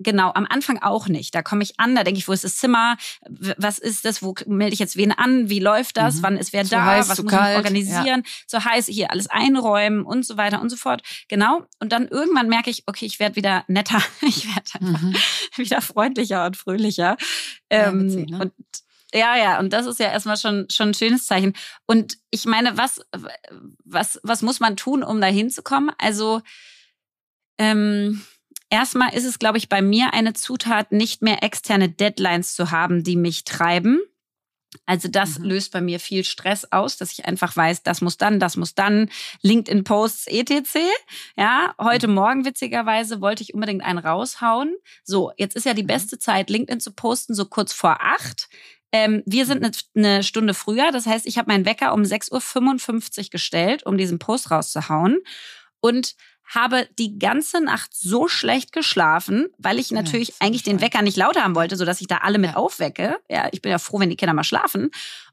Genau, 0.03 0.31
am 0.33 0.45
Anfang 0.49 0.81
auch 0.81 1.07
nicht. 1.07 1.33
Da 1.35 1.41
komme 1.41 1.63
ich 1.63 1.79
an, 1.79 1.95
da 1.95 2.03
denke 2.03 2.17
ich, 2.17 2.27
wo 2.27 2.33
ist 2.33 2.43
das 2.43 2.57
Zimmer? 2.57 2.97
Was 3.57 3.77
ist 3.77 4.05
das? 4.05 4.21
Wo 4.21 4.33
melde 4.45 4.73
ich 4.73 4.79
jetzt 4.79 4.95
wen 4.97 5.11
an? 5.11 5.49
Wie 5.49 5.59
läuft 5.59 5.97
das? 5.97 6.17
Mhm. 6.17 6.23
Wann 6.23 6.37
ist 6.37 6.53
wer 6.53 6.63
zu 6.63 6.71
da? 6.71 6.85
Heiß, 6.85 7.09
was 7.09 7.21
muss 7.21 7.31
kalt. 7.31 7.51
ich 7.51 7.57
organisieren? 7.57 8.23
Ja. 8.25 8.31
So 8.47 8.63
heiß, 8.63 8.87
hier 8.87 9.11
alles 9.11 9.27
einräumen 9.27 10.03
und 10.03 10.25
so 10.25 10.37
weiter 10.37 10.61
und 10.61 10.69
so 10.69 10.77
fort. 10.77 11.01
Genau. 11.27 11.65
Und 11.79 11.91
dann 11.91 12.07
irgendwann 12.07 12.47
merke 12.47 12.69
ich, 12.69 12.83
okay, 12.87 13.05
ich 13.05 13.19
werde 13.19 13.35
wieder 13.35 13.63
netter. 13.67 14.01
Ich 14.21 14.47
werde 14.47 14.71
einfach 14.79 15.01
mhm. 15.01 15.15
wieder 15.57 15.81
freundlicher 15.81 16.45
und 16.45 16.55
fröhlicher. 16.55 17.17
Ähm, 17.69 17.99
ja, 17.99 18.05
witzig, 18.05 18.29
ne? 18.29 18.39
Und 18.39 18.53
ja, 19.13 19.35
ja, 19.35 19.59
und 19.59 19.73
das 19.73 19.85
ist 19.85 19.99
ja 19.99 20.09
erstmal 20.09 20.37
schon, 20.37 20.69
schon 20.69 20.89
ein 20.89 20.93
schönes 20.93 21.25
Zeichen. 21.25 21.53
Und 21.85 22.17
ich 22.29 22.45
meine, 22.45 22.77
was, 22.77 23.01
was, 23.83 24.19
was 24.23 24.41
muss 24.41 24.59
man 24.59 24.77
tun, 24.77 25.03
um 25.03 25.19
da 25.19 25.27
hinzukommen? 25.27 25.91
Also, 25.97 26.41
ähm, 27.57 28.21
erstmal 28.71 29.13
ist 29.13 29.25
es, 29.25 29.37
glaube 29.37 29.59
ich, 29.59 29.69
bei 29.69 29.83
mir 29.83 30.13
eine 30.13 30.33
Zutat, 30.33 30.91
nicht 30.91 31.21
mehr 31.21 31.43
externe 31.43 31.89
Deadlines 31.89 32.55
zu 32.55 32.71
haben, 32.71 33.03
die 33.03 33.15
mich 33.15 33.43
treiben. 33.43 33.99
Also 34.85 35.09
das 35.09 35.37
mhm. 35.37 35.45
löst 35.45 35.73
bei 35.73 35.81
mir 35.81 35.99
viel 35.99 36.23
Stress 36.23 36.71
aus, 36.71 36.95
dass 36.95 37.11
ich 37.11 37.25
einfach 37.25 37.55
weiß, 37.55 37.83
das 37.83 37.99
muss 37.99 38.17
dann, 38.17 38.39
das 38.39 38.55
muss 38.55 38.73
dann, 38.73 39.09
LinkedIn-Posts, 39.41 40.27
etc. 40.27 40.79
Ja, 41.37 41.75
heute 41.77 42.07
mhm. 42.07 42.15
Morgen 42.15 42.45
witzigerweise 42.45 43.19
wollte 43.19 43.43
ich 43.43 43.53
unbedingt 43.53 43.83
einen 43.83 43.99
raushauen. 43.99 44.73
So, 45.03 45.31
jetzt 45.37 45.57
ist 45.57 45.65
ja 45.65 45.73
die 45.73 45.83
mhm. 45.83 45.87
beste 45.87 46.19
Zeit, 46.19 46.49
LinkedIn 46.49 46.79
zu 46.79 46.93
posten, 46.93 47.35
so 47.35 47.45
kurz 47.45 47.73
vor 47.73 47.97
acht. 48.01 48.47
Ähm, 48.93 49.23
wir 49.25 49.45
sind 49.45 49.63
eine, 49.63 49.71
eine 49.95 50.23
Stunde 50.23 50.53
früher. 50.53 50.91
Das 50.91 51.05
heißt, 51.05 51.25
ich 51.25 51.37
habe 51.37 51.51
meinen 51.51 51.65
Wecker 51.65 51.93
um 51.93 52.01
6.55 52.01 53.19
Uhr 53.19 53.29
gestellt, 53.29 53.85
um 53.85 53.97
diesen 53.97 54.19
Post 54.19 54.51
rauszuhauen. 54.51 55.19
Und 55.81 56.15
habe 56.53 56.87
die 56.99 57.17
ganze 57.17 57.61
Nacht 57.61 57.95
so 57.95 58.27
schlecht 58.27 58.73
geschlafen, 58.73 59.47
weil 59.57 59.79
ich 59.79 59.91
natürlich 59.91 60.29
ja, 60.29 60.35
eigentlich 60.39 60.63
den 60.63 60.81
Wecker 60.81 61.01
nicht 61.01 61.17
lauter 61.17 61.43
haben 61.43 61.55
wollte, 61.55 61.77
so 61.77 61.85
dass 61.85 62.01
ich 62.01 62.07
da 62.07 62.17
alle 62.17 62.37
mit 62.37 62.55
aufwecke. 62.55 63.17
Ja, 63.29 63.47
ich 63.51 63.61
bin 63.61 63.71
ja 63.71 63.79
froh, 63.79 63.99
wenn 63.99 64.09
die 64.09 64.17
Kinder 64.17 64.33
mal 64.33 64.43
schlafen. 64.43 64.91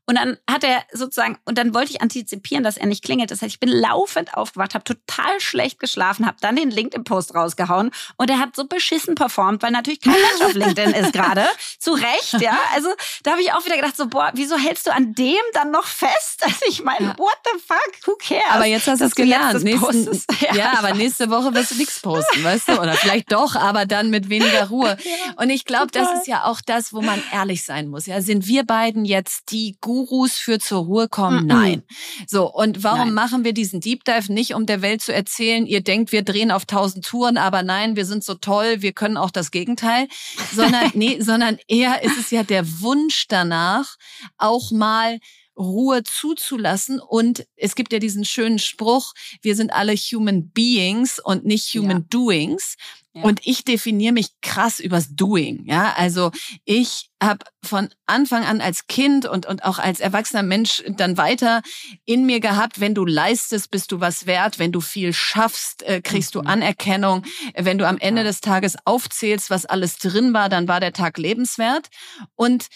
Und 0.09 0.15
dann 0.15 0.39
hat 0.51 0.65
er 0.65 0.83
sozusagen, 0.91 1.37
und 1.45 1.59
dann 1.59 1.75
wollte 1.75 1.91
ich 1.93 2.01
antizipieren, 2.01 2.65
dass 2.65 2.79
er 2.79 2.87
nicht 2.87 3.05
klingelt. 3.05 3.31
Das 3.31 3.43
heißt, 3.43 3.53
ich 3.53 3.61
bin 3.61 3.69
laufend 3.69 4.33
aufgewacht, 4.33 4.73
habe 4.73 4.83
total 4.83 5.39
schlecht 5.39 5.79
geschlafen, 5.79 6.27
habe 6.27 6.39
dann 6.41 6.57
den 6.57 6.71
LinkedIn-Post 6.71 7.35
rausgehauen 7.35 7.91
und 8.17 8.31
er 8.31 8.39
hat 8.39 8.57
so 8.57 8.67
beschissen 8.67 9.17
performt, 9.17 9.63
weil 9.63 9.71
natürlich 9.71 10.01
kein 10.01 10.15
Mensch 10.15 10.41
auf 10.43 10.55
LinkedIn 10.55 10.95
ist 10.95 11.13
gerade. 11.13 11.47
Zu 11.79 11.93
Recht, 11.93 12.41
ja. 12.41 12.59
Also 12.75 12.89
da 13.23 13.33
habe 13.33 13.43
ich 13.43 13.53
auch 13.53 13.63
wieder 13.67 13.77
gedacht, 13.77 13.99
so, 13.99 14.07
boah, 14.07 14.31
wieso 14.33 14.57
hältst 14.57 14.87
du 14.87 14.95
an 14.95 15.13
dem 15.13 15.37
dann 15.53 15.71
noch 15.71 15.85
fest? 15.85 16.43
Also 16.43 16.57
ich 16.67 16.83
meine, 16.83 17.15
what 17.19 17.37
the 17.45 17.61
fuck, 17.61 18.07
who 18.07 18.17
cares? 18.17 18.43
Aber 18.49 18.65
jetzt 18.65 18.89
hast 18.89 19.01
du 19.01 19.05
es 19.05 19.15
gelernt. 19.15 19.63
Nächsten, 19.63 20.07
ja, 20.41 20.55
ja 20.55 20.79
aber 20.79 20.95
nächste 20.95 21.29
Woche 21.29 21.53
wirst 21.53 21.73
du 21.73 21.75
nichts 21.75 22.01
posten, 22.01 22.43
weißt 22.43 22.69
du? 22.69 22.81
Oder 22.81 22.95
vielleicht 22.95 23.31
doch, 23.31 23.57
aber 23.57 23.85
dann 23.85 24.09
mit 24.09 24.31
weniger 24.31 24.69
Ruhe. 24.69 24.97
Ja, 25.09 25.43
und 25.43 25.51
ich 25.51 25.65
glaube, 25.65 25.89
das 25.91 26.09
ist 26.19 26.27
ja 26.27 26.45
auch 26.45 26.61
das, 26.61 26.93
wo 26.93 27.01
man 27.01 27.23
ehrlich 27.33 27.65
sein 27.65 27.89
muss. 27.89 28.07
Ja, 28.07 28.21
sind 28.21 28.47
wir 28.47 28.65
beiden 28.65 29.05
jetzt 29.05 29.53
die 29.53 29.77
Gurus 30.07 30.37
für 30.37 30.59
zur 30.59 30.85
Ruhe 30.85 31.09
kommen? 31.09 31.47
Mm 31.47 31.51
-mm. 31.51 31.55
Nein. 31.55 31.83
So, 32.27 32.53
und 32.53 32.85
warum 32.85 33.07
nein. 33.07 33.15
machen 33.15 33.45
wir 33.45 33.53
diesen 33.53 33.81
Deep 33.81 34.05
Dive 34.05 34.33
nicht, 34.33 34.55
um 34.55 34.67
der 34.67 34.83
Welt 34.83 35.03
zu 35.03 35.13
erzählen, 35.13 35.67
ihr 35.67 35.83
denkt, 35.83 36.13
wir 36.13 36.23
drehen 36.23 36.51
auf 36.51 36.67
tausend 36.67 37.05
Touren, 37.05 37.37
aber 37.37 37.63
nein, 37.63 37.97
wir 37.97 38.05
sind 38.05 38.25
so 38.25 38.35
toll, 38.35 38.83
wir 38.83 38.93
können 38.93 39.17
auch 39.17 39.31
das 39.31 39.51
Gegenteil, 39.51 40.09
sondern 40.55 40.91
nee, 40.95 41.21
sondern 41.21 41.59
eher 41.67 42.03
ist 42.03 42.19
es 42.19 42.31
ja 42.31 42.43
der 42.43 42.81
Wunsch 42.81 43.27
danach, 43.29 43.97
auch 44.37 44.71
mal 44.71 45.19
Ruhe 45.59 46.03
zuzulassen. 46.05 47.01
Und 47.01 47.47
es 47.57 47.75
gibt 47.75 47.93
ja 47.93 47.99
diesen 47.99 48.25
schönen 48.25 48.59
Spruch, 48.59 49.13
wir 49.43 49.57
sind 49.57 49.73
alle 49.73 49.95
Human 49.95 50.51
Beings 50.51 51.19
und 51.19 51.45
nicht 51.45 51.75
Human 51.75 51.99
ja. 51.99 52.05
Doings. 52.09 52.77
Ja. 53.19 53.25
Und 53.25 53.41
ich 53.45 53.65
definiere 53.65 54.13
mich 54.13 54.29
krass 54.43 54.79
übers 54.79 55.15
Doing. 55.15 55.65
Ja, 55.67 55.95
also 55.97 56.31
ich 56.65 57.11
habe 57.23 57.45
von 57.65 57.89
Anfang 58.07 58.45
an 58.45 58.61
als 58.61 58.87
Kind 58.87 59.27
und, 59.27 59.47
und 59.47 59.65
auch 59.65 59.79
als 59.79 59.99
erwachsener 59.99 60.45
Mensch 60.45 60.85
dann 60.89 61.17
weiter 61.17 61.63
in 62.05 62.27
mir 62.27 62.41
gehabt, 62.41 62.81
wenn 62.81 62.95
du 62.95 63.05
leistest, 63.05 63.71
bist 63.71 63.91
du 63.91 64.01
was 64.01 64.27
wert, 64.27 64.59
wenn 64.59 64.73
du 64.73 64.81
viel 64.81 65.13
schaffst, 65.13 65.83
äh, 65.83 66.01
kriegst 66.01 66.35
mhm. 66.35 66.43
du 66.43 66.49
Anerkennung, 66.49 67.25
wenn 67.57 67.79
du 67.79 67.89
am 67.89 67.99
Ende 67.99 68.23
des 68.23 68.41
Tages 68.41 68.77
aufzählst, 68.85 69.51
was 69.51 69.67
alles 69.67 69.99
drin 69.99 70.33
war, 70.33 70.49
dann 70.49 70.69
war 70.69 70.81
der 70.81 70.93
Tag 70.93 71.19
lebenswert. 71.19 71.89
Und 72.37 72.69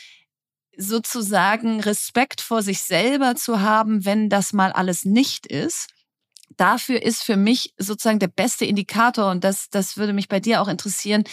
sozusagen 0.77 1.81
Respekt 1.81 2.41
vor 2.41 2.63
sich 2.63 2.83
selber 2.83 3.37
zu 3.37 3.61
haben, 3.61 4.05
wenn 4.05 4.29
das 4.29 4.53
mal 4.53 4.73
alles 4.73 5.05
nicht 5.05 5.47
ist. 5.47 5.89
Dafür 6.57 7.03
ist 7.03 7.23
für 7.23 7.37
mich 7.37 7.75
sozusagen 7.79 8.19
der 8.19 8.29
beste 8.29 8.65
Indikator 8.65 9.31
und 9.31 9.45
das, 9.45 9.71
das 9.71 9.97
würde 9.97 10.13
mich 10.13 10.29
bei 10.29 10.41
dir 10.41 10.63
auch 10.63 10.69
interessieren. 10.69 11.25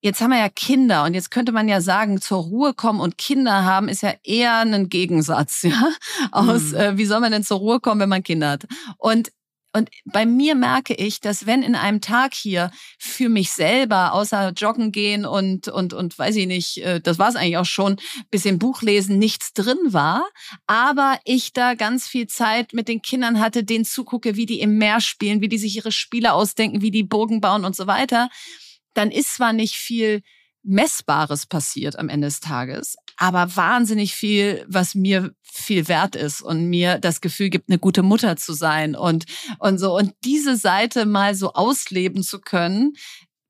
Jetzt 0.00 0.20
haben 0.20 0.30
wir 0.30 0.38
ja 0.38 0.48
Kinder 0.48 1.04
und 1.04 1.14
jetzt 1.14 1.30
könnte 1.30 1.50
man 1.50 1.68
ja 1.68 1.80
sagen, 1.80 2.20
zur 2.20 2.38
Ruhe 2.38 2.72
kommen 2.72 3.00
und 3.00 3.18
Kinder 3.18 3.64
haben 3.64 3.88
ist 3.88 4.02
ja 4.02 4.14
eher 4.22 4.58
ein 4.58 4.88
Gegensatz, 4.88 5.62
ja, 5.62 5.90
aus, 6.30 6.70
mhm. 6.70 6.76
äh, 6.76 6.98
wie 6.98 7.06
soll 7.06 7.20
man 7.20 7.32
denn 7.32 7.42
zur 7.42 7.58
Ruhe 7.58 7.80
kommen, 7.80 8.00
wenn 8.00 8.08
man 8.08 8.22
Kinder 8.22 8.50
hat? 8.50 8.66
Und 8.96 9.32
und 9.78 9.90
bei 10.04 10.26
mir 10.26 10.54
merke 10.54 10.94
ich, 10.94 11.20
dass 11.20 11.46
wenn 11.46 11.62
in 11.62 11.74
einem 11.74 12.00
Tag 12.00 12.34
hier 12.34 12.70
für 12.98 13.28
mich 13.28 13.52
selber, 13.52 14.12
außer 14.12 14.50
joggen 14.50 14.92
gehen 14.92 15.24
und, 15.24 15.68
und, 15.68 15.94
und 15.94 16.18
weiß 16.18 16.36
ich 16.36 16.46
nicht, 16.46 16.78
äh, 16.78 17.00
das 17.00 17.18
war 17.18 17.28
es 17.28 17.36
eigentlich 17.36 17.56
auch 17.56 17.64
schon, 17.64 17.96
bisschen 18.30 18.58
Buch 18.58 18.82
lesen, 18.82 19.18
nichts 19.18 19.52
drin 19.52 19.78
war, 19.86 20.28
aber 20.66 21.18
ich 21.24 21.52
da 21.52 21.74
ganz 21.74 22.06
viel 22.06 22.26
Zeit 22.26 22.72
mit 22.72 22.88
den 22.88 23.00
Kindern 23.00 23.40
hatte, 23.40 23.64
denen 23.64 23.84
zugucke, 23.84 24.36
wie 24.36 24.46
die 24.46 24.60
im 24.60 24.78
Meer 24.78 25.00
spielen, 25.00 25.40
wie 25.40 25.48
die 25.48 25.58
sich 25.58 25.76
ihre 25.76 25.92
Spiele 25.92 26.32
ausdenken, 26.32 26.82
wie 26.82 26.90
die 26.90 27.04
Burgen 27.04 27.40
bauen 27.40 27.64
und 27.64 27.76
so 27.76 27.86
weiter, 27.86 28.28
dann 28.94 29.10
ist 29.10 29.36
zwar 29.36 29.52
nicht 29.52 29.76
viel 29.76 30.22
Messbares 30.68 31.46
passiert 31.46 31.98
am 31.98 32.10
Ende 32.10 32.26
des 32.26 32.40
Tages, 32.40 32.96
aber 33.16 33.56
wahnsinnig 33.56 34.14
viel, 34.14 34.64
was 34.68 34.94
mir 34.94 35.32
viel 35.42 35.88
wert 35.88 36.14
ist 36.14 36.42
und 36.42 36.66
mir 36.66 36.98
das 36.98 37.20
Gefühl 37.22 37.48
gibt, 37.48 37.70
eine 37.70 37.78
gute 37.78 38.02
Mutter 38.02 38.36
zu 38.36 38.52
sein 38.52 38.94
und, 38.94 39.24
und 39.58 39.78
so. 39.78 39.96
Und 39.96 40.12
diese 40.24 40.56
Seite 40.56 41.06
mal 41.06 41.34
so 41.34 41.54
ausleben 41.54 42.22
zu 42.22 42.40
können, 42.40 42.92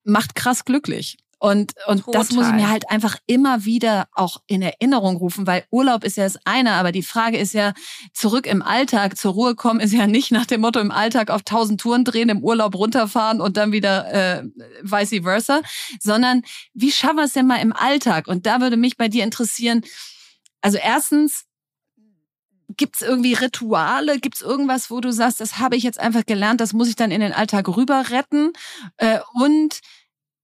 macht 0.05 0.37
krass 0.37 0.65
glücklich. 0.65 1.19
Und, 1.41 1.75
und 1.87 2.03
das 2.11 2.33
muss 2.33 2.49
ich 2.49 2.53
mir 2.53 2.69
halt 2.69 2.91
einfach 2.91 3.17
immer 3.27 3.65
wieder 3.65 4.09
auch 4.13 4.39
in 4.49 4.61
Erinnerung 4.61 5.17
rufen, 5.17 5.47
weil 5.47 5.65
Urlaub 5.71 6.03
ist 6.03 6.17
ja 6.17 6.25
das 6.25 6.39
eine, 6.45 6.73
aber 6.73 6.91
die 6.91 7.03
Frage 7.03 7.39
ist 7.39 7.55
ja, 7.55 7.75
zurück 8.13 8.47
im 8.47 8.61
Alltag, 8.61 9.17
zur 9.17 9.35
Ruhe 9.35 9.55
kommen, 9.55 9.79
ist 9.79 9.93
ja 9.93 10.09
nicht 10.09 10.33
nach 10.33 10.47
dem 10.47 10.63
Motto 10.63 10.81
im 10.81 10.91
Alltag 10.91 11.31
auf 11.31 11.43
tausend 11.43 11.81
Touren 11.81 12.05
drehen, 12.05 12.29
im 12.29 12.43
Urlaub 12.43 12.75
runterfahren 12.75 13.41
und 13.41 13.57
dann 13.57 13.71
wieder 13.71 14.13
äh, 14.13 14.45
vice 14.83 15.23
versa, 15.23 15.61
sondern 16.01 16.43
wie 16.75 16.91
schaffen 16.91 17.17
wir 17.17 17.25
es 17.25 17.35
denn 17.35 17.47
mal 17.47 17.61
im 17.61 17.73
Alltag? 17.73 18.27
Und 18.27 18.47
da 18.47 18.61
würde 18.61 18.77
mich 18.77 18.97
bei 18.97 19.09
dir 19.09 19.23
interessieren, 19.23 19.83
also 20.61 20.79
erstens, 20.79 21.45
Gibt's 22.77 23.01
irgendwie 23.01 23.33
Rituale? 23.33 24.21
Gibt's 24.21 24.43
irgendwas, 24.43 24.91
wo 24.91 25.01
du 25.01 25.11
sagst, 25.11 25.41
das 25.41 25.59
habe 25.59 25.75
ich 25.75 25.83
jetzt 25.83 25.99
einfach 25.99 26.27
gelernt, 26.27 26.61
das 26.61 26.75
muss 26.75 26.89
ich 26.89 26.97
dann 26.97 27.11
in 27.11 27.23
den 27.23 27.33
Alltag 27.33 27.67
rüber 27.67 28.11
retten? 28.11 28.53
Äh, 28.99 29.21
und 29.41 29.81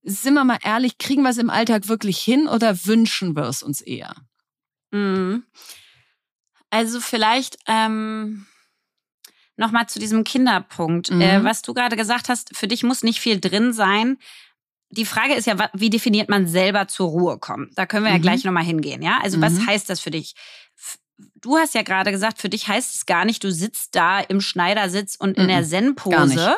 sind 0.05 0.35
wir 0.35 0.43
mal 0.43 0.59
ehrlich, 0.63 0.97
kriegen 0.97 1.23
wir 1.23 1.31
es 1.31 1.37
im 1.37 1.49
Alltag 1.49 1.87
wirklich 1.87 2.19
hin 2.19 2.47
oder 2.47 2.85
wünschen 2.85 3.35
wir 3.35 3.43
es 3.43 3.63
uns 3.63 3.81
eher? 3.81 4.15
Mhm. 4.91 5.43
Also 6.69 6.99
vielleicht 6.99 7.57
ähm, 7.67 8.45
nochmal 9.57 9.87
zu 9.87 9.99
diesem 9.99 10.23
Kinderpunkt. 10.23 11.11
Mhm. 11.11 11.21
Äh, 11.21 11.43
was 11.43 11.61
du 11.61 11.73
gerade 11.73 11.95
gesagt 11.95 12.29
hast, 12.29 12.55
für 12.55 12.67
dich 12.67 12.83
muss 12.83 13.03
nicht 13.03 13.19
viel 13.19 13.39
drin 13.39 13.73
sein. 13.73 14.17
Die 14.89 15.05
Frage 15.05 15.33
ist 15.33 15.47
ja, 15.47 15.69
wie 15.73 15.89
definiert 15.89 16.29
man 16.29 16.47
selber 16.47 16.87
zur 16.87 17.09
Ruhe 17.09 17.39
kommen? 17.39 17.71
Da 17.75 17.85
können 17.85 18.05
wir 18.05 18.11
mhm. 18.11 18.17
ja 18.17 18.21
gleich 18.21 18.43
nochmal 18.43 18.63
hingehen, 18.63 19.01
ja? 19.01 19.19
Also 19.21 19.37
mhm. 19.37 19.41
was 19.41 19.65
heißt 19.65 19.89
das 19.89 19.99
für 19.99 20.11
dich? 20.11 20.35
Du 21.35 21.57
hast 21.57 21.73
ja 21.73 21.81
gerade 21.81 22.11
gesagt, 22.11 22.39
für 22.39 22.49
dich 22.49 22.67
heißt 22.67 22.93
es 22.93 23.05
gar 23.05 23.25
nicht, 23.25 23.43
du 23.43 23.51
sitzt 23.51 23.95
da 23.95 24.19
im 24.19 24.41
Schneidersitz 24.41 25.15
und 25.15 25.37
in 25.37 25.47
der 25.47 25.63
Zen-Pose, 25.63 26.57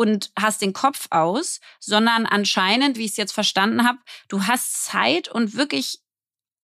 und 0.00 0.32
hast 0.34 0.62
den 0.62 0.72
Kopf 0.72 1.08
aus, 1.10 1.60
sondern 1.78 2.24
anscheinend, 2.24 2.96
wie 2.96 3.04
ich 3.04 3.10
es 3.10 3.16
jetzt 3.18 3.32
verstanden 3.32 3.86
habe, 3.86 3.98
du 4.28 4.46
hast 4.46 4.84
Zeit 4.84 5.28
und 5.28 5.56
wirklich 5.56 5.98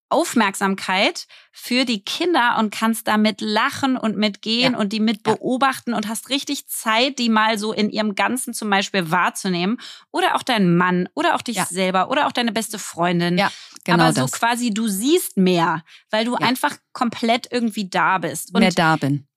Aufmerksamkeit 0.09 1.25
für 1.51 1.83
die 1.83 2.05
Kinder 2.05 2.57
und 2.59 2.71
kannst 2.71 3.07
damit 3.07 3.41
lachen 3.41 3.97
und 3.97 4.17
mitgehen 4.17 4.73
ja. 4.73 4.79
und 4.79 4.93
die 4.93 4.99
mit 4.99 5.23
beobachten 5.23 5.91
ja. 5.91 5.97
und 5.97 6.07
hast 6.07 6.29
richtig 6.29 6.67
Zeit, 6.67 7.17
die 7.17 7.29
mal 7.29 7.57
so 7.57 7.73
in 7.73 7.89
ihrem 7.89 8.13
Ganzen 8.13 8.53
zum 8.53 8.69
Beispiel 8.69 9.09
wahrzunehmen. 9.09 9.79
Oder 10.11 10.35
auch 10.35 10.43
deinen 10.43 10.77
Mann 10.77 11.09
oder 11.15 11.33
auch 11.33 11.41
dich 11.41 11.55
ja. 11.55 11.65
selber 11.65 12.11
oder 12.11 12.27
auch 12.27 12.31
deine 12.31 12.51
beste 12.51 12.77
Freundin. 12.77 13.39
Ja, 13.39 13.51
genau. 13.83 14.03
Aber 14.03 14.13
so 14.13 14.21
das. 14.21 14.33
quasi, 14.33 14.69
du 14.69 14.87
siehst 14.87 15.37
mehr, 15.37 15.83
weil 16.11 16.25
du 16.25 16.35
einfach 16.35 16.77
komplett 16.91 17.47
irgendwie 17.49 17.89
da 17.89 18.19
bist. 18.19 18.53
Und 18.53 18.59
mehr 18.59 18.69
da 18.69 18.97
bin. 18.97 19.27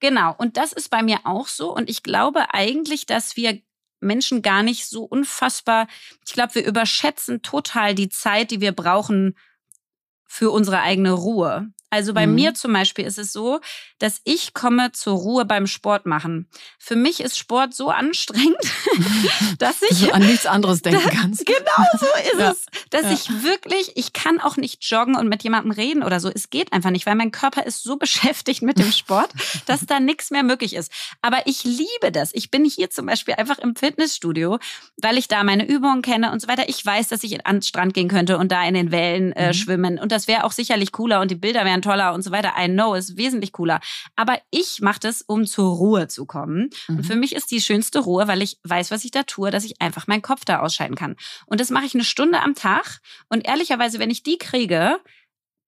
Genau, 0.00 0.34
und 0.38 0.56
das 0.56 0.72
ist 0.72 0.88
bei 0.88 1.02
mir 1.02 1.20
auch 1.24 1.46
so. 1.46 1.74
Und 1.74 1.90
ich 1.90 2.02
glaube 2.02 2.52
eigentlich, 2.54 3.06
dass 3.06 3.36
wir 3.36 3.60
Menschen 4.00 4.40
gar 4.40 4.62
nicht 4.62 4.86
so 4.86 5.04
unfassbar, 5.04 5.86
ich 6.26 6.32
glaube, 6.32 6.54
wir 6.54 6.66
überschätzen 6.66 7.42
total 7.42 7.94
die 7.94 8.08
Zeit, 8.08 8.50
die 8.50 8.62
wir 8.62 8.72
brauchen 8.72 9.36
für 10.26 10.50
unsere 10.50 10.80
eigene 10.80 11.12
Ruhe. 11.12 11.70
Also 11.90 12.14
bei 12.14 12.26
mhm. 12.26 12.36
mir 12.36 12.54
zum 12.54 12.72
Beispiel 12.72 13.04
ist 13.04 13.18
es 13.18 13.32
so, 13.32 13.60
dass 13.98 14.20
ich 14.24 14.54
komme 14.54 14.92
zur 14.92 15.14
Ruhe 15.14 15.44
beim 15.44 15.66
Sport 15.66 16.06
machen. 16.06 16.48
Für 16.78 16.94
mich 16.94 17.20
ist 17.20 17.36
Sport 17.36 17.74
so 17.74 17.90
anstrengend, 17.90 18.56
dass 19.58 19.82
ich 19.82 20.06
dass 20.06 20.12
an 20.12 20.22
nichts 20.22 20.46
anderes 20.46 20.82
denken 20.82 21.02
da, 21.04 21.10
kannst. 21.10 21.44
Genau 21.44 21.84
so 21.98 22.06
ist 22.32 22.38
ja. 22.38 22.50
es, 22.52 22.66
dass 22.90 23.02
ja. 23.02 23.12
ich 23.12 23.42
wirklich, 23.42 23.92
ich 23.96 24.12
kann 24.12 24.40
auch 24.40 24.56
nicht 24.56 24.84
joggen 24.84 25.16
und 25.16 25.28
mit 25.28 25.42
jemandem 25.42 25.72
reden 25.72 26.02
oder 26.04 26.20
so. 26.20 26.30
Es 26.32 26.50
geht 26.50 26.72
einfach 26.72 26.90
nicht, 26.90 27.06
weil 27.06 27.16
mein 27.16 27.32
Körper 27.32 27.66
ist 27.66 27.82
so 27.82 27.96
beschäftigt 27.96 28.62
mit 28.62 28.78
dem 28.78 28.92
Sport, 28.92 29.30
dass 29.66 29.84
da 29.84 29.98
nichts 29.98 30.30
mehr 30.30 30.44
möglich 30.44 30.74
ist. 30.74 30.92
Aber 31.22 31.46
ich 31.46 31.64
liebe 31.64 32.12
das. 32.12 32.30
Ich 32.34 32.50
bin 32.50 32.64
hier 32.64 32.90
zum 32.90 33.06
Beispiel 33.06 33.34
einfach 33.34 33.58
im 33.58 33.74
Fitnessstudio, 33.74 34.58
weil 35.02 35.18
ich 35.18 35.26
da 35.26 35.42
meine 35.42 35.66
Übungen 35.66 36.02
kenne 36.02 36.30
und 36.30 36.40
so 36.40 36.46
weiter. 36.46 36.68
Ich 36.68 36.84
weiß, 36.86 37.08
dass 37.08 37.24
ich 37.24 37.46
an 37.46 37.56
den 37.56 37.62
Strand 37.62 37.94
gehen 37.94 38.08
könnte 38.08 38.38
und 38.38 38.52
da 38.52 38.64
in 38.64 38.74
den 38.74 38.92
Wellen 38.92 39.32
äh, 39.32 39.48
mhm. 39.48 39.54
schwimmen. 39.54 39.98
Und 39.98 40.12
das 40.12 40.28
wäre 40.28 40.44
auch 40.44 40.52
sicherlich 40.52 40.92
cooler 40.92 41.20
und 41.20 41.30
die 41.30 41.36
Bilder 41.36 41.64
wären 41.64 41.79
toller 41.82 42.14
und 42.14 42.22
so 42.22 42.30
weiter. 42.30 42.52
I 42.58 42.68
know, 42.68 42.94
ist 42.94 43.16
wesentlich 43.16 43.52
cooler. 43.52 43.80
Aber 44.16 44.38
ich 44.50 44.80
mache 44.80 45.00
das, 45.00 45.22
um 45.22 45.46
zur 45.46 45.74
Ruhe 45.76 46.08
zu 46.08 46.26
kommen. 46.26 46.70
Mhm. 46.88 46.98
Und 46.98 47.04
für 47.04 47.16
mich 47.16 47.34
ist 47.34 47.50
die 47.50 47.60
schönste 47.60 48.00
Ruhe, 48.00 48.28
weil 48.28 48.42
ich 48.42 48.58
weiß, 48.64 48.90
was 48.90 49.04
ich 49.04 49.10
da 49.10 49.22
tue, 49.22 49.50
dass 49.50 49.64
ich 49.64 49.80
einfach 49.80 50.06
meinen 50.06 50.22
Kopf 50.22 50.44
da 50.44 50.60
ausschalten 50.60 50.94
kann. 50.94 51.16
Und 51.46 51.60
das 51.60 51.70
mache 51.70 51.86
ich 51.86 51.94
eine 51.94 52.04
Stunde 52.04 52.40
am 52.40 52.54
Tag. 52.54 53.00
Und 53.28 53.46
ehrlicherweise, 53.46 53.98
wenn 53.98 54.10
ich 54.10 54.22
die 54.22 54.38
kriege, 54.38 54.98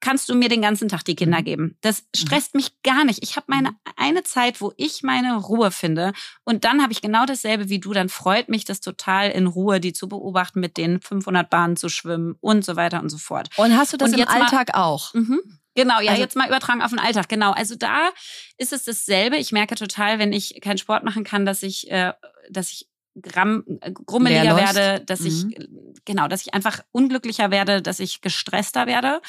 kannst 0.03 0.29
du 0.29 0.35
mir 0.35 0.51
den 0.51 0.61
ganzen 0.61 0.89
Tag 0.89 1.05
die 1.05 1.15
Kinder 1.15 1.41
mhm. 1.41 1.45
geben. 1.45 1.79
Das 1.81 2.03
mhm. 2.03 2.07
stresst 2.19 2.55
mich 2.55 2.83
gar 2.83 3.05
nicht. 3.05 3.23
Ich 3.23 3.37
habe 3.37 3.47
meine 3.49 3.71
mhm. 3.71 3.77
eine 3.97 4.23
Zeit, 4.25 4.61
wo 4.61 4.75
ich 4.77 5.03
meine 5.03 5.37
Ruhe 5.37 5.71
finde 5.71 6.13
und 6.45 6.65
dann 6.65 6.83
habe 6.83 6.93
ich 6.93 7.01
genau 7.01 7.25
dasselbe 7.25 7.71
wie 7.71 7.79
du. 7.79 7.95
Dann 7.95 8.11
freut 8.11 8.51
mich 8.51 8.67
das 8.67 8.81
total 8.81 9.31
in 9.31 9.47
Ruhe, 9.47 9.81
die 9.81 9.95
zu 9.95 10.09
beobachten, 10.09 10.61
mit 10.61 10.77
den 10.77 11.01
500 11.01 11.49
Bahnen 11.49 11.77
zu 11.77 11.89
schwimmen 11.89 12.35
und 12.41 12.65
so 12.65 12.77
weiter 12.77 13.01
und 13.01 13.09
so 13.09 13.19
fort. 13.19 13.49
Und 13.57 13.75
hast 13.77 13.95
du 13.95 13.97
das 13.97 14.13
und 14.13 14.19
im 14.19 14.29
Alltag 14.29 14.75
mal, 14.75 14.83
auch? 14.83 15.15
Mhm. 15.15 15.41
Genau, 15.75 16.01
ja, 16.01 16.11
also, 16.11 16.23
jetzt 16.23 16.37
mal 16.37 16.49
übertragen 16.49 16.83
auf 16.83 16.91
den 16.91 16.99
Alltag. 16.99 17.29
Genau, 17.29 17.53
also 17.53 17.75
da 17.77 18.11
ist 18.59 18.73
es 18.73 18.85
dasselbe. 18.85 19.39
Ich 19.39 19.53
merke 19.53 19.75
total, 19.75 20.19
wenn 20.19 20.33
ich 20.33 20.61
keinen 20.61 20.79
Sport 20.79 21.05
machen 21.05 21.25
kann, 21.25 21.47
dass 21.47 21.63
ich, 21.63 21.91
äh, 21.91 22.13
dass 22.51 22.71
ich 22.71 22.89
gramm, 23.21 23.65
äh, 23.81 23.93
grummeliger 23.93 24.57
werde, 24.57 25.05
dass 25.05 25.21
mhm. 25.21 25.27
ich, 25.27 25.69
genau, 26.05 26.29
dass 26.29 26.43
ich 26.43 26.55
einfach 26.55 26.81
unglücklicher 26.93 27.51
werde, 27.51 27.81
dass 27.83 28.01
ich 28.01 28.21
gestresster 28.21 28.87
werde. 28.87 29.21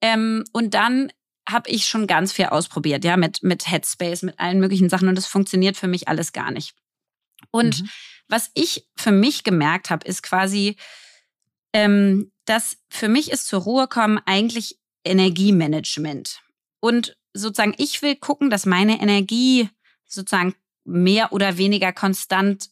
Ähm, 0.00 0.44
und 0.52 0.74
dann 0.74 1.12
habe 1.48 1.68
ich 1.70 1.86
schon 1.86 2.06
ganz 2.06 2.32
viel 2.32 2.46
ausprobiert, 2.46 3.04
ja, 3.04 3.16
mit, 3.16 3.42
mit 3.42 3.70
Headspace, 3.70 4.22
mit 4.22 4.38
allen 4.40 4.60
möglichen 4.60 4.88
Sachen 4.88 5.08
und 5.08 5.16
das 5.16 5.26
funktioniert 5.26 5.76
für 5.76 5.88
mich 5.88 6.08
alles 6.08 6.32
gar 6.32 6.50
nicht. 6.50 6.74
Und 7.50 7.82
mhm. 7.82 7.88
was 8.28 8.50
ich 8.54 8.88
für 8.96 9.12
mich 9.12 9.44
gemerkt 9.44 9.90
habe, 9.90 10.06
ist 10.06 10.22
quasi, 10.22 10.76
ähm, 11.72 12.32
dass 12.46 12.78
für 12.88 13.08
mich 13.08 13.30
ist 13.30 13.46
zur 13.46 13.62
Ruhe 13.62 13.88
kommen 13.88 14.20
eigentlich 14.24 14.78
Energiemanagement. 15.04 16.40
Und 16.80 17.16
sozusagen, 17.32 17.74
ich 17.78 18.02
will 18.02 18.16
gucken, 18.16 18.50
dass 18.50 18.66
meine 18.66 19.00
Energie 19.00 19.68
sozusagen 20.06 20.54
mehr 20.84 21.32
oder 21.32 21.58
weniger 21.58 21.92
konstant 21.92 22.70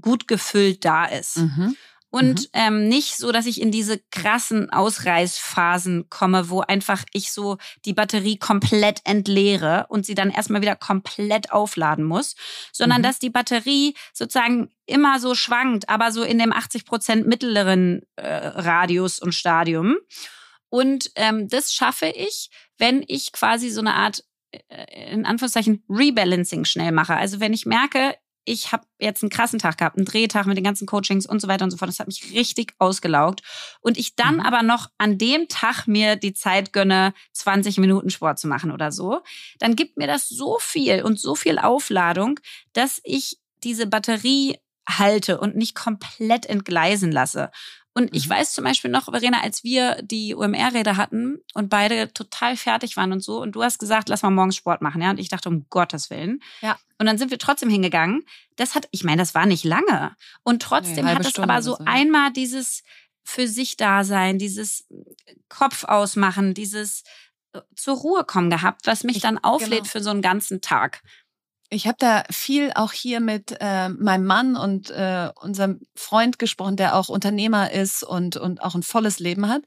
gut 0.00 0.28
gefüllt 0.28 0.84
da 0.84 1.04
ist. 1.06 1.38
Mhm. 1.38 1.76
Und 2.12 2.40
mhm. 2.40 2.46
ähm, 2.54 2.88
nicht 2.88 3.16
so, 3.16 3.30
dass 3.30 3.46
ich 3.46 3.60
in 3.60 3.70
diese 3.70 4.00
krassen 4.10 4.70
Ausreißphasen 4.70 6.10
komme, 6.10 6.50
wo 6.50 6.60
einfach 6.60 7.04
ich 7.12 7.30
so 7.30 7.58
die 7.84 7.92
Batterie 7.92 8.36
komplett 8.36 9.00
entleere 9.04 9.86
und 9.88 10.04
sie 10.04 10.16
dann 10.16 10.30
erstmal 10.30 10.60
wieder 10.60 10.74
komplett 10.74 11.52
aufladen 11.52 12.04
muss, 12.04 12.34
sondern 12.72 12.98
mhm. 12.98 13.04
dass 13.04 13.20
die 13.20 13.30
Batterie 13.30 13.94
sozusagen 14.12 14.70
immer 14.86 15.20
so 15.20 15.36
schwankt, 15.36 15.88
aber 15.88 16.10
so 16.10 16.24
in 16.24 16.40
dem 16.40 16.52
80 16.52 16.84
Prozent 16.84 17.28
mittleren 17.28 18.02
äh, 18.16 18.28
Radius 18.28 19.20
und 19.20 19.32
Stadium. 19.32 19.96
Und 20.70 21.10
ähm, 21.16 21.48
das 21.48 21.74
schaffe 21.74 22.06
ich, 22.06 22.48
wenn 22.78 23.04
ich 23.06 23.32
quasi 23.32 23.70
so 23.70 23.80
eine 23.80 23.94
Art 23.94 24.24
äh, 24.52 25.12
in 25.12 25.26
Anführungszeichen 25.26 25.84
Rebalancing 25.88 26.64
schnell 26.64 26.92
mache. 26.92 27.16
Also 27.16 27.40
wenn 27.40 27.52
ich 27.52 27.66
merke, 27.66 28.16
ich 28.44 28.72
habe 28.72 28.84
jetzt 28.98 29.22
einen 29.22 29.30
krassen 29.30 29.58
Tag 29.58 29.78
gehabt, 29.78 29.96
einen 29.96 30.06
Drehtag 30.06 30.46
mit 30.46 30.56
den 30.56 30.64
ganzen 30.64 30.86
Coachings 30.86 31.26
und 31.26 31.40
so 31.40 31.48
weiter 31.48 31.64
und 31.64 31.70
so 31.70 31.76
fort. 31.76 31.88
Das 31.88 32.00
hat 32.00 32.06
mich 32.06 32.32
richtig 32.32 32.74
ausgelaugt. 32.78 33.42
Und 33.80 33.98
ich 33.98 34.16
dann 34.16 34.36
mhm. 34.36 34.40
aber 34.40 34.62
noch 34.62 34.88
an 34.98 35.18
dem 35.18 35.48
Tag 35.48 35.86
mir 35.86 36.16
die 36.16 36.32
Zeit 36.32 36.72
gönne, 36.72 37.12
20 37.32 37.78
Minuten 37.78 38.10
Sport 38.10 38.38
zu 38.38 38.48
machen 38.48 38.72
oder 38.72 38.92
so, 38.92 39.20
dann 39.58 39.76
gibt 39.76 39.98
mir 39.98 40.06
das 40.06 40.28
so 40.28 40.58
viel 40.58 41.02
und 41.02 41.20
so 41.20 41.34
viel 41.34 41.58
Aufladung, 41.58 42.40
dass 42.72 43.00
ich 43.04 43.38
diese 43.62 43.86
Batterie 43.86 44.56
halte 44.88 45.38
und 45.38 45.56
nicht 45.56 45.74
komplett 45.74 46.46
entgleisen 46.46 47.12
lasse. 47.12 47.50
Und 47.92 48.14
ich 48.14 48.26
mhm. 48.26 48.30
weiß 48.30 48.52
zum 48.52 48.64
Beispiel 48.64 48.90
noch, 48.90 49.06
Verena, 49.06 49.42
als 49.42 49.64
wir 49.64 50.00
die 50.02 50.34
UMR-Räder 50.34 50.96
hatten 50.96 51.38
und 51.54 51.68
beide 51.68 52.12
total 52.12 52.56
fertig 52.56 52.96
waren 52.96 53.12
und 53.12 53.22
so, 53.22 53.40
und 53.40 53.52
du 53.52 53.62
hast 53.62 53.78
gesagt, 53.78 54.08
lass 54.08 54.22
mal 54.22 54.30
morgens 54.30 54.56
Sport 54.56 54.80
machen, 54.80 55.02
ja. 55.02 55.10
Und 55.10 55.18
ich 55.18 55.28
dachte, 55.28 55.48
um 55.48 55.66
Gottes 55.70 56.08
Willen. 56.10 56.40
Ja. 56.60 56.78
Und 56.98 57.06
dann 57.06 57.18
sind 57.18 57.30
wir 57.30 57.38
trotzdem 57.38 57.68
hingegangen. 57.68 58.24
Das 58.56 58.74
hat, 58.74 58.88
ich 58.92 59.02
meine, 59.02 59.22
das 59.22 59.34
war 59.34 59.46
nicht 59.46 59.64
lange. 59.64 60.14
Und 60.44 60.62
trotzdem 60.62 61.04
nee, 61.06 61.14
hat 61.14 61.26
es 61.26 61.38
aber 61.38 61.62
so, 61.62 61.76
so 61.76 61.84
einmal 61.84 62.32
dieses 62.32 62.82
für 63.24 63.46
sich 63.46 63.76
da 63.76 64.04
sein, 64.04 64.38
dieses 64.38 64.86
Kopf 65.48 65.84
ausmachen, 65.84 66.54
dieses 66.54 67.02
äh, 67.52 67.60
zur 67.74 67.96
Ruhe 67.96 68.24
kommen 68.24 68.50
gehabt, 68.50 68.86
was 68.86 69.04
mich 69.04 69.16
ich, 69.16 69.22
dann 69.22 69.38
auflädt 69.38 69.82
genau. 69.82 69.90
für 69.90 70.02
so 70.02 70.10
einen 70.10 70.22
ganzen 70.22 70.60
Tag. 70.60 71.02
Ich 71.72 71.86
habe 71.86 71.96
da 72.00 72.24
viel 72.30 72.72
auch 72.74 72.90
hier 72.90 73.20
mit 73.20 73.56
äh, 73.60 73.88
meinem 73.90 74.26
Mann 74.26 74.56
und 74.56 74.90
äh, 74.90 75.30
unserem 75.40 75.78
Freund 75.94 76.40
gesprochen, 76.40 76.76
der 76.76 76.96
auch 76.96 77.08
Unternehmer 77.08 77.70
ist 77.70 78.02
und, 78.02 78.36
und 78.36 78.60
auch 78.60 78.74
ein 78.74 78.82
volles 78.82 79.20
Leben 79.20 79.48
hat. 79.48 79.62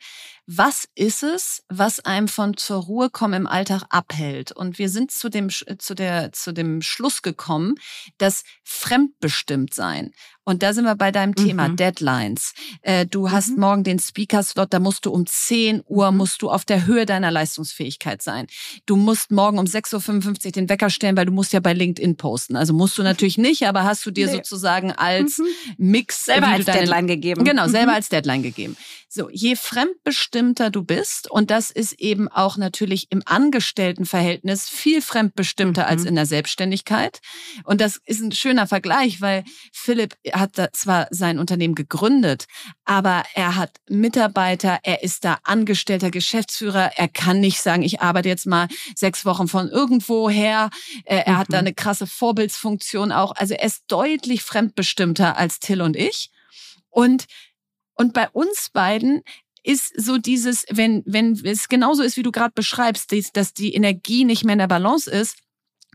Was 0.45 0.89
ist 0.95 1.23
es, 1.23 1.63
was 1.69 2.01
einem 2.01 2.27
von 2.27 2.57
zur 2.57 2.83
Ruhe 2.83 3.09
kommen 3.09 3.33
im 3.33 3.47
Alltag 3.47 3.83
abhält? 3.89 4.51
Und 4.51 4.79
wir 4.79 4.89
sind 4.89 5.11
zu 5.11 5.29
dem, 5.29 5.49
zu 5.49 5.95
der, 5.95 6.33
zu 6.33 6.51
dem 6.51 6.81
Schluss 6.81 7.21
gekommen, 7.21 7.75
dass 8.17 8.43
fremdbestimmt 8.65 9.73
sein 9.73 10.11
und 10.45 10.63
da 10.63 10.73
sind 10.73 10.85
wir 10.85 10.95
bei 10.95 11.11
deinem 11.11 11.35
Thema 11.35 11.69
mhm. 11.69 11.77
Deadlines. 11.77 12.53
Äh, 12.81 13.05
du 13.05 13.31
hast 13.31 13.51
mhm. 13.51 13.59
morgen 13.59 13.83
den 13.83 13.99
Speaker-Slot, 13.99 14.73
da 14.73 14.79
musst 14.79 15.05
du 15.05 15.11
um 15.11 15.25
10 15.25 15.83
Uhr 15.87 16.11
mhm. 16.11 16.17
musst 16.17 16.41
du 16.41 16.49
auf 16.49 16.65
der 16.65 16.85
Höhe 16.85 17.05
deiner 17.05 17.31
Leistungsfähigkeit 17.31 18.21
sein. 18.21 18.47
Du 18.85 18.95
musst 18.95 19.31
morgen 19.31 19.57
um 19.57 19.65
6.55 19.65 20.45
Uhr 20.45 20.51
den 20.51 20.69
Wecker 20.69 20.89
stellen, 20.89 21.15
weil 21.15 21.25
du 21.25 21.31
musst 21.31 21.53
ja 21.53 21.59
bei 21.59 21.73
LinkedIn 21.73 22.17
posten. 22.17 22.55
Also 22.55 22.73
musst 22.73 22.97
du 22.97 23.03
natürlich 23.03 23.37
nicht, 23.37 23.65
aber 23.67 23.83
hast 23.83 24.05
du 24.05 24.11
dir 24.11 24.27
nee. 24.27 24.33
sozusagen 24.33 24.91
als 24.91 25.37
mhm. 25.37 25.45
Mix 25.77 26.25
selber 26.25 26.47
als 26.47 26.65
deine, 26.65 26.79
Deadline 26.79 27.07
gegeben. 27.07 27.43
Genau, 27.45 27.67
selber 27.67 27.91
mhm. 27.91 27.97
als 27.97 28.09
Deadline 28.09 28.43
gegeben. 28.43 28.75
So, 29.15 29.29
je 29.29 29.55
fremdbestimmter 29.55 30.71
du 30.71 30.83
bist, 30.83 31.29
und 31.29 31.51
das 31.51 31.69
ist 31.69 31.93
eben 32.01 32.27
auch 32.29 32.57
natürlich 32.57 33.11
im 33.11 33.21
Angestelltenverhältnis 33.23 34.67
viel 34.67 35.03
fremdbestimmter 35.03 35.87
als 35.87 36.03
in 36.03 36.15
der 36.15 36.25
Selbstständigkeit. 36.25 37.21
Und 37.63 37.79
das 37.79 38.01
ist 38.05 38.21
ein 38.21 38.31
schöner 38.31 38.65
Vergleich, 38.65 39.21
weil 39.21 39.43
Philipp 39.71 40.15
hat 40.33 40.51
zwar 40.73 41.07
sein 41.11 41.39
Unternehmen 41.39 41.75
gegründet, 41.75 42.45
aber 42.85 43.23
er 43.33 43.55
hat 43.55 43.71
Mitarbeiter, 43.89 44.79
er 44.83 45.03
ist 45.03 45.25
da 45.25 45.39
angestellter 45.43 46.11
Geschäftsführer, 46.11 46.91
er 46.95 47.07
kann 47.07 47.39
nicht 47.39 47.61
sagen, 47.61 47.83
ich 47.83 48.01
arbeite 48.01 48.29
jetzt 48.29 48.45
mal 48.45 48.67
sechs 48.95 49.25
Wochen 49.25 49.47
von 49.47 49.69
irgendwo 49.69 50.29
her. 50.29 50.69
Er, 51.05 51.27
er 51.27 51.33
mhm. 51.33 51.37
hat 51.37 51.47
da 51.49 51.57
mhm. 51.57 51.67
eine 51.67 51.73
krasse 51.73 52.07
Vorbildsfunktion 52.07 53.11
auch. 53.11 53.33
Also 53.35 53.53
er 53.53 53.65
ist 53.65 53.83
deutlich 53.87 54.43
fremdbestimmter 54.43 55.37
als 55.37 55.59
Till 55.59 55.81
und 55.81 55.95
ich. 55.95 56.31
Und, 56.89 57.25
und 57.95 58.13
bei 58.13 58.29
uns 58.29 58.69
beiden 58.71 59.21
ist 59.63 59.93
so 59.99 60.17
dieses, 60.17 60.65
wenn, 60.69 61.03
wenn 61.05 61.33
es 61.45 61.69
genauso 61.69 62.03
ist, 62.03 62.17
wie 62.17 62.23
du 62.23 62.31
gerade 62.31 62.53
beschreibst, 62.53 63.13
dass 63.33 63.53
die 63.53 63.73
Energie 63.73 64.25
nicht 64.25 64.43
mehr 64.43 64.53
in 64.53 64.59
der 64.59 64.67
Balance 64.67 65.09
ist, 65.09 65.37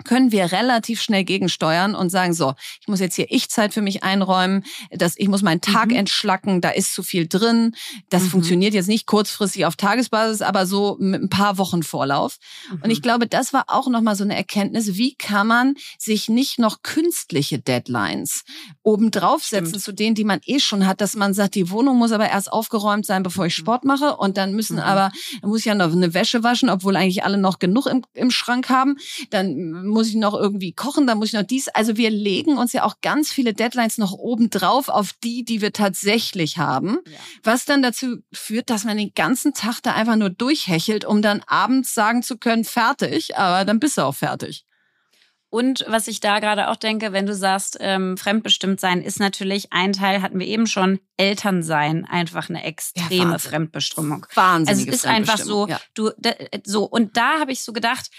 können 0.05 0.33
wir 0.33 0.53
relativ 0.53 1.01
schnell 1.01 1.25
gegensteuern 1.25 1.95
und 1.95 2.11
sagen, 2.11 2.35
so, 2.35 2.55
ich 2.81 2.89
muss 2.89 3.01
jetzt 3.01 3.15
hier 3.15 3.27
Ich-Zeit 3.31 3.75
für 3.75 3.83
mich 3.83 4.03
einräumen, 4.03 4.65
dass 4.91 5.15
ich 5.17 5.29
muss 5.29 5.43
meinen 5.43 5.61
Tag 5.61 5.89
mhm. 5.89 5.97
entschlacken, 5.97 6.61
da 6.61 6.71
ist 6.71 6.95
zu 6.95 7.03
viel 7.03 7.27
drin. 7.27 7.75
Das 8.11 8.25
mhm. 8.25 8.29
funktioniert 8.29 8.75
jetzt 8.75 8.89
nicht 8.89 9.07
kurzfristig 9.07 9.67
auf 9.67 9.77
Tagesbasis, 9.77 10.43
aber 10.43 10.67
so 10.67 10.97
mit 11.01 11.23
ein 11.23 11.29
paar 11.29 11.59
Wochen 11.59 11.83
Vorlauf. 11.83 12.39
Mhm. 12.71 12.83
Und 12.83 12.91
ich 12.91 13.03
glaube, 13.03 13.27
das 13.27 13.53
war 13.53 13.65
auch 13.69 13.89
nochmal 13.89 14.17
so 14.17 14.25
eine 14.25 14.37
Erkenntnis, 14.37 14.97
wie 14.97 15.15
kann 15.15 15.47
man 15.47 15.75
sich 15.99 16.29
nicht 16.29 16.59
noch 16.59 16.83
künstliche 16.83 17.59
Deadlines 17.59 18.45
obendrauf 18.83 19.45
setzen 19.45 19.69
Stimmt. 19.69 19.83
zu 19.83 19.93
denen, 19.93 20.15
die 20.15 20.25
man 20.25 20.41
eh 20.45 20.61
schon 20.61 20.87
hat, 20.87 21.01
dass 21.01 21.17
man 21.17 21.35
sagt, 21.35 21.55
die 21.55 21.71
Wohnung 21.71 21.99
muss 21.99 22.13
aber 22.13 22.29
erst 22.29 22.53
aufgeräumt 22.53 23.07
sein, 23.07 23.23
bevor 23.23 23.47
ich 23.47 23.57
mhm. 23.59 23.63
Sport 23.63 23.85
mache 23.85 24.17
und 24.17 24.37
dann 24.37 24.55
müssen 24.55 24.77
mhm. 24.77 24.83
aber, 24.83 25.13
dann 25.41 25.51
muss 25.51 25.61
ich 25.61 25.67
ja 25.67 25.75
noch 25.75 25.93
eine 25.93 26.15
Wäsche 26.15 26.43
waschen, 26.43 26.71
obwohl 26.71 26.97
eigentlich 26.97 27.25
alle 27.25 27.39
noch 27.39 27.59
genug 27.59 27.87
im, 27.87 28.05
im 28.15 28.31
Schrank 28.31 28.69
haben. 28.69 28.97
Dann 29.31 29.88
muss 29.89 30.09
ich 30.09 30.15
noch 30.15 30.35
irgendwie 30.35 30.73
kochen, 30.73 31.07
dann 31.07 31.19
muss 31.19 31.29
ich 31.29 31.35
noch 31.35 31.43
dies. 31.43 31.69
Also 31.69 31.97
wir 31.97 32.11
legen 32.11 32.59
uns 32.59 32.73
ja 32.73 32.85
auch 32.85 33.01
ganz 33.03 33.33
viele 33.33 33.55
Deadlines 33.55 33.99
noch 33.99 34.13
oben 34.13 34.51
drauf 34.51 34.89
auf 34.89 35.13
die, 35.25 35.45
die 35.45 35.61
wir 35.61 35.73
tatsächlich 35.73 36.59
haben, 36.59 36.99
ja. 37.07 37.19
was 37.43 37.65
dann 37.65 37.83
dazu 37.83 38.19
führt, 38.33 38.71
dass 38.71 38.85
man 38.85 38.97
den 38.97 39.13
ganzen 39.15 39.55
Tag 39.55 39.81
da 39.83 39.95
einfach 39.95 40.17
nur 40.17 40.31
durchhechelt, 40.31 41.05
um 41.05 41.23
dann 41.23 41.43
abends 41.47 41.95
sagen 41.95 42.23
zu 42.23 42.39
können, 42.39 42.65
fertig, 42.65 43.37
aber 43.37 43.65
dann 43.65 43.81
bist 43.81 43.99
du 43.99 44.03
auch 44.03 44.15
fertig. 44.15 44.65
Und 45.51 45.85
was 45.89 46.09
ich 46.09 46.21
da 46.21 46.41
gerade 46.41 46.69
auch 46.69 46.77
denke, 46.77 47.13
wenn 47.13 47.25
du 47.25 47.35
sagst, 47.35 47.79
ähm, 47.81 48.19
fremdbestimmt 48.19 48.81
sein, 48.81 49.01
ist 49.01 49.19
natürlich 49.19 49.73
ein 49.73 49.95
Teil, 49.95 50.21
hatten 50.21 50.39
wir 50.39 50.47
eben 50.47 50.67
schon, 50.67 51.01
Elternsein 51.17 52.05
einfach 52.05 52.51
eine 52.51 52.65
extreme 52.65 53.33
ja, 53.33 53.39
Fremdbestimmung. 53.39 54.27
Wahnsinn. 54.35 54.77
Also 54.77 54.89
es 54.89 54.95
ist 54.97 55.07
einfach 55.07 55.39
so, 55.39 55.67
ja. 55.67 55.81
du, 55.95 56.11
so, 56.65 56.85
und 56.85 57.17
da 57.17 57.41
habe 57.41 57.53
ich 57.53 57.63
so 57.63 57.73
gedacht, 57.73 58.11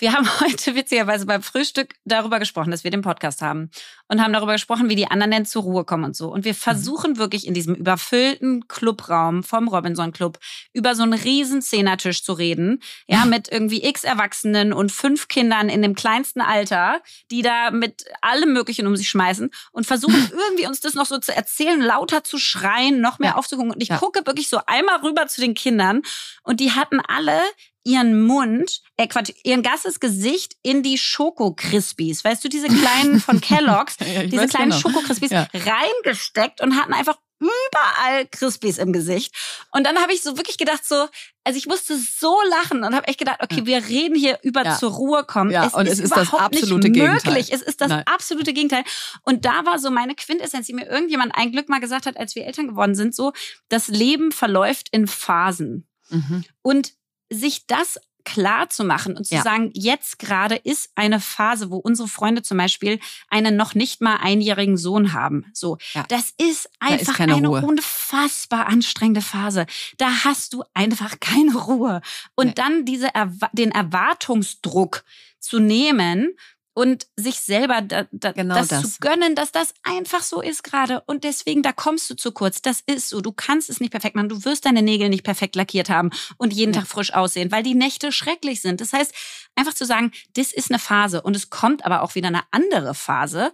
wir 0.00 0.12
haben 0.12 0.28
heute 0.40 0.74
witzigerweise 0.74 1.26
beim 1.26 1.42
Frühstück 1.42 1.94
darüber 2.04 2.38
gesprochen, 2.38 2.70
dass 2.70 2.84
wir 2.84 2.90
den 2.90 3.02
Podcast 3.02 3.42
haben 3.42 3.70
und 4.08 4.22
haben 4.22 4.32
darüber 4.32 4.52
gesprochen, 4.52 4.88
wie 4.88 4.96
die 4.96 5.06
anderen 5.06 5.30
denn 5.30 5.46
zur 5.46 5.62
Ruhe 5.62 5.84
kommen 5.84 6.04
und 6.04 6.16
so. 6.16 6.28
Und 6.32 6.44
wir 6.44 6.52
mhm. 6.52 6.56
versuchen 6.56 7.12
mhm. 7.12 7.18
wirklich 7.18 7.46
in 7.46 7.54
diesem 7.54 7.74
überfüllten 7.74 8.66
Clubraum 8.68 9.42
vom 9.42 9.68
Robinson 9.68 10.12
Club 10.12 10.38
über 10.72 10.94
so 10.94 11.02
einen 11.02 11.12
riesen 11.12 11.62
Zehnertisch 11.62 12.24
zu 12.24 12.32
reden, 12.32 12.82
ja, 13.06 13.24
mit 13.24 13.50
irgendwie 13.50 13.84
x 13.84 14.04
Erwachsenen 14.04 14.72
und 14.72 14.90
fünf 14.90 15.28
Kindern 15.28 15.68
in 15.68 15.82
dem 15.82 15.94
kleinsten 15.94 16.40
Alter, 16.40 17.00
die 17.30 17.42
da 17.42 17.70
mit 17.70 18.04
allem 18.22 18.52
Möglichen 18.52 18.86
um 18.86 18.96
sich 18.96 19.08
schmeißen 19.08 19.50
und 19.72 19.86
versuchen 19.86 20.30
irgendwie 20.32 20.66
uns 20.66 20.80
das 20.80 20.94
noch 20.94 21.06
so 21.06 21.18
zu 21.18 21.34
erzählen, 21.34 21.80
lauter 21.80 22.24
zu 22.24 22.38
schreien, 22.38 23.00
noch 23.00 23.18
mehr 23.18 23.30
ja. 23.30 23.36
aufzugucken. 23.36 23.72
Und 23.72 23.82
ich 23.82 23.88
ja. 23.88 23.98
gucke 23.98 24.26
wirklich 24.26 24.48
so 24.48 24.60
einmal 24.66 25.00
rüber 25.00 25.26
zu 25.26 25.40
den 25.40 25.54
Kindern 25.54 26.02
und 26.42 26.60
die 26.60 26.72
hatten 26.72 27.00
alle 27.00 27.40
ihren 27.84 28.22
Mund, 28.26 28.82
äh 28.96 29.06
Quatsch, 29.06 29.32
ihren 29.44 29.62
ganzes 29.62 30.00
Gesicht 30.00 30.56
in 30.62 30.82
die 30.82 30.98
Schokokrispies. 30.98 32.24
Weißt 32.24 32.44
du, 32.44 32.48
diese 32.48 32.68
kleinen 32.68 33.20
von 33.20 33.40
Kellogg's, 33.40 33.96
ja, 34.00 34.24
diese 34.24 34.46
kleinen 34.48 34.70
genau. 34.70 34.80
Schokokrispies 34.80 35.30
ja. 35.30 35.48
reingesteckt 35.54 36.60
und 36.60 36.76
hatten 36.76 36.92
einfach 36.92 37.16
überall 37.40 38.26
Crispies 38.30 38.78
im 38.78 38.92
Gesicht. 38.92 39.34
Und 39.72 39.84
dann 39.84 39.98
habe 39.98 40.12
ich 40.12 40.22
so 40.22 40.36
wirklich 40.36 40.58
gedacht, 40.58 40.84
so, 40.84 41.08
also 41.42 41.56
ich 41.56 41.66
musste 41.66 41.96
so 41.98 42.36
lachen 42.50 42.84
und 42.84 42.94
habe 42.94 43.08
echt 43.08 43.18
gedacht, 43.18 43.38
okay, 43.42 43.64
wir 43.64 43.88
reden 43.88 44.14
hier 44.14 44.38
über 44.42 44.62
ja. 44.62 44.76
zur 44.76 44.92
Ruhe 44.92 45.24
kommen. 45.24 45.50
Ja, 45.50 45.66
es 45.66 45.74
und 45.74 45.86
ist 45.86 45.94
es 45.94 46.00
ist 46.00 46.16
das 46.16 46.34
absolute 46.34 46.90
nicht 46.90 47.00
möglich. 47.00 47.22
Gegenteil. 47.22 47.44
Es 47.48 47.62
ist 47.62 47.80
das 47.80 47.88
Nein. 47.88 48.02
absolute 48.06 48.52
Gegenteil. 48.52 48.84
Und 49.22 49.46
da 49.46 49.64
war 49.64 49.78
so 49.78 49.90
meine 49.90 50.14
Quintessenz, 50.14 50.66
die 50.66 50.74
mir 50.74 50.86
irgendjemand 50.86 51.34
ein 51.34 51.50
Glück 51.50 51.70
mal 51.70 51.80
gesagt 51.80 52.04
hat, 52.04 52.18
als 52.18 52.34
wir 52.34 52.44
Eltern 52.44 52.68
geworden 52.68 52.94
sind, 52.94 53.14
so, 53.14 53.32
das 53.70 53.88
Leben 53.88 54.32
verläuft 54.32 54.88
in 54.90 55.06
Phasen. 55.06 55.88
Mhm. 56.10 56.44
Und 56.60 56.92
sich 57.30 57.66
das 57.66 57.98
klar 58.24 58.68
zu 58.68 58.84
machen 58.84 59.16
und 59.16 59.24
zu 59.26 59.34
Ja. 59.36 59.42
sagen, 59.42 59.70
jetzt 59.72 60.18
gerade 60.18 60.56
ist 60.56 60.90
eine 60.94 61.20
Phase, 61.20 61.70
wo 61.70 61.78
unsere 61.78 62.06
Freunde 62.06 62.42
zum 62.42 62.58
Beispiel 62.58 63.00
einen 63.28 63.56
noch 63.56 63.74
nicht 63.74 64.02
mal 64.02 64.16
einjährigen 64.16 64.76
Sohn 64.76 65.14
haben. 65.14 65.46
So, 65.54 65.78
Ja. 65.94 66.04
das 66.08 66.34
ist 66.36 66.66
ist 66.66 66.68
einfach 66.80 67.16
keine 67.16 67.34
eine 67.36 67.48
Ruhe. 67.48 67.62
unfassbar 67.62 68.66
anstrengende 68.66 69.22
Phase. 69.22 69.64
Da 69.96 70.24
hast 70.24 70.52
du 70.52 70.62
einfach 70.74 71.18
keine 71.20 71.54
Ruhe. 71.56 72.02
Und 72.34 72.48
Nee. 72.48 72.52
dann 72.54 72.84
diese 72.84 73.08
den 73.52 73.70
Erwartungsdruck 73.72 75.02
zu 75.38 75.58
nehmen 75.58 76.36
und 76.80 77.06
sich 77.14 77.40
selber 77.40 77.82
da, 77.82 78.06
da, 78.10 78.32
Genau 78.32 78.54
das, 78.54 78.68
das. 78.68 78.94
zu 78.94 79.00
gönnen, 79.00 79.34
dass 79.34 79.52
das 79.52 79.74
einfach 79.82 80.22
so 80.22 80.40
ist 80.40 80.64
gerade. 80.64 81.02
Und 81.02 81.24
deswegen, 81.24 81.62
da 81.62 81.72
kommst 81.72 82.08
du 82.08 82.14
zu 82.14 82.32
kurz. 82.32 82.62
Das 82.62 82.80
ist 82.86 83.10
so. 83.10 83.20
Du 83.20 83.32
kannst 83.32 83.68
es 83.68 83.80
nicht 83.80 83.90
perfekt 83.90 84.16
machen. 84.16 84.30
Du 84.30 84.46
wirst 84.46 84.64
deine 84.64 84.80
Nägel 84.80 85.10
nicht 85.10 85.22
perfekt 85.22 85.56
lackiert 85.56 85.90
haben 85.90 86.08
und 86.38 86.54
jeden 86.54 86.70
Nee. 86.70 86.78
Tag 86.78 86.86
frisch 86.86 87.12
aussehen, 87.12 87.52
weil 87.52 87.62
die 87.62 87.74
Nächte 87.74 88.12
schrecklich 88.12 88.62
sind. 88.62 88.80
Das 88.80 88.94
heißt, 88.94 89.12
einfach 89.56 89.74
zu 89.74 89.84
sagen, 89.84 90.10
das 90.36 90.52
ist 90.52 90.70
eine 90.70 90.78
Phase 90.78 91.20
und 91.20 91.36
es 91.36 91.50
kommt 91.50 91.84
aber 91.84 92.00
auch 92.00 92.14
wieder 92.14 92.28
eine 92.28 92.44
andere 92.50 92.94
Phase. 92.94 93.52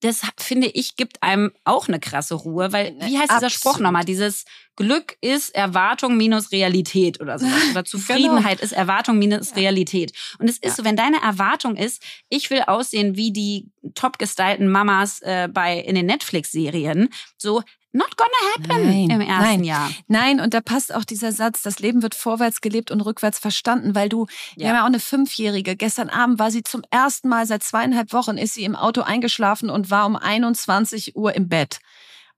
Das 0.00 0.22
finde 0.38 0.68
ich 0.68 0.96
gibt 0.96 1.22
einem 1.22 1.52
auch 1.64 1.88
eine 1.88 2.00
krasse 2.00 2.34
Ruhe, 2.34 2.72
weil 2.72 2.96
wie 3.00 3.18
heißt 3.18 3.30
dieser 3.32 3.50
Spruch 3.50 3.72
Absolut. 3.72 3.84
nochmal? 3.84 4.04
Dieses 4.04 4.44
Glück 4.76 5.16
ist 5.20 5.54
Erwartung 5.54 6.16
minus 6.16 6.52
Realität 6.52 7.20
oder 7.20 7.38
sowas. 7.38 7.52
Oder 7.72 7.84
Zufriedenheit 7.84 8.60
ist 8.60 8.72
Erwartung 8.72 9.18
minus 9.18 9.54
Realität. 9.56 10.12
Und 10.38 10.48
es 10.48 10.54
ist 10.56 10.60
Genau. 10.62 10.70
Ja. 10.70 10.76
so, 10.76 10.84
wenn 10.84 10.96
deine 10.96 11.22
Erwartung 11.22 11.76
ist, 11.76 12.02
ich 12.30 12.48
will 12.50 12.62
aussehen 12.66 13.16
wie 13.16 13.30
die 13.30 13.68
top 13.94 14.18
gestylten 14.18 14.70
Mamas 14.70 15.20
äh, 15.20 15.48
bei 15.52 15.78
in 15.78 15.96
den 15.96 16.06
Netflix-Serien, 16.06 17.10
so 17.36 17.62
not 17.92 18.16
gonna 18.16 18.30
happen 18.54 18.86
Nein, 18.88 19.10
im 19.10 19.20
ersten 19.20 19.42
nein. 19.42 19.64
Jahr. 19.64 19.90
Nein, 20.06 20.40
und 20.40 20.54
da 20.54 20.60
passt 20.60 20.94
auch 20.94 21.04
dieser 21.04 21.32
Satz, 21.32 21.62
das 21.62 21.78
Leben 21.80 22.02
wird 22.02 22.14
vorwärts 22.14 22.60
gelebt 22.60 22.90
und 22.90 23.00
rückwärts 23.00 23.38
verstanden, 23.38 23.94
weil 23.94 24.08
du, 24.08 24.26
wir 24.56 24.64
Ja. 24.64 24.68
haben 24.70 24.76
ja 24.76 24.82
auch 24.82 24.86
eine 24.86 25.00
Fünfjährige, 25.00 25.76
gestern 25.76 26.08
Abend 26.08 26.38
war 26.38 26.50
sie 26.50 26.62
zum 26.62 26.82
ersten 26.90 27.28
Mal 27.28 27.46
seit 27.46 27.62
zweieinhalb 27.62 28.12
Wochen, 28.12 28.36
ist 28.38 28.54
sie 28.54 28.64
im 28.64 28.76
Auto 28.76 29.02
eingeschlafen 29.02 29.70
und 29.70 29.90
war 29.90 30.06
um 30.06 30.16
21 30.16 31.16
Uhr 31.16 31.34
im 31.34 31.48
Bett. 31.48 31.78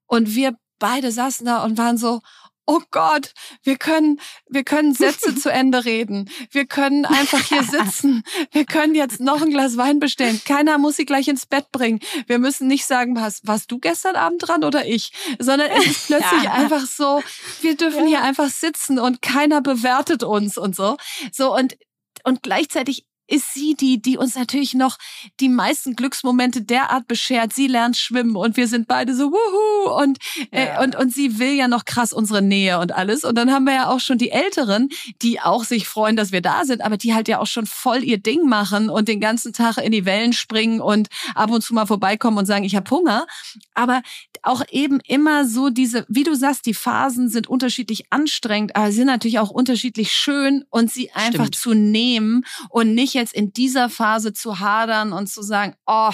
Und 0.07 0.35
wir 0.35 0.57
beide 0.79 1.13
saßen 1.13 1.47
da 1.47 1.63
und 1.63 1.79
waren 1.79 1.97
so, 1.97 2.21
oh 2.67 2.81
Gott, 2.91 3.33
wir 3.63 3.77
können, 3.77 4.21
wir 4.49 4.65
können 4.65 4.95
Sätze 4.95 5.35
zu 5.37 5.51
Ende 5.51 5.85
reden. 5.85 6.31
Wir 6.51 6.65
können 6.67 7.05
einfach 7.05 7.43
hier 7.45 7.63
sitzen. 7.85 8.23
Wir 8.53 8.65
können 8.65 8.95
jetzt 8.95 9.21
noch 9.21 9.43
ein 9.43 9.51
Glas 9.51 9.77
Wein 9.77 9.99
bestellen. 9.99 10.41
Keiner 10.45 10.79
muss 10.79 10.97
sie 10.97 11.05
gleich 11.05 11.29
ins 11.29 11.47
Bett 11.47 11.71
bringen. 11.73 12.01
Wir 12.27 12.39
müssen 12.39 12.69
nicht 12.69 12.87
sagen, 12.87 13.17
was, 13.17 13.41
warst 13.45 13.71
du 13.73 13.79
gestern 13.79 14.17
Abend 14.17 14.47
dran 14.47 14.65
oder 14.65 14.87
ich? 14.87 15.13
Sondern 15.39 15.71
es 15.71 15.87
ist 15.87 16.07
plötzlich 16.07 16.45
Ja. 16.45 16.53
einfach 16.53 16.87
so, 16.87 17.23
wir 17.61 17.77
dürfen 17.77 18.07
hier 18.07 18.23
einfach 18.23 18.49
sitzen 18.51 18.99
und 18.99 19.23
keiner 19.23 19.61
bewertet 19.61 20.23
uns 20.23 20.57
und 20.57 20.77
so. 20.77 20.97
So 21.33 21.55
und, 21.55 21.77
und 22.25 22.43
gleichzeitig 22.43 23.07
ist 23.27 23.55
sie 23.55 23.75
die, 23.75 24.01
die 24.03 24.19
uns 24.19 24.35
natürlich 24.35 24.75
noch 24.75 24.99
die 25.41 25.49
meisten 25.49 25.95
Glücksmomente 25.97 26.63
derart 26.63 27.07
beschert. 27.07 27.53
Sie 27.53 27.67
lernt 27.67 27.97
schwimmen 27.97 28.37
und 28.37 28.57
wir 28.57 28.69
sind 28.69 28.89
beide 28.89 29.15
so 29.15 29.31
wuhu 29.33 29.91
und 30.03 30.19
äh, 30.51 30.67
Ja. 30.67 30.83
und 30.83 30.97
und 30.97 31.13
sie 31.15 31.39
will 31.39 31.53
ja 31.53 31.69
noch 31.69 31.85
krass 31.85 32.13
unsere 32.13 32.43
Nähe 32.43 32.79
und 32.79 32.93
alles 32.93 33.25
und 33.25 33.37
dann 33.37 33.51
haben 33.53 33.65
wir 33.65 33.75
ja 33.75 33.89
auch 33.89 34.01
schon 34.01 34.19
die 34.19 34.31
Älteren, 34.31 34.89
die 35.23 35.41
auch 35.41 35.65
sich 35.65 35.89
freuen, 35.89 36.17
dass 36.17 36.33
wir 36.33 36.41
da 36.43 36.65
sind, 36.65 36.83
aber 36.83 36.97
die 36.97 37.15
halt 37.15 37.29
ja 37.29 37.39
auch 37.39 37.47
schon 37.47 37.67
voll 37.67 38.03
ihr 38.05 38.19
Ding 38.19 38.49
machen 38.49 38.91
und 38.91 39.09
den 39.09 39.21
ganzen 39.21 39.53
Tag 39.53 39.79
in 39.79 39.93
die 39.93 40.05
Wellen 40.05 40.33
springen 40.33 40.81
und 40.81 41.09
ab 41.35 41.51
und 41.51 41.63
zu 41.63 41.75
mal 41.75 41.87
vorbeikommen 41.87 42.39
und 42.39 42.47
sagen, 42.47 42.65
ich 42.65 42.77
habe 42.77 42.91
Hunger, 42.91 43.27
aber 43.75 44.03
auch 44.43 44.63
eben 44.71 45.01
immer 45.07 45.47
so 45.47 45.71
diese, 45.71 46.05
wie 46.09 46.25
du 46.25 46.35
sagst, 46.35 46.67
die 46.67 46.75
Phasen 46.75 47.29
sind 47.29 47.47
unterschiedlich 47.47 48.07
anstrengend, 48.11 48.77
aber 48.77 48.91
sie 48.91 48.99
sind 48.99 49.07
natürlich 49.07 49.39
auch 49.39 49.51
unterschiedlich 49.51 50.13
schön 50.13 50.65
und 50.71 50.91
sie 50.91 51.11
einfach 51.13 51.47
Stimmt. 51.47 51.57
zu 51.57 51.75
nehmen 51.75 52.45
und 52.69 52.95
nicht 52.95 53.15
jetzt 53.15 53.35
in 53.35 53.53
dieser 53.53 53.89
Phase 53.89 54.33
zu 54.33 54.59
hadern 54.59 55.13
und 55.13 55.29
zu 55.29 55.43
sagen, 55.43 55.75
oh, 55.87 56.13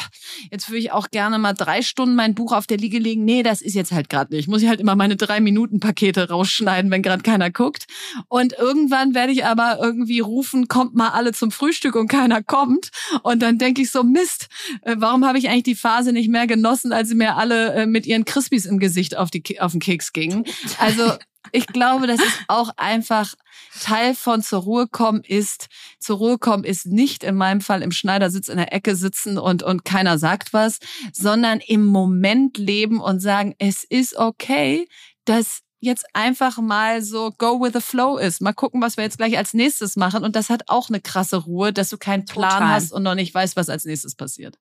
jetzt 0.50 0.68
würde 0.68 0.78
ich 0.78 0.92
auch 0.92 1.10
gerne 1.10 1.38
mal 1.38 1.54
drei 1.54 1.82
Stunden 1.82 2.14
mein 2.14 2.34
Buch 2.34 2.52
auf 2.52 2.66
der 2.66 2.78
Liege 2.78 2.98
legen. 2.98 3.24
Nee, 3.24 3.42
das 3.42 3.62
ist 3.62 3.74
jetzt 3.74 3.92
halt 3.92 4.08
gerade 4.08 4.34
nicht. 4.34 4.48
Muss 4.48 4.62
ich 4.62 4.68
halt 4.68 4.80
immer 4.80 4.96
meine 4.96 5.16
drei 5.16 5.40
Minuten 5.40 5.80
Pakete 5.80 6.28
rausschneiden, 6.28 6.90
wenn 6.90 7.02
gerade 7.02 7.22
keiner 7.22 7.50
guckt. 7.50 7.86
Und 8.28 8.52
irgendwann 8.52 9.14
werde 9.14 9.32
ich 9.32 9.44
aber 9.44 9.78
irgendwie 9.80 10.20
rufen, 10.20 10.68
kommt 10.68 10.94
mal 10.94 11.10
alle 11.10 11.32
zum 11.32 11.50
Frühstück 11.50 11.96
und 11.96 12.08
keiner 12.08 12.42
kommt. 12.42 12.90
Und 13.22 13.42
dann 13.42 13.58
denke 13.58 13.82
ich 13.82 13.90
so, 13.90 14.02
Mist, 14.02 14.48
äh, 14.82 14.96
warum 14.98 15.24
habe 15.24 15.38
ich 15.38 15.48
eigentlich 15.48 15.62
die 15.64 15.74
Phase 15.74 16.12
nicht 16.12 16.28
mehr 16.28 16.46
genossen, 16.46 16.92
als 16.92 17.08
sie 17.08 17.14
mir 17.14 17.36
alle 17.36 17.72
äh, 17.74 17.86
mit 17.86 18.06
ihren 18.06 18.17
Crispies 18.24 18.66
im 18.66 18.78
Gesicht 18.78 19.16
auf, 19.16 19.30
die, 19.30 19.60
auf 19.60 19.72
den 19.72 19.80
Keks 19.80 20.12
gingen? 20.12 20.44
Also 20.78 21.12
ich 21.52 21.66
glaube, 21.66 22.06
das 22.06 22.20
ist 22.20 22.40
auch 22.48 22.70
einfach 22.76 23.34
Teil 23.80 24.14
von 24.14 24.42
zur 24.42 24.62
Ruhe 24.62 24.86
kommen 24.86 25.22
ist, 25.22 25.68
zur 25.98 26.18
Ruhe 26.18 26.38
kommen 26.38 26.64
ist 26.64 26.86
nicht 26.86 27.24
in 27.24 27.36
meinem 27.36 27.60
Fall 27.60 27.82
im 27.82 27.92
Schneidersitz 27.92 28.48
in 28.48 28.56
der 28.56 28.72
Ecke 28.72 28.96
sitzen 28.96 29.38
und, 29.38 29.62
und 29.62 29.84
keiner 29.84 30.18
sagt 30.18 30.52
was, 30.52 30.78
sondern 31.12 31.60
im 31.60 31.86
Moment 31.86 32.58
leben 32.58 33.00
und 33.00 33.20
sagen, 33.20 33.54
es 33.58 33.84
ist 33.84 34.16
okay, 34.16 34.88
dass 35.24 35.62
jetzt 35.80 36.06
einfach 36.12 36.58
mal 36.58 37.02
so 37.02 37.30
go 37.38 37.60
with 37.60 37.72
the 37.72 37.80
flow 37.80 38.18
ist. 38.18 38.40
Mal 38.40 38.52
gucken, 38.52 38.82
was 38.82 38.96
wir 38.96 39.04
jetzt 39.04 39.18
gleich 39.18 39.38
als 39.38 39.54
nächstes 39.54 39.96
machen. 39.96 40.24
Und 40.24 40.34
das 40.34 40.50
hat 40.50 40.62
auch 40.66 40.88
eine 40.88 41.00
krasse 41.00 41.36
Ruhe, 41.36 41.72
dass 41.72 41.88
du 41.90 41.98
keinen 41.98 42.24
Plan 42.24 42.50
Total. 42.50 42.68
hast 42.68 42.92
und 42.92 43.04
noch 43.04 43.14
nicht 43.14 43.32
weißt, 43.32 43.56
was 43.56 43.68
als 43.68 43.84
nächstes 43.84 44.14
passiert. 44.16 44.58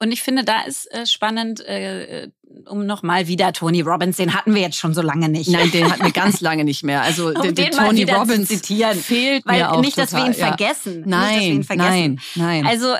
Und 0.00 0.10
ich 0.12 0.22
finde, 0.22 0.44
da 0.44 0.62
ist 0.62 0.90
äh, 0.92 1.06
spannend, 1.06 1.60
äh, 1.60 2.28
um 2.66 2.84
nochmal 2.84 3.26
wieder 3.28 3.52
Tony 3.52 3.80
Robbins, 3.80 4.16
den 4.16 4.34
hatten 4.34 4.54
wir 4.54 4.60
jetzt 4.62 4.76
schon 4.76 4.92
so 4.92 5.02
lange 5.02 5.28
nicht. 5.28 5.48
Nein, 5.50 5.70
den 5.70 5.90
hatten 5.90 6.04
wir 6.04 6.10
ganz 6.24 6.40
lange 6.40 6.64
nicht 6.64 6.82
mehr. 6.82 7.02
Also 7.02 7.28
Um 7.28 7.34
den, 7.42 7.54
den 7.54 7.70
den 7.70 7.70
Tony 7.72 8.02
Robbins 8.04 8.48
zitieren. 8.48 8.98
fehlt 8.98 9.46
Weil 9.46 9.60
mir 9.60 9.72
auch 9.72 9.80
nicht, 9.80 9.96
dass 9.96 10.12
wir 10.12 10.18
total, 10.18 10.34
ihn 10.34 10.38
ja. 10.40 10.46
vergessen. 10.48 10.92
nicht, 11.00 11.06
dass 11.06 11.10
wir 11.12 11.18
Nein, 11.18 11.42
ihn 11.52 11.64
vergessen. 11.64 12.20
nein, 12.34 12.62
nein. 12.62 12.66
Also 12.66 12.94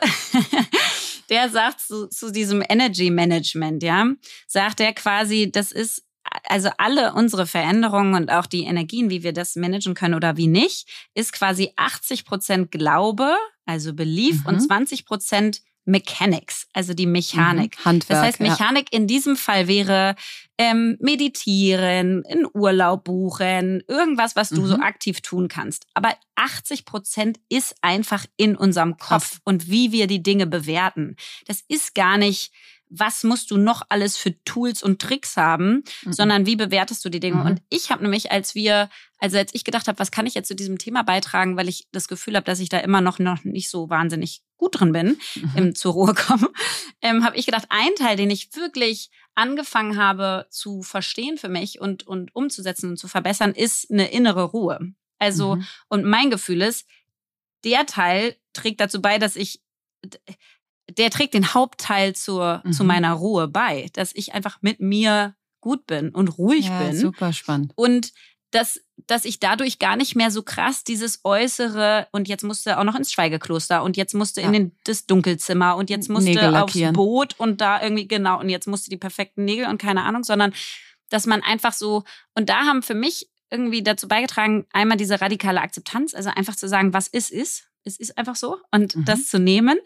der 1.30 1.48
sagt 1.48 1.80
zu, 1.80 2.08
zu 2.08 2.30
diesem 2.30 2.62
Energy 2.68 3.10
Management, 3.10 3.82
ja, 3.82 4.06
sagt 4.46 4.80
er 4.80 4.92
quasi, 4.92 5.50
das 5.50 5.72
ist 5.72 6.04
also 6.48 6.70
alle 6.78 7.12
unsere 7.14 7.46
Veränderungen 7.46 8.14
und 8.14 8.30
auch 8.30 8.46
die 8.46 8.64
Energien, 8.64 9.10
wie 9.10 9.22
wir 9.22 9.32
das 9.32 9.56
managen 9.56 9.94
können 9.94 10.14
oder 10.14 10.36
wie 10.36 10.46
nicht, 10.46 10.88
ist 11.14 11.32
quasi 11.32 11.72
80 11.76 12.24
Prozent 12.24 12.70
Glaube, 12.70 13.36
also 13.66 13.94
Belief 13.94 14.40
Mhm. 14.42 14.46
und 14.46 14.60
20 14.60 15.04
Prozent 15.06 15.60
Mechanics, 15.84 16.66
also 16.72 16.94
die 16.94 17.06
Mechanik. 17.06 17.76
Mhm, 17.80 17.84
Handwerk. 17.84 18.08
Das 18.08 18.20
heißt, 18.22 18.40
ja. 18.40 18.50
Mechanik 18.50 18.92
in 18.92 19.06
diesem 19.06 19.36
Fall 19.36 19.68
wäre 19.68 20.14
ähm, 20.56 20.96
meditieren, 21.00 22.22
in 22.28 22.46
Urlaub 22.54 23.04
buchen, 23.04 23.82
irgendwas, 23.88 24.36
was 24.36 24.50
du 24.50 24.66
so 24.66 24.76
Mhm. 24.76 24.82
aktiv 24.82 25.20
tun 25.20 25.48
kannst. 25.48 25.86
Aber 25.94 26.14
80 26.36 26.84
Prozent 26.84 27.38
ist 27.48 27.74
einfach 27.82 28.24
in 28.36 28.56
unserem 28.56 28.96
Kopf 28.96 29.08
Kopf. 29.34 29.38
und 29.44 29.68
wie 29.68 29.92
wir 29.92 30.06
die 30.06 30.22
Dinge 30.22 30.46
bewerten. 30.46 31.16
Das 31.46 31.60
ist 31.68 31.94
gar 31.94 32.18
nicht, 32.18 32.52
was 32.96 33.24
musst 33.24 33.50
du 33.50 33.56
noch 33.56 33.82
alles 33.88 34.16
für 34.16 34.34
Tools 34.44 34.82
und 34.82 35.00
Tricks 35.02 35.36
haben, 35.36 35.82
Mhm. 36.04 36.12
sondern 36.12 36.46
wie 36.46 36.56
bewertest 36.56 37.04
du 37.04 37.08
die 37.08 37.20
Dinge? 37.20 37.36
Mhm. 37.40 37.46
Und 37.46 37.62
ich 37.70 37.90
habe 37.90 38.02
nämlich, 38.02 38.30
als 38.30 38.54
wir, 38.54 38.88
also 39.18 39.38
als 39.38 39.54
ich 39.54 39.64
gedacht 39.64 39.88
habe, 39.88 39.98
was 39.98 40.10
kann 40.10 40.26
ich 40.26 40.34
jetzt 40.34 40.48
zu 40.48 40.54
diesem 40.54 40.78
Thema 40.78 41.02
beitragen, 41.02 41.56
weil 41.56 41.68
ich 41.68 41.88
das 41.92 42.08
Gefühl 42.08 42.36
habe, 42.36 42.44
dass 42.46 42.60
ich 42.60 42.68
da 42.68 42.78
immer 42.78 43.00
noch, 43.00 43.18
noch 43.18 43.44
nicht 43.44 43.68
so 43.70 43.90
wahnsinnig 43.90 44.42
gut 44.56 44.78
drin 44.80 44.92
bin, 44.92 45.18
Mhm. 45.34 45.52
im 45.56 45.74
zur 45.74 45.92
Ruhe 45.94 46.14
kommen, 46.14 46.46
ähm, 47.02 47.24
habe 47.24 47.36
ich 47.36 47.46
gedacht, 47.46 47.66
ein 47.70 47.94
Teil, 47.96 48.16
den 48.16 48.30
ich 48.30 48.54
wirklich 48.54 49.10
angefangen 49.34 49.96
habe 49.96 50.46
zu 50.50 50.82
verstehen 50.82 51.38
für 51.38 51.48
mich 51.48 51.80
und, 51.80 52.06
und 52.06 52.34
umzusetzen 52.36 52.90
und 52.90 52.96
zu 52.98 53.08
verbessern, 53.08 53.52
ist 53.52 53.90
eine 53.90 54.10
innere 54.12 54.44
Ruhe. 54.44 54.94
Also, 55.18 55.56
Mhm. 55.56 55.66
und 55.88 56.04
mein 56.04 56.30
Gefühl 56.30 56.62
ist, 56.62 56.86
der 57.64 57.86
Teil 57.86 58.36
trägt 58.52 58.80
dazu 58.80 59.00
bei, 59.02 59.18
dass 59.18 59.36
ich, 59.36 59.62
der 60.90 61.10
trägt 61.10 61.34
den 61.34 61.54
Hauptteil 61.54 62.14
zur, 62.14 62.62
zu 62.70 62.82
Mhm. 62.82 62.86
meiner 62.88 63.12
Ruhe 63.14 63.48
bei, 63.48 63.88
dass 63.94 64.12
ich 64.14 64.34
einfach 64.34 64.58
mit 64.60 64.80
mir 64.80 65.34
gut 65.60 65.86
bin 65.86 66.10
und 66.10 66.28
ruhig 66.38 66.66
ja, 66.66 66.78
bin 66.82 66.96
super 66.96 67.32
spannend. 67.32 67.72
und 67.76 68.12
dass, 68.50 68.80
dass 69.08 69.24
ich 69.24 69.40
dadurch 69.40 69.78
gar 69.80 69.96
nicht 69.96 70.14
mehr 70.14 70.30
so 70.30 70.42
krass 70.42 70.84
dieses 70.84 71.20
äußere 71.24 72.06
und 72.12 72.28
jetzt 72.28 72.44
musste 72.44 72.78
auch 72.78 72.84
noch 72.84 72.94
ins 72.94 73.10
Schweigekloster 73.10 73.82
und 73.82 73.96
jetzt 73.96 74.14
musste 74.14 74.40
in 74.42 74.46
Ja. 74.48 74.52
den, 74.60 74.72
das 74.84 75.06
Dunkelzimmer 75.06 75.74
und 75.76 75.90
jetzt 75.90 76.08
musste 76.08 76.62
aufs. 76.62 76.78
Boot 76.92 77.34
und 77.38 77.60
da 77.60 77.82
irgendwie 77.82 78.06
genau 78.06 78.38
und 78.38 78.48
jetzt 78.50 78.66
musste 78.68 78.90
die 78.90 78.96
perfekten 78.96 79.44
Nägel 79.44 79.66
und 79.66 79.78
keine 79.78 80.02
Ahnung, 80.04 80.22
sondern 80.22 80.52
dass 81.08 81.26
man 81.26 81.42
einfach 81.42 81.72
so 81.72 82.04
und 82.34 82.48
da 82.48 82.58
haben 82.66 82.82
für 82.82 82.94
mich 82.94 83.28
irgendwie 83.50 83.82
dazu 83.82 84.06
beigetragen, 84.08 84.66
einmal 84.72 84.96
diese 84.96 85.20
radikale 85.20 85.60
Akzeptanz, 85.60 86.14
also 86.14 86.30
einfach 86.30 86.56
zu 86.56 86.68
sagen, 86.68 86.92
was 86.92 87.08
ist, 87.08 87.30
ist. 87.30 87.64
Es 87.84 87.98
ist 87.98 88.16
einfach 88.18 88.36
so 88.36 88.58
und 88.70 88.96
Mhm. 88.96 89.04
das 89.04 89.26
zu 89.28 89.38
nehmen. 89.38 89.78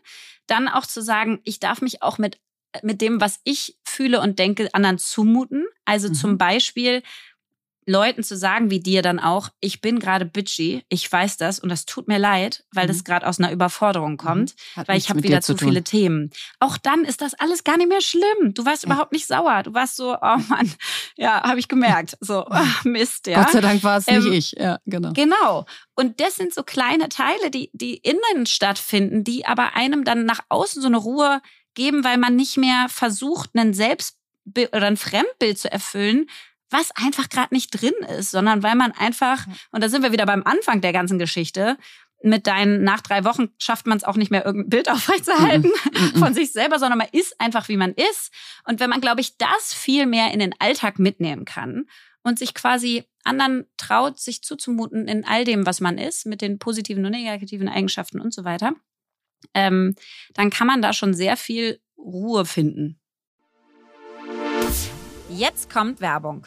Dann 0.46 0.68
auch 0.68 0.86
zu 0.86 1.02
sagen, 1.02 1.40
ich 1.44 1.60
darf 1.60 1.82
mich 1.82 2.02
auch 2.02 2.18
mit, 2.18 2.40
mit 2.82 3.00
dem, 3.00 3.20
was 3.20 3.40
ich 3.44 3.78
fühle 3.84 4.20
und 4.20 4.38
denke, 4.38 4.68
anderen 4.74 4.98
zumuten. 4.98 5.66
Also 5.84 6.08
Mhm. 6.08 6.14
zum 6.14 6.38
Beispiel 6.38 7.02
Leuten 7.88 8.22
zu 8.22 8.36
sagen, 8.36 8.70
wie 8.70 8.80
dir 8.80 9.02
dann 9.02 9.18
auch, 9.18 9.48
ich 9.60 9.80
bin 9.80 9.98
gerade 9.98 10.24
bitchy, 10.24 10.84
ich 10.88 11.10
weiß 11.10 11.38
das 11.38 11.58
und 11.58 11.70
das 11.70 11.86
tut 11.86 12.06
mir 12.06 12.18
leid, 12.18 12.64
weil 12.72 12.84
mhm. 12.84 12.88
das 12.88 13.04
gerade 13.04 13.26
aus 13.26 13.38
einer 13.38 13.50
Überforderung 13.50 14.12
mhm. 14.12 14.18
kommt, 14.18 14.54
mhm. 14.76 14.82
weil 14.86 14.98
ich 14.98 15.08
habe 15.08 15.22
wieder 15.22 15.40
zu, 15.40 15.56
viele 15.56 15.82
Themen. 15.82 16.30
Auch 16.60 16.76
dann 16.76 17.04
ist 17.04 17.22
das 17.22 17.34
alles 17.34 17.64
gar 17.64 17.78
nicht 17.78 17.88
mehr 17.88 18.00
schlimm. 18.00 18.52
Du 18.54 18.64
warst 18.64 18.84
ja. 18.84 18.88
überhaupt 18.88 19.12
nicht 19.12 19.26
sauer. 19.26 19.62
Du 19.62 19.72
warst 19.74 19.96
so, 19.96 20.14
oh 20.14 20.36
Mann, 20.48 20.72
ja, 21.16 21.42
habe 21.42 21.58
ich 21.58 21.68
gemerkt. 21.68 22.16
So, 22.20 22.46
oh, 22.50 22.66
Mist, 22.84 23.26
ja. 23.26 23.42
Gott 23.42 23.52
sei 23.52 23.60
Dank 23.60 23.82
war 23.82 23.98
es 23.98 24.08
ähm, 24.08 24.22
nicht 24.22 24.52
ich. 24.54 24.60
Ja, 24.60 24.78
genau. 24.86 25.12
Genau. 25.14 25.66
Und 25.94 26.20
das 26.20 26.36
sind 26.36 26.54
so 26.54 26.62
kleine 26.62 27.08
Teile, 27.08 27.50
die, 27.50 27.70
die 27.72 27.96
innen 27.96 28.46
stattfinden, 28.46 29.24
die 29.24 29.46
aber 29.46 29.74
einem 29.74 30.04
dann 30.04 30.26
nach 30.26 30.40
außen 30.48 30.82
so 30.82 30.88
eine 30.88 30.98
Ruhe 30.98 31.40
geben, 31.74 32.04
weil 32.04 32.18
man 32.18 32.36
nicht 32.36 32.56
mehr 32.56 32.86
versucht, 32.88 33.50
einen 33.54 33.72
Selbstbild 33.72 34.74
oder 34.74 34.86
ein 34.86 34.96
Fremdbild 34.96 35.58
zu 35.58 35.70
erfüllen, 35.70 36.26
was 36.70 36.90
einfach 36.94 37.28
gerade 37.28 37.54
nicht 37.54 37.70
drin 37.70 37.94
ist, 38.18 38.30
sondern 38.30 38.62
weil 38.62 38.74
man 38.74 38.92
einfach, 38.92 39.46
und 39.70 39.82
da 39.82 39.88
sind 39.88 40.02
wir 40.02 40.12
wieder 40.12 40.26
beim 40.26 40.42
Anfang 40.44 40.80
der 40.80 40.92
ganzen 40.92 41.18
Geschichte, 41.18 41.76
mit 42.22 42.46
deinen, 42.46 42.82
nach 42.82 43.00
drei 43.00 43.24
Wochen 43.24 43.50
schafft 43.58 43.86
man 43.86 43.96
es 43.96 44.04
auch 44.04 44.16
nicht 44.16 44.30
mehr, 44.30 44.44
irgendein 44.44 44.70
Bild 44.70 44.90
aufrechtzuerhalten 44.90 45.70
mm 45.70 46.18
von 46.18 46.34
sich 46.34 46.52
selber, 46.52 46.78
sondern 46.78 46.98
man 46.98 47.08
ist 47.12 47.40
einfach, 47.40 47.68
wie 47.68 47.76
man 47.76 47.92
ist. 47.92 48.32
Und 48.64 48.80
wenn 48.80 48.90
man, 48.90 49.00
glaube 49.00 49.20
ich, 49.20 49.36
das 49.36 49.72
viel 49.72 50.06
mehr 50.06 50.32
in 50.32 50.40
den 50.40 50.54
Alltag 50.58 50.98
mitnehmen 50.98 51.44
kann 51.44 51.86
und 52.22 52.38
sich 52.38 52.54
quasi 52.54 53.04
anderen 53.24 53.66
traut, 53.76 54.18
sich 54.18 54.42
zuzumuten 54.42 55.06
in 55.06 55.24
all 55.24 55.44
dem, 55.44 55.66
was 55.66 55.80
man 55.80 55.98
ist, 55.98 56.26
mit 56.26 56.40
den 56.40 56.58
positiven 56.58 57.04
und 57.04 57.12
negativen 57.12 57.68
Eigenschaften 57.68 58.20
und 58.20 58.32
so 58.32 58.44
weiter, 58.44 58.72
ähm, 59.54 59.94
dann 60.34 60.50
kann 60.50 60.66
man 60.66 60.82
da 60.82 60.92
schon 60.92 61.14
sehr 61.14 61.36
viel 61.36 61.80
Ruhe 61.96 62.44
finden. 62.44 62.98
Jetzt 65.28 65.70
kommt 65.70 66.00
Werbung. 66.00 66.46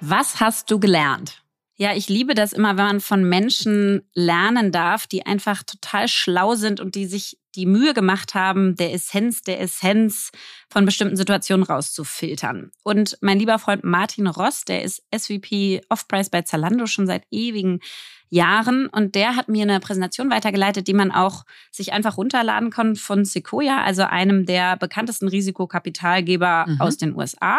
Was 0.00 0.40
hast 0.40 0.70
du 0.70 0.80
gelernt? 0.80 1.42
Ja, 1.76 1.94
ich 1.94 2.08
liebe 2.08 2.34
das 2.34 2.52
immer, 2.52 2.76
wenn 2.76 2.84
man 2.84 3.00
von 3.00 3.24
Menschen 3.24 4.02
lernen 4.12 4.70
darf, 4.70 5.06
die 5.06 5.24
einfach 5.24 5.62
total 5.62 6.08
schlau 6.08 6.54
sind 6.54 6.78
und 6.78 6.94
die 6.94 7.06
sich 7.06 7.38
die 7.54 7.66
Mühe 7.66 7.94
gemacht 7.94 8.34
haben, 8.34 8.76
der 8.76 8.92
Essenz 8.92 9.42
der 9.42 9.60
Essenz 9.60 10.30
von 10.68 10.84
bestimmten 10.84 11.16
Situationen 11.16 11.64
rauszufiltern. 11.64 12.70
Und 12.82 13.18
mein 13.22 13.38
lieber 13.38 13.58
Freund 13.58 13.82
Martin 13.82 14.26
Ross, 14.26 14.64
der 14.64 14.84
ist 14.84 15.02
SVP 15.14 15.80
Off-Price 15.88 16.30
bei 16.30 16.42
Zalando 16.42 16.86
schon 16.86 17.06
seit 17.06 17.24
ewigen 17.30 17.80
Jahren 18.28 18.86
und 18.86 19.16
der 19.16 19.34
hat 19.34 19.48
mir 19.48 19.62
eine 19.62 19.80
Präsentation 19.80 20.30
weitergeleitet, 20.30 20.86
die 20.86 20.94
man 20.94 21.10
auch 21.10 21.44
sich 21.72 21.92
einfach 21.92 22.16
runterladen 22.16 22.70
kann 22.70 22.94
von 22.94 23.24
Sequoia, 23.24 23.82
also 23.82 24.02
einem 24.02 24.46
der 24.46 24.76
bekanntesten 24.76 25.28
Risikokapitalgeber 25.28 26.66
mhm. 26.68 26.80
aus 26.80 26.96
den 26.96 27.16
USA. 27.16 27.58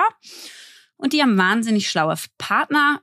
Und 1.01 1.13
die 1.13 1.21
haben 1.21 1.37
wahnsinnig 1.37 1.89
schlaue 1.89 2.15
Partner 2.37 3.01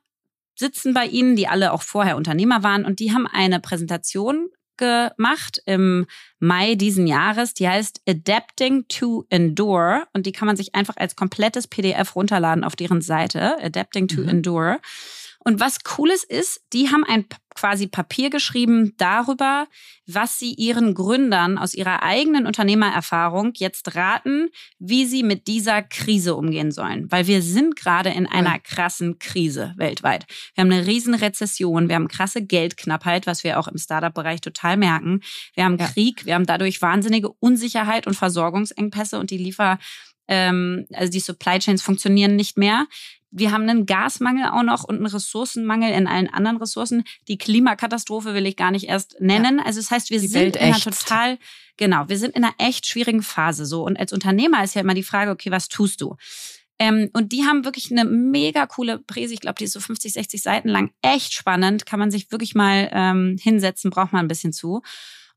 sitzen 0.54 0.94
bei 0.94 1.06
ihnen, 1.06 1.36
die 1.36 1.48
alle 1.48 1.72
auch 1.72 1.82
vorher 1.82 2.16
Unternehmer 2.16 2.62
waren. 2.62 2.84
Und 2.84 3.00
die 3.00 3.12
haben 3.12 3.26
eine 3.26 3.60
Präsentation 3.60 4.48
gemacht 4.76 5.60
im 5.66 6.06
Mai 6.38 6.74
diesen 6.76 7.06
Jahres. 7.06 7.54
Die 7.54 7.68
heißt 7.68 8.02
Adapting 8.08 8.86
to 8.88 9.26
Endure. 9.28 10.04
Und 10.12 10.26
die 10.26 10.32
kann 10.32 10.46
man 10.46 10.56
sich 10.56 10.74
einfach 10.74 10.96
als 10.96 11.16
komplettes 11.16 11.66
PDF 11.66 12.16
runterladen 12.16 12.64
auf 12.64 12.76
deren 12.76 13.02
Seite. 13.02 13.58
Adapting 13.62 14.08
to 14.08 14.22
mhm. 14.22 14.28
Endure. 14.28 14.80
Und 15.44 15.60
was 15.60 15.82
cooles 15.84 16.24
ist, 16.24 16.60
die 16.72 16.90
haben 16.90 17.04
ein 17.04 17.26
quasi 17.58 17.88
Papier 17.88 18.30
geschrieben 18.30 18.94
darüber, 18.98 19.66
was 20.06 20.38
sie 20.38 20.54
ihren 20.54 20.94
Gründern 20.94 21.58
aus 21.58 21.74
ihrer 21.74 22.02
eigenen 22.02 22.46
Unternehmererfahrung 22.46 23.52
jetzt 23.56 23.96
raten, 23.96 24.48
wie 24.78 25.06
sie 25.06 25.22
mit 25.22 25.48
dieser 25.48 25.82
Krise 25.82 26.36
umgehen 26.36 26.70
sollen. 26.70 27.10
Weil 27.10 27.26
wir 27.26 27.42
sind 27.42 27.74
gerade 27.76 28.10
in 28.10 28.26
einer 28.26 28.58
krassen 28.60 29.18
Krise 29.18 29.74
weltweit. 29.76 30.26
Wir 30.54 30.62
haben 30.62 30.72
eine 30.72 30.86
riesen 30.86 31.14
Rezession, 31.14 31.88
wir 31.88 31.96
haben 31.96 32.08
krasse 32.08 32.42
Geldknappheit, 32.42 33.26
was 33.26 33.42
wir 33.42 33.58
auch 33.58 33.68
im 33.68 33.76
Startup-Bereich 33.76 34.40
total 34.40 34.76
merken. 34.76 35.20
Wir 35.54 35.64
haben 35.64 35.78
Krieg, 35.78 36.26
wir 36.26 36.34
haben 36.34 36.46
dadurch 36.46 36.80
wahnsinnige 36.80 37.30
Unsicherheit 37.40 38.06
und 38.06 38.14
Versorgungsengpässe 38.14 39.18
und 39.18 39.30
die 39.30 39.38
Liefer 39.38 39.78
ähm, 40.28 40.86
also 40.92 41.10
die 41.10 41.20
Supply 41.20 41.58
Chains 41.58 41.82
funktionieren 41.82 42.36
nicht 42.36 42.56
mehr. 42.56 42.86
Wir 43.30 43.52
haben 43.52 43.68
einen 43.68 43.84
Gasmangel 43.84 44.46
auch 44.46 44.62
noch 44.62 44.84
und 44.84 44.96
einen 44.96 45.06
Ressourcenmangel 45.06 45.92
in 45.92 46.06
allen 46.06 46.32
anderen 46.32 46.56
Ressourcen. 46.56 47.04
Die 47.28 47.36
Klimakatastrophe 47.36 48.32
will 48.34 48.46
ich 48.46 48.56
gar 48.56 48.70
nicht 48.70 48.88
erst 48.88 49.16
nennen. 49.20 49.58
Ja. 49.58 49.64
Also 49.66 49.80
das 49.80 49.90
heißt, 49.90 50.10
wir 50.10 50.20
die 50.20 50.28
sind 50.28 50.40
Welt 50.40 50.56
in 50.56 50.62
einer 50.62 50.80
total, 50.80 51.38
genau, 51.76 52.08
wir 52.08 52.18
sind 52.18 52.34
in 52.36 52.44
einer 52.44 52.54
echt 52.58 52.86
schwierigen 52.86 53.22
Phase 53.22 53.66
so. 53.66 53.84
Und 53.84 53.98
als 53.98 54.12
Unternehmer 54.12 54.64
ist 54.64 54.74
ja 54.74 54.80
immer 54.80 54.94
die 54.94 55.02
Frage, 55.02 55.30
okay, 55.30 55.50
was 55.50 55.68
tust 55.68 56.00
du? 56.00 56.16
Ähm, 56.78 57.10
und 57.12 57.32
die 57.32 57.44
haben 57.44 57.64
wirklich 57.64 57.90
eine 57.90 58.04
mega 58.04 58.66
coole 58.66 58.98
Präse. 58.98 59.34
Ich 59.34 59.40
glaube, 59.40 59.56
die 59.58 59.64
ist 59.64 59.72
so 59.72 59.80
50, 59.80 60.12
60 60.12 60.42
Seiten 60.42 60.68
lang. 60.68 60.92
Echt 61.02 61.34
spannend. 61.34 61.86
Kann 61.86 61.98
man 61.98 62.10
sich 62.10 62.30
wirklich 62.30 62.54
mal 62.54 62.88
ähm, 62.92 63.36
hinsetzen, 63.38 63.90
braucht 63.90 64.12
man 64.12 64.24
ein 64.24 64.28
bisschen 64.28 64.52
zu. 64.52 64.82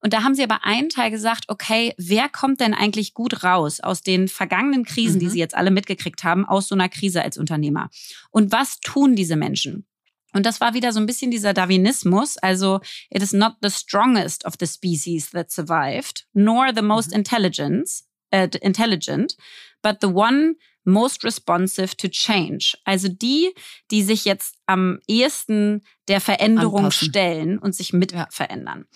Und 0.02 0.14
da 0.14 0.24
haben 0.24 0.36
sie 0.36 0.44
aber 0.44 0.64
einen 0.64 0.90
Teil 0.90 1.12
gesagt, 1.12 1.46
okay, 1.48 1.94
wer 1.98 2.28
kommt 2.28 2.60
denn 2.60 2.74
eigentlich 2.74 3.14
gut 3.14 3.44
raus 3.44 3.80
aus 3.80 4.02
den 4.02 4.28
vergangenen 4.28 4.84
Krisen, 4.84 5.16
mhm. 5.16 5.20
die 5.20 5.30
sie 5.30 5.40
jetzt 5.40 5.56
alle 5.56 5.72
mitgekriegt 5.72 6.24
haben, 6.24 6.46
aus 6.46 6.68
so 6.68 6.76
einer 6.76 6.90
Krise 6.90 7.22
als 7.22 7.38
Unternehmer? 7.38 7.90
Und 8.32 8.52
was 8.52 8.80
tun 8.80 9.16
diese 9.16 9.36
Menschen? 9.36 9.86
Und 10.34 10.46
das 10.46 10.62
war 10.62 10.74
wieder 10.74 10.92
so 10.94 11.00
ein 11.00 11.06
bisschen 11.06 11.30
dieser 11.30 11.54
Darwinismus. 11.54 12.38
Also, 12.38 12.80
it 13.10 13.22
is 13.22 13.34
not 13.34 13.54
the 13.62 13.70
strongest 13.70 14.46
of 14.46 14.56
the 14.60 14.68
species 14.68 15.30
that 15.32 15.52
survived, 15.52 16.26
nor 16.34 16.72
the 16.74 16.82
most 16.82 17.12
mhm. 17.12 17.18
intelligent, 17.18 17.90
äh, 18.32 18.50
intelligent, 18.62 19.36
but 19.82 19.98
the 20.02 20.08
one 20.08 20.56
most 20.84 21.24
responsive 21.24 21.96
to 21.98 22.08
change. 22.08 22.76
Also 22.86 23.08
die, 23.08 23.54
die 23.92 24.02
sich 24.02 24.26
jetzt 24.26 24.56
am 24.66 25.00
ehesten 25.08 25.84
der 26.08 26.22
Veränderung 26.22 26.86
Anpassen. 26.86 27.10
stellen 27.10 27.60
und 27.60 27.76
sich 27.76 27.94
mit 27.94 28.14
ja. 28.14 28.28
verändern. 28.32 28.88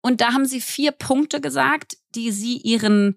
Und 0.00 0.20
da 0.20 0.32
haben 0.32 0.46
sie 0.46 0.60
vier 0.60 0.92
Punkte 0.92 1.40
gesagt, 1.40 1.96
die 2.14 2.30
sie 2.30 2.56
ihren 2.58 3.16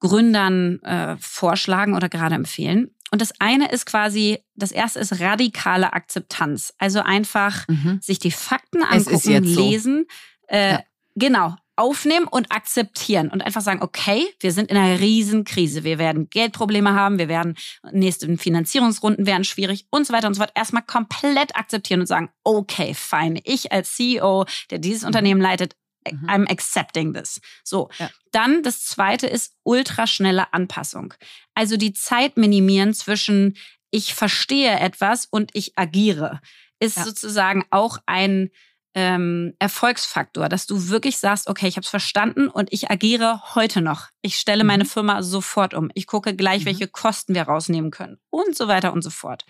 Gründern 0.00 0.80
äh, 0.82 1.16
vorschlagen 1.18 1.94
oder 1.94 2.08
gerade 2.08 2.34
empfehlen. 2.34 2.94
Und 3.10 3.20
das 3.20 3.32
eine 3.40 3.70
ist 3.70 3.86
quasi, 3.86 4.38
das 4.54 4.72
erste 4.72 4.98
ist 4.98 5.20
radikale 5.20 5.92
Akzeptanz. 5.92 6.74
Also 6.78 7.00
einfach 7.00 7.66
mhm. 7.68 8.00
sich 8.02 8.18
die 8.18 8.30
Fakten 8.30 8.82
angucken, 8.82 9.44
lesen. 9.44 10.06
So. 10.08 10.56
Äh, 10.56 10.72
ja. 10.72 10.80
Genau, 11.16 11.54
aufnehmen 11.76 12.26
und 12.26 12.52
akzeptieren 12.52 13.28
und 13.28 13.42
einfach 13.42 13.60
sagen, 13.60 13.82
okay, 13.82 14.26
wir 14.40 14.52
sind 14.52 14.70
in 14.70 14.76
einer 14.76 15.00
Riesenkrise. 15.00 15.84
Wir 15.84 15.98
werden 15.98 16.28
Geldprobleme 16.28 16.94
haben, 16.94 17.18
wir 17.18 17.28
werden 17.28 17.56
nächste 17.92 18.36
Finanzierungsrunden 18.36 19.26
werden 19.26 19.44
schwierig 19.44 19.86
und 19.90 20.06
so 20.06 20.12
weiter 20.12 20.28
und 20.28 20.34
so 20.34 20.40
fort. 20.40 20.52
Erstmal 20.54 20.82
komplett 20.82 21.56
akzeptieren 21.56 22.00
und 22.00 22.06
sagen, 22.06 22.30
okay, 22.42 22.94
fein. 22.94 23.38
Ich 23.44 23.72
als 23.72 23.94
CEO, 23.94 24.44
der 24.70 24.78
dieses. 24.78 25.04
Unternehmen 25.04 25.40
leitet. 25.40 25.76
I'm 26.04 26.50
accepting 26.50 27.14
this. 27.14 27.40
So. 27.62 27.88
Ja. 27.98 28.10
Dann 28.32 28.62
das 28.62 28.84
zweite 28.84 29.26
ist 29.26 29.54
ultraschnelle 29.62 30.52
Anpassung. 30.52 31.14
Also 31.54 31.76
die 31.76 31.92
Zeit 31.92 32.36
minimieren 32.36 32.94
zwischen 32.94 33.56
ich 33.90 34.14
verstehe 34.14 34.78
etwas 34.80 35.26
und 35.26 35.50
ich 35.54 35.78
agiere 35.78 36.40
ist 36.80 36.96
ja. 36.96 37.04
sozusagen 37.04 37.64
auch 37.70 37.98
ein 38.06 38.50
ähm, 38.94 39.54
Erfolgsfaktor, 39.58 40.48
dass 40.48 40.66
du 40.66 40.88
wirklich 40.88 41.18
sagst, 41.18 41.48
okay, 41.48 41.66
ich 41.66 41.76
habe 41.76 41.84
es 41.84 41.90
verstanden 41.90 42.48
und 42.48 42.72
ich 42.72 42.90
agiere 42.90 43.42
heute 43.54 43.80
noch. 43.80 44.08
Ich 44.22 44.36
stelle 44.36 44.62
mhm. 44.62 44.68
meine 44.68 44.84
Firma 44.84 45.22
sofort 45.22 45.74
um. 45.74 45.90
Ich 45.94 46.06
gucke 46.06 46.34
gleich, 46.36 46.62
mhm. 46.62 46.66
welche 46.66 46.88
Kosten 46.88 47.34
wir 47.34 47.42
rausnehmen 47.42 47.90
können 47.90 48.18
und 48.30 48.56
so 48.56 48.68
weiter 48.68 48.92
und 48.92 49.02
so 49.02 49.10
fort. 49.10 49.44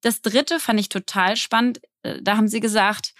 Das 0.00 0.22
dritte 0.22 0.60
fand 0.60 0.78
ich 0.78 0.88
total 0.88 1.36
spannend. 1.36 1.80
Äh, 2.02 2.22
da 2.22 2.36
haben 2.36 2.48
sie 2.48 2.60
gesagt, 2.60 3.14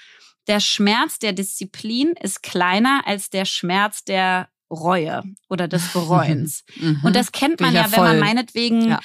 der 0.48 0.60
Schmerz 0.60 1.18
der 1.18 1.32
Disziplin 1.32 2.14
ist 2.20 2.42
kleiner 2.42 3.02
als 3.06 3.30
der 3.30 3.44
Schmerz 3.44 4.04
der 4.04 4.48
Reue 4.70 5.22
oder 5.48 5.68
des 5.68 5.88
Bereuens. 5.92 6.64
Mhm. 6.76 7.00
Und 7.04 7.16
das 7.16 7.32
kennt 7.32 7.60
man 7.60 7.74
ja, 7.74 7.90
wenn 7.92 8.00
man 8.00 8.18
meinetwegen 8.18 8.88
ja 8.88 9.00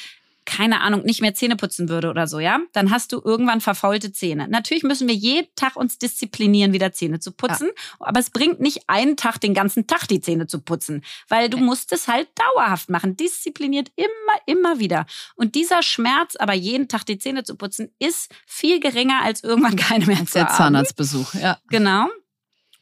keine 0.45 0.81
Ahnung, 0.81 1.03
nicht 1.03 1.21
mehr 1.21 1.33
Zähne 1.33 1.55
putzen 1.55 1.89
würde 1.89 2.09
oder 2.09 2.27
so, 2.27 2.39
ja, 2.39 2.59
dann 2.73 2.91
hast 2.91 3.11
du 3.11 3.21
irgendwann 3.23 3.61
verfaulte 3.61 4.11
Zähne. 4.11 4.47
Natürlich 4.47 4.83
müssen 4.83 5.07
wir 5.07 5.15
jeden 5.15 5.47
Tag 5.55 5.75
uns 5.75 5.97
disziplinieren, 5.97 6.73
wieder 6.73 6.91
Zähne 6.91 7.19
zu 7.19 7.31
putzen, 7.31 7.67
ja. 7.67 8.07
aber 8.07 8.19
es 8.19 8.29
bringt 8.29 8.59
nicht 8.59 8.83
einen 8.87 9.17
Tag 9.17 9.39
den 9.39 9.53
ganzen 9.53 9.87
Tag 9.87 10.07
die 10.07 10.21
Zähne 10.21 10.47
zu 10.47 10.61
putzen, 10.61 11.03
weil 11.29 11.49
du 11.49 11.57
okay. 11.57 11.65
musst 11.65 11.91
es 11.93 12.07
halt 12.07 12.27
dauerhaft 12.35 12.89
machen, 12.89 13.15
diszipliniert 13.15 13.91
immer, 13.95 14.09
immer 14.45 14.79
wieder. 14.79 15.05
Und 15.35 15.55
dieser 15.55 15.83
Schmerz, 15.83 16.35
aber 16.35 16.53
jeden 16.53 16.87
Tag 16.87 17.05
die 17.05 17.17
Zähne 17.17 17.43
zu 17.43 17.55
putzen, 17.55 17.89
ist 17.99 18.33
viel 18.45 18.79
geringer 18.79 19.21
als 19.23 19.43
irgendwann 19.43 19.75
keine 19.77 20.05
mehr 20.05 20.25
zu 20.25 20.33
Der 20.33 20.47
haben. 20.47 20.55
Zahnarztbesuch, 20.55 21.33
ja. 21.35 21.57
Genau. 21.69 22.07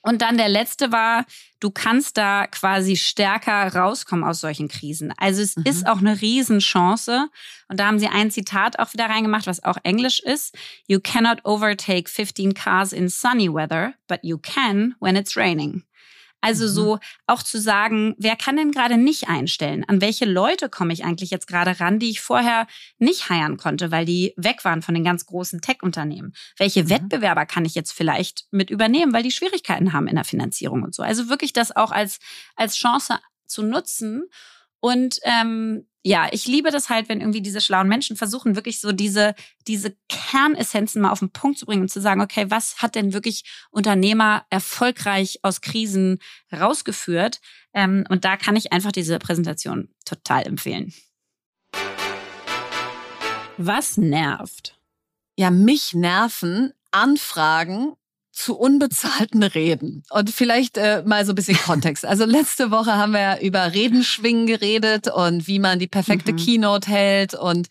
Und 0.01 0.21
dann 0.21 0.37
der 0.37 0.49
letzte 0.49 0.91
war, 0.91 1.25
du 1.59 1.69
kannst 1.69 2.17
da 2.17 2.47
quasi 2.47 2.95
stärker 2.95 3.75
rauskommen 3.75 4.25
aus 4.25 4.41
solchen 4.41 4.67
Krisen. 4.67 5.13
Also 5.17 5.41
es 5.41 5.55
mhm. 5.55 5.63
ist 5.65 5.87
auch 5.87 5.99
eine 5.99 6.19
Riesenchance. 6.19 7.27
Und 7.69 7.79
da 7.79 7.87
haben 7.87 7.99
sie 7.99 8.07
ein 8.07 8.31
Zitat 8.31 8.79
auch 8.79 8.93
wieder 8.93 9.05
reingemacht, 9.05 9.47
was 9.47 9.63
auch 9.63 9.77
Englisch 9.83 10.19
ist. 10.19 10.55
You 10.87 10.99
cannot 10.99 11.45
overtake 11.45 12.09
15 12.09 12.53
cars 12.53 12.93
in 12.93 13.09
sunny 13.09 13.47
weather, 13.53 13.93
but 14.07 14.19
you 14.23 14.37
can 14.37 14.95
when 14.99 15.15
it's 15.15 15.37
raining. 15.37 15.83
Also 16.41 16.65
mhm. 16.65 16.69
so 16.69 16.99
auch 17.27 17.43
zu 17.43 17.59
sagen, 17.59 18.15
wer 18.17 18.35
kann 18.35 18.57
denn 18.57 18.71
gerade 18.71 18.97
nicht 18.97 19.29
einstellen? 19.29 19.85
An 19.87 20.01
welche 20.01 20.25
Leute 20.25 20.69
komme 20.69 20.91
ich 20.91 21.05
eigentlich 21.05 21.29
jetzt 21.29 21.47
gerade 21.47 21.79
ran, 21.79 21.99
die 21.99 22.09
ich 22.09 22.19
vorher 22.19 22.67
nicht 22.97 23.29
heiern 23.29 23.57
konnte, 23.57 23.91
weil 23.91 24.05
die 24.05 24.33
weg 24.35 24.65
waren 24.65 24.81
von 24.81 24.95
den 24.95 25.03
ganz 25.03 25.25
großen 25.25 25.61
Tech-Unternehmen? 25.61 26.33
Welche 26.57 26.83
mhm. 26.83 26.89
Wettbewerber 26.89 27.45
kann 27.45 27.65
ich 27.65 27.75
jetzt 27.75 27.91
vielleicht 27.91 28.45
mit 28.51 28.69
übernehmen, 28.69 29.13
weil 29.13 29.23
die 29.23 29.31
Schwierigkeiten 29.31 29.93
haben 29.93 30.07
in 30.07 30.15
der 30.15 30.25
Finanzierung 30.25 30.83
und 30.83 30.95
so? 30.95 31.03
Also 31.03 31.29
wirklich 31.29 31.53
das 31.53 31.75
auch 31.75 31.91
als, 31.91 32.19
als 32.55 32.75
Chance 32.75 33.19
zu 33.45 33.61
nutzen 33.63 34.23
und 34.79 35.19
ähm, 35.23 35.85
ja, 36.03 36.27
ich 36.31 36.47
liebe 36.47 36.71
das 36.71 36.89
halt, 36.89 37.09
wenn 37.09 37.21
irgendwie 37.21 37.41
diese 37.41 37.61
schlauen 37.61 37.87
Menschen 37.87 38.15
versuchen, 38.15 38.55
wirklich 38.55 38.79
so 38.79 38.91
diese, 38.91 39.35
diese 39.67 39.95
Kernessenzen 40.09 41.01
mal 41.01 41.11
auf 41.11 41.19
den 41.19 41.31
Punkt 41.31 41.59
zu 41.59 41.65
bringen 41.65 41.83
und 41.83 41.91
zu 41.91 42.01
sagen, 42.01 42.21
okay, 42.21 42.45
was 42.49 42.81
hat 42.81 42.95
denn 42.95 43.13
wirklich 43.13 43.43
Unternehmer 43.69 44.45
erfolgreich 44.49 45.39
aus 45.43 45.61
Krisen 45.61 46.19
rausgeführt? 46.51 47.39
Ähm, 47.73 48.03
und 48.09 48.25
da 48.25 48.35
kann 48.35 48.55
ich 48.55 48.73
einfach 48.73 48.91
diese 48.91 49.19
Präsentation 49.19 49.89
total 50.05 50.47
empfehlen. 50.47 50.93
Was 53.57 53.97
nervt? 53.97 54.79
Ja, 55.37 55.51
mich 55.51 55.93
nerven 55.93 56.73
Anfragen 56.89 57.93
zu 58.31 58.57
unbezahlten 58.57 59.43
Reden. 59.43 60.03
Und 60.09 60.29
vielleicht 60.29 60.77
äh, 60.77 61.03
mal 61.05 61.25
so 61.25 61.33
ein 61.33 61.35
bisschen 61.35 61.57
Kontext. 61.57 62.05
Also 62.05 62.25
letzte 62.25 62.71
Woche 62.71 62.95
haben 62.95 63.11
wir 63.11 63.39
über 63.41 63.73
Redenschwingen 63.73 64.47
geredet 64.47 65.09
und 65.09 65.47
wie 65.47 65.59
man 65.59 65.79
die 65.79 65.87
perfekte 65.87 66.31
mhm. 66.31 66.37
Keynote 66.37 66.89
hält 66.89 67.33
und 67.33 67.67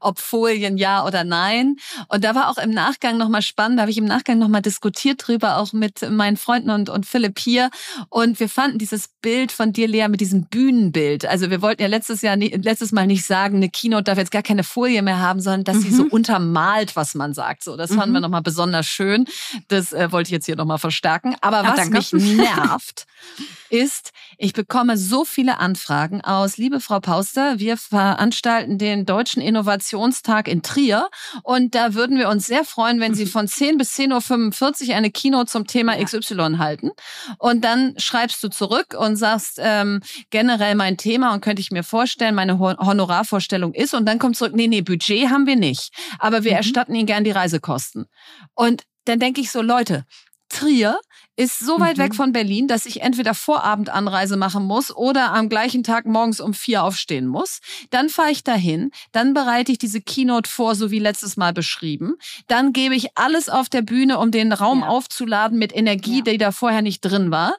ob 0.00 0.18
Folien 0.18 0.76
ja 0.76 1.04
oder 1.06 1.24
nein. 1.24 1.76
Und 2.08 2.24
da 2.24 2.34
war 2.34 2.50
auch 2.50 2.58
im 2.58 2.70
Nachgang 2.70 3.16
nochmal 3.16 3.42
spannend, 3.42 3.78
da 3.78 3.82
habe 3.82 3.90
ich 3.90 3.98
im 3.98 4.04
Nachgang 4.04 4.38
nochmal 4.38 4.62
diskutiert 4.62 5.26
drüber, 5.26 5.56
auch 5.56 5.72
mit 5.72 6.08
meinen 6.10 6.36
Freunden 6.36 6.70
und, 6.70 6.88
und 6.88 7.06
Philipp 7.06 7.38
hier. 7.38 7.70
Und 8.08 8.38
wir 8.38 8.48
fanden 8.48 8.78
dieses 8.78 9.08
Bild 9.22 9.50
von 9.50 9.72
dir, 9.72 9.88
Lea, 9.88 10.08
mit 10.08 10.20
diesem 10.20 10.46
Bühnenbild. 10.46 11.24
Also 11.24 11.50
wir 11.50 11.62
wollten 11.62 11.82
ja 11.82 11.88
letztes 11.88 12.22
Jahr, 12.22 12.36
letztes 12.36 12.92
Mal 12.92 13.06
nicht 13.06 13.24
sagen, 13.24 13.56
eine 13.56 13.70
Keynote 13.70 14.04
darf 14.04 14.18
jetzt 14.18 14.30
gar 14.30 14.42
keine 14.42 14.64
Folie 14.64 15.02
mehr 15.02 15.20
haben, 15.20 15.40
sondern 15.40 15.64
dass 15.64 15.76
mhm. 15.76 15.82
sie 15.82 15.94
so 15.94 16.04
mhm. 16.04 16.10
untermalt, 16.10 16.96
was 16.96 17.14
man 17.14 17.34
sagt. 17.34 17.64
So, 17.64 17.76
das 17.76 17.90
fanden 17.90 18.10
mhm. 18.10 18.14
wir 18.14 18.20
nochmal 18.20 18.42
besonders 18.42 18.86
schön. 18.86 19.26
Das 19.68 19.92
äh, 20.02 20.12
wollte 20.12 20.28
ich 20.28 20.32
jetzt 20.32 20.46
hier 20.46 20.56
nochmal 20.56 20.78
verstärken. 20.78 21.36
Aber 21.40 21.64
was 21.64 21.76
danke. 21.76 21.98
mich 21.98 22.12
nervt, 22.12 23.06
ist, 23.70 24.12
ich 24.36 24.52
bekomme 24.52 24.98
so 24.98 25.24
viele 25.24 25.58
Anfragen 25.58 26.20
aus, 26.20 26.58
liebe 26.58 26.80
Frau 26.80 27.00
Pauster, 27.00 27.58
wir 27.58 27.76
veranstalten 27.76 28.76
den 28.76 29.06
Deutschen 29.06 29.40
Innovationstag 29.40 30.46
in 30.46 30.62
Trier 30.62 31.08
und 31.42 31.74
da 31.74 31.94
würden 31.94 32.18
wir 32.18 32.28
uns 32.28 32.46
sehr 32.46 32.64
freuen, 32.64 33.00
wenn 33.00 33.14
Sie 33.14 33.26
von 33.32 33.48
10 33.48 33.78
bis 33.78 33.96
10.45 33.98 34.88
Uhr 34.88 34.96
eine 34.96 35.10
Kino 35.10 35.44
zum 35.44 35.66
Thema 35.66 35.96
XY 35.96 36.56
halten. 36.58 36.90
Und 37.38 37.64
dann 37.64 37.94
schreibst 37.96 38.42
du 38.42 38.48
zurück 38.48 38.94
und 38.98 39.16
sagst 39.16 39.58
ähm, 39.58 40.00
generell 40.30 40.74
mein 40.74 40.98
Thema 40.98 41.32
und 41.32 41.40
könnte 41.40 41.62
ich 41.62 41.70
mir 41.70 41.82
vorstellen, 41.82 42.34
meine 42.34 42.58
Honorarvorstellung 42.58 43.72
ist 43.72 43.94
und 43.94 44.06
dann 44.06 44.18
kommt 44.18 44.36
zurück, 44.36 44.52
nee, 44.54 44.66
nee, 44.66 44.82
Budget 44.82 45.30
haben 45.30 45.46
wir 45.46 45.56
nicht, 45.56 45.92
aber 46.18 46.44
wir 46.44 46.52
mhm. 46.52 46.58
erstatten 46.58 46.94
Ihnen 46.94 47.06
gern 47.06 47.24
die 47.24 47.30
Reisekosten. 47.30 48.06
Und 48.54 48.82
dann 49.04 49.18
denke 49.18 49.40
ich 49.40 49.50
so, 49.50 49.62
Leute, 49.62 50.04
Trier 50.48 50.98
ist 51.36 51.58
so 51.58 51.80
weit 51.80 51.96
mhm. 51.96 52.02
weg 52.02 52.14
von 52.14 52.32
Berlin, 52.32 52.68
dass 52.68 52.84
ich 52.84 53.00
entweder 53.00 53.34
Vorabendanreise 53.34 54.36
machen 54.36 54.64
muss 54.64 54.94
oder 54.94 55.32
am 55.32 55.48
gleichen 55.48 55.82
Tag 55.82 56.04
morgens 56.04 56.40
um 56.40 56.52
vier 56.52 56.84
aufstehen 56.84 57.26
muss. 57.26 57.60
Dann 57.90 58.08
fahre 58.10 58.30
ich 58.30 58.44
dahin, 58.44 58.90
dann 59.12 59.32
bereite 59.32 59.72
ich 59.72 59.78
diese 59.78 60.02
Keynote 60.02 60.50
vor, 60.50 60.74
so 60.74 60.90
wie 60.90 60.98
letztes 60.98 61.36
Mal 61.36 61.52
beschrieben. 61.52 62.14
Dann 62.48 62.72
gebe 62.72 62.94
ich 62.94 63.16
alles 63.16 63.48
auf 63.48 63.68
der 63.70 63.82
Bühne, 63.82 64.18
um 64.18 64.30
den 64.30 64.52
Raum 64.52 64.80
ja. 64.80 64.88
aufzuladen 64.88 65.58
mit 65.58 65.74
Energie, 65.74 66.18
ja. 66.18 66.32
die 66.32 66.38
da 66.38 66.52
vorher 66.52 66.82
nicht 66.82 67.00
drin 67.00 67.30
war. 67.30 67.54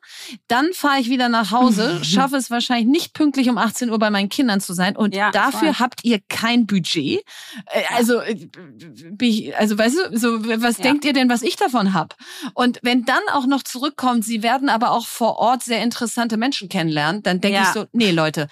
Dann 0.48 0.72
fahre 0.74 1.00
ich 1.00 1.10
wieder 1.10 1.30
nach 1.30 1.52
Hause, 1.52 2.04
schaffe 2.04 2.38
es 2.38 2.52
wahrscheinlich 2.52 2.88
nicht 2.88 3.14
pünktlich 3.14 3.50
um 3.50 3.58
18 3.58 3.90
Uhr 3.90 3.98
bei 3.98 4.12
meinen 4.12 4.30
Kindern 4.30 4.62
zu 4.62 4.74
sein 4.74 4.96
und 4.96 5.16
ja, 5.16 5.32
dafür 5.32 5.80
habt 5.80 6.04
ihr 6.04 6.20
kein 6.30 6.68
Budget. 6.68 7.24
Äh, 7.66 7.84
also, 7.96 8.20
äh, 8.20 9.54
also 9.58 9.78
weißt 9.78 9.98
du, 9.98 10.18
so 10.18 10.62
was 10.62 10.78
denkt 10.78 11.06
ihr 11.06 11.14
denn, 11.14 11.30
was 11.30 11.42
ich 11.42 11.56
davon 11.56 11.94
hab? 11.94 12.16
Und 12.54 12.80
wenn 12.84 13.06
dann 13.06 13.22
auch 13.32 13.48
noch 13.48 13.64
zurückkommt, 13.74 14.24
sie 14.24 14.44
werden 14.44 14.70
aber 14.70 14.92
auch 14.92 15.08
vor 15.08 15.38
Ort 15.38 15.64
sehr 15.64 15.82
interessante 15.82 16.38
Menschen 16.38 16.70
kennenlernen, 16.70 17.24
dann 17.24 17.42
denke 17.42 17.58
ja. 17.58 17.64
ich 17.64 17.70
so, 17.70 17.86
nee 17.92 18.12
Leute, 18.12 18.48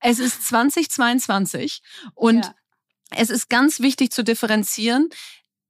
es 0.00 0.18
ist 0.18 0.44
2022 0.46 1.80
und 2.14 2.44
ja. 2.44 2.54
es 3.10 3.30
ist 3.30 3.48
ganz 3.48 3.78
wichtig 3.78 4.10
zu 4.10 4.24
differenzieren. 4.24 5.10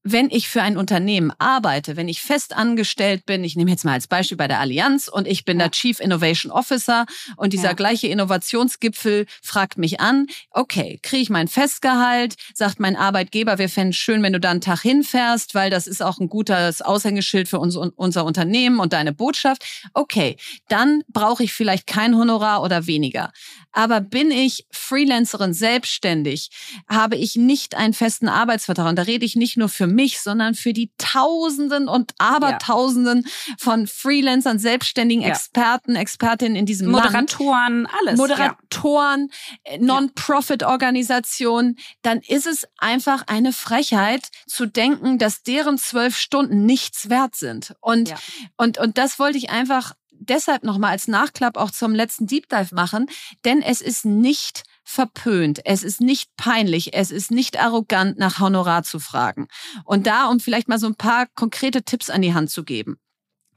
Wenn 0.04 0.28
ich 0.30 0.50
für 0.50 0.60
ein 0.60 0.76
Unternehmen 0.76 1.32
arbeite, 1.38 1.96
wenn 1.96 2.08
ich 2.08 2.20
fest 2.20 2.54
angestellt 2.54 3.24
bin, 3.24 3.42
ich 3.42 3.56
nehme 3.56 3.70
jetzt 3.70 3.86
mal 3.86 3.94
als 3.94 4.06
Beispiel 4.06 4.36
bei 4.36 4.46
der 4.46 4.60
Allianz 4.60 5.08
und 5.08 5.26
ich 5.26 5.46
bin 5.46 5.58
ja. 5.58 5.64
der 5.64 5.70
Chief 5.72 5.98
Innovation 5.98 6.52
Officer 6.52 7.06
und 7.38 7.54
dieser 7.54 7.68
ja. 7.68 7.72
gleiche 7.72 8.08
Innovationsgipfel 8.08 9.24
fragt 9.42 9.78
mich 9.78 10.00
an, 10.00 10.26
okay, 10.50 11.00
kriege 11.02 11.22
ich 11.22 11.30
mein 11.30 11.48
Festgehalt, 11.48 12.34
sagt 12.52 12.80
mein 12.80 12.96
Arbeitgeber, 12.96 13.56
wir 13.58 13.70
fänden 13.70 13.90
es 13.90 13.96
schön, 13.96 14.22
wenn 14.22 14.34
du 14.34 14.40
da 14.40 14.50
einen 14.50 14.60
Tag 14.60 14.82
hinfährst, 14.82 15.54
weil 15.54 15.70
das 15.70 15.86
ist 15.86 16.02
auch 16.02 16.18
ein 16.18 16.28
gutes 16.28 16.82
Aushängeschild 16.82 17.48
für 17.48 17.58
uns, 17.58 17.74
unser 17.74 18.26
Unternehmen 18.26 18.80
und 18.80 18.92
deine 18.92 19.14
Botschaft. 19.14 19.64
Okay, 19.94 20.36
dann 20.68 21.02
brauche 21.08 21.42
ich 21.42 21.54
vielleicht 21.54 21.86
kein 21.86 22.14
Honorar 22.14 22.62
oder 22.62 22.86
weniger. 22.86 23.32
Aber 23.72 24.00
bin 24.00 24.30
ich 24.30 24.66
Freelancerin 24.70 25.52
selbstständig, 25.52 26.50
habe 26.88 27.16
ich 27.16 27.36
nicht 27.36 27.74
einen 27.74 27.92
festen 27.94 28.28
Arbeitsvertrag. 28.28 28.88
Und 28.88 28.96
da 28.96 29.02
rede 29.02 29.24
ich 29.24 29.34
nicht 29.34 29.56
nur 29.56 29.68
für 29.68 29.88
mich, 29.94 30.20
sondern 30.20 30.54
für 30.54 30.72
die 30.72 30.90
Tausenden 30.98 31.88
und 31.88 32.12
Abertausenden 32.18 33.24
ja. 33.24 33.54
von 33.58 33.86
Freelancern, 33.86 34.58
selbstständigen 34.58 35.22
ja. 35.22 35.30
Experten, 35.30 35.96
Expertinnen 35.96 36.56
in 36.56 36.66
diesem 36.66 36.90
Moderatoren, 36.90 37.82
Land. 37.82 37.94
alles. 38.00 38.18
Moderatoren, 38.18 39.30
ja. 39.66 39.78
Non-Profit-Organisationen. 39.78 41.76
Dann 42.02 42.20
ist 42.20 42.46
es 42.46 42.66
einfach 42.78 43.24
eine 43.26 43.52
Frechheit 43.52 44.30
zu 44.46 44.66
denken, 44.66 45.18
dass 45.18 45.42
deren 45.42 45.78
zwölf 45.78 46.16
Stunden 46.16 46.66
nichts 46.66 47.08
wert 47.08 47.34
sind. 47.34 47.74
Und, 47.80 48.14
und, 48.56 48.78
und 48.78 48.98
das 48.98 49.18
wollte 49.18 49.38
ich 49.38 49.50
einfach 49.50 49.94
deshalb 50.12 50.64
nochmal 50.64 50.90
als 50.90 51.08
Nachklapp 51.08 51.56
auch 51.56 51.70
zum 51.70 51.94
letzten 51.94 52.26
Deep 52.26 52.48
Dive 52.48 52.74
machen, 52.74 53.06
denn 53.44 53.62
es 53.62 53.80
ist 53.80 54.04
nicht 54.04 54.62
verpönt, 54.84 55.60
es 55.64 55.82
ist 55.82 56.00
nicht 56.00 56.30
peinlich, 56.36 56.94
es 56.94 57.10
ist 57.10 57.30
nicht 57.30 57.58
arrogant, 57.58 58.18
nach 58.18 58.38
Honorar 58.38 58.82
zu 58.82 59.00
fragen. 59.00 59.48
Und 59.84 60.06
da, 60.06 60.28
um 60.28 60.40
vielleicht 60.40 60.68
mal 60.68 60.78
so 60.78 60.86
ein 60.86 60.94
paar 60.94 61.26
konkrete 61.34 61.82
Tipps 61.82 62.10
an 62.10 62.22
die 62.22 62.34
Hand 62.34 62.50
zu 62.50 62.64
geben. 62.64 62.98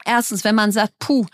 Erstens, 0.04 0.42
wenn 0.44 0.54
man 0.54 0.72
sagt, 0.72 0.94
puh, 0.98 1.26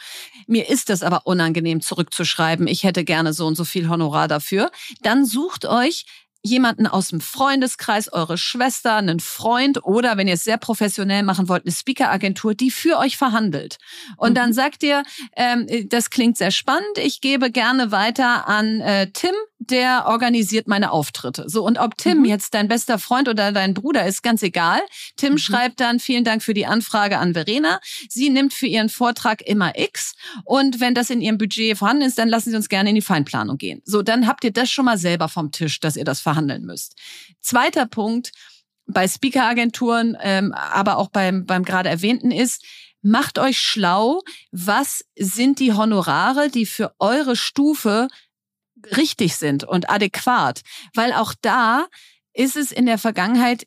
mir 0.47 0.69
ist 0.69 0.91
es 0.91 1.03
aber 1.03 1.27
unangenehm 1.27 1.81
zurückzuschreiben, 1.81 2.67
ich 2.67 2.83
hätte 2.83 3.05
gerne 3.05 3.33
so 3.33 3.47
und 3.47 3.55
so 3.55 3.65
viel 3.65 3.89
Honorar 3.89 4.27
dafür, 4.27 4.71
dann 5.03 5.25
sucht 5.25 5.65
euch 5.65 6.07
jemanden 6.45 6.87
aus 6.87 7.09
dem 7.09 7.21
Freundeskreis, 7.21 8.13
eure 8.13 8.37
Schwester, 8.37 8.97
einen 8.97 9.19
Freund 9.19 9.83
oder 9.83 10.19
wenn 10.19 10.29
ihr 10.29 10.35
es 10.35 10.45
sehr 10.45 10.59
professionell 10.59 11.23
machen 11.23 11.49
wollt, 11.49 11.65
eine 11.65 11.73
Speaker-Agentur, 11.73 12.55
die 12.55 12.71
für 12.71 12.99
euch 12.99 13.17
verhandelt. 13.17 13.79
Und 14.19 14.31
mhm. 14.31 14.35
dann 14.35 14.53
sagt 14.53 14.83
ihr, 14.83 15.05
ähm, 15.37 15.67
das 15.89 16.11
klingt 16.11 16.37
sehr 16.37 16.51
spannend, 16.51 16.99
ich 16.99 17.23
gebe 17.23 17.51
gerne 17.51 17.93
weiter 17.93 18.47
an 18.47 18.81
äh, 18.81 19.11
Tim, 19.11 19.35
der 19.71 20.07
organisiert 20.07 20.69
meine 20.69 20.91
Auftritte. 20.91 21.45
So, 21.49 21.65
und 21.65 21.79
ob 21.79 21.97
Tim 21.97 22.21
mhm. 22.21 22.25
jetzt 22.25 22.55
dein 22.55 22.69
bester 22.69 22.99
Freund 22.99 23.29
oder 23.29 23.53
dein 23.53 23.75
Bruder 23.75 24.07
ist, 24.07 24.23
ganz 24.23 24.43
egal. 24.43 24.81
Tim 25.17 25.33
mhm. 25.33 25.39
schreibt 25.39 25.81
dann, 25.81 26.01
vielen 26.01 26.25
Dank 26.25 26.43
für 26.43 26.55
die 26.55 26.67
Anfrage 26.67 27.19
an 27.19 27.35
Verena. 27.35 27.81
Sie 28.09 28.31
nimmt 28.31 28.53
für 28.53 28.67
ihren 28.67 28.89
Vortrag 28.89 29.43
immer 29.43 29.79
X. 29.79 30.15
Und 30.45 30.81
wenn 30.81 30.95
das 30.95 31.11
in 31.11 31.21
ihrem 31.21 31.39
Budget 31.39 31.79
vorhanden 31.79 32.03
ist, 32.03 32.19
dann 32.19 32.29
lassen 32.29 32.51
Sie 32.51 32.57
uns 32.57 32.69
gerne 32.69 32.91
in 32.91 32.95
die 32.95 33.03
Feinplanung 33.03 33.59
gehen. 33.59 33.83
So, 33.85 34.03
dann 34.03 34.27
habt 34.27 34.45
ihr 34.45 34.53
das 34.53 34.71
schon 34.71 34.85
mal 34.85 34.99
selber 34.99 35.29
vom 35.29 35.51
Tisch, 35.51 35.81
dass 35.81 35.97
ihr 35.97 36.05
das 36.05 36.21
verhandeln 36.21 36.65
müsst. 36.65 36.97
Zweiter 37.41 37.87
Punkt 37.87 38.33
bei 38.87 39.09
Speaker-Agenturen, 39.09 40.17
ähm, 40.21 40.53
aber 40.53 40.99
auch 40.99 41.09
beim, 41.09 41.47
beim 41.47 41.65
gerade 41.65 41.89
erwähnten 41.89 42.31
ist, 42.31 42.63
macht 43.05 43.39
euch 43.39 43.59
schlau, 43.59 44.23
was 44.51 45.05
sind 45.17 45.59
die 45.61 45.73
Honorare, 45.73 46.49
die 46.49 46.67
für 46.67 46.95
eure 46.99 47.37
Stufe 47.37 48.09
richtig 48.97 49.37
sind 49.37 49.65
und 49.65 49.91
adäquat. 49.91 50.63
Weil 50.95 51.13
auch 51.13 51.35
da 51.41 51.87
ist 52.33 52.57
es 52.57 52.73
in 52.73 52.87
der 52.87 52.99
Vergangenheit 52.99 53.67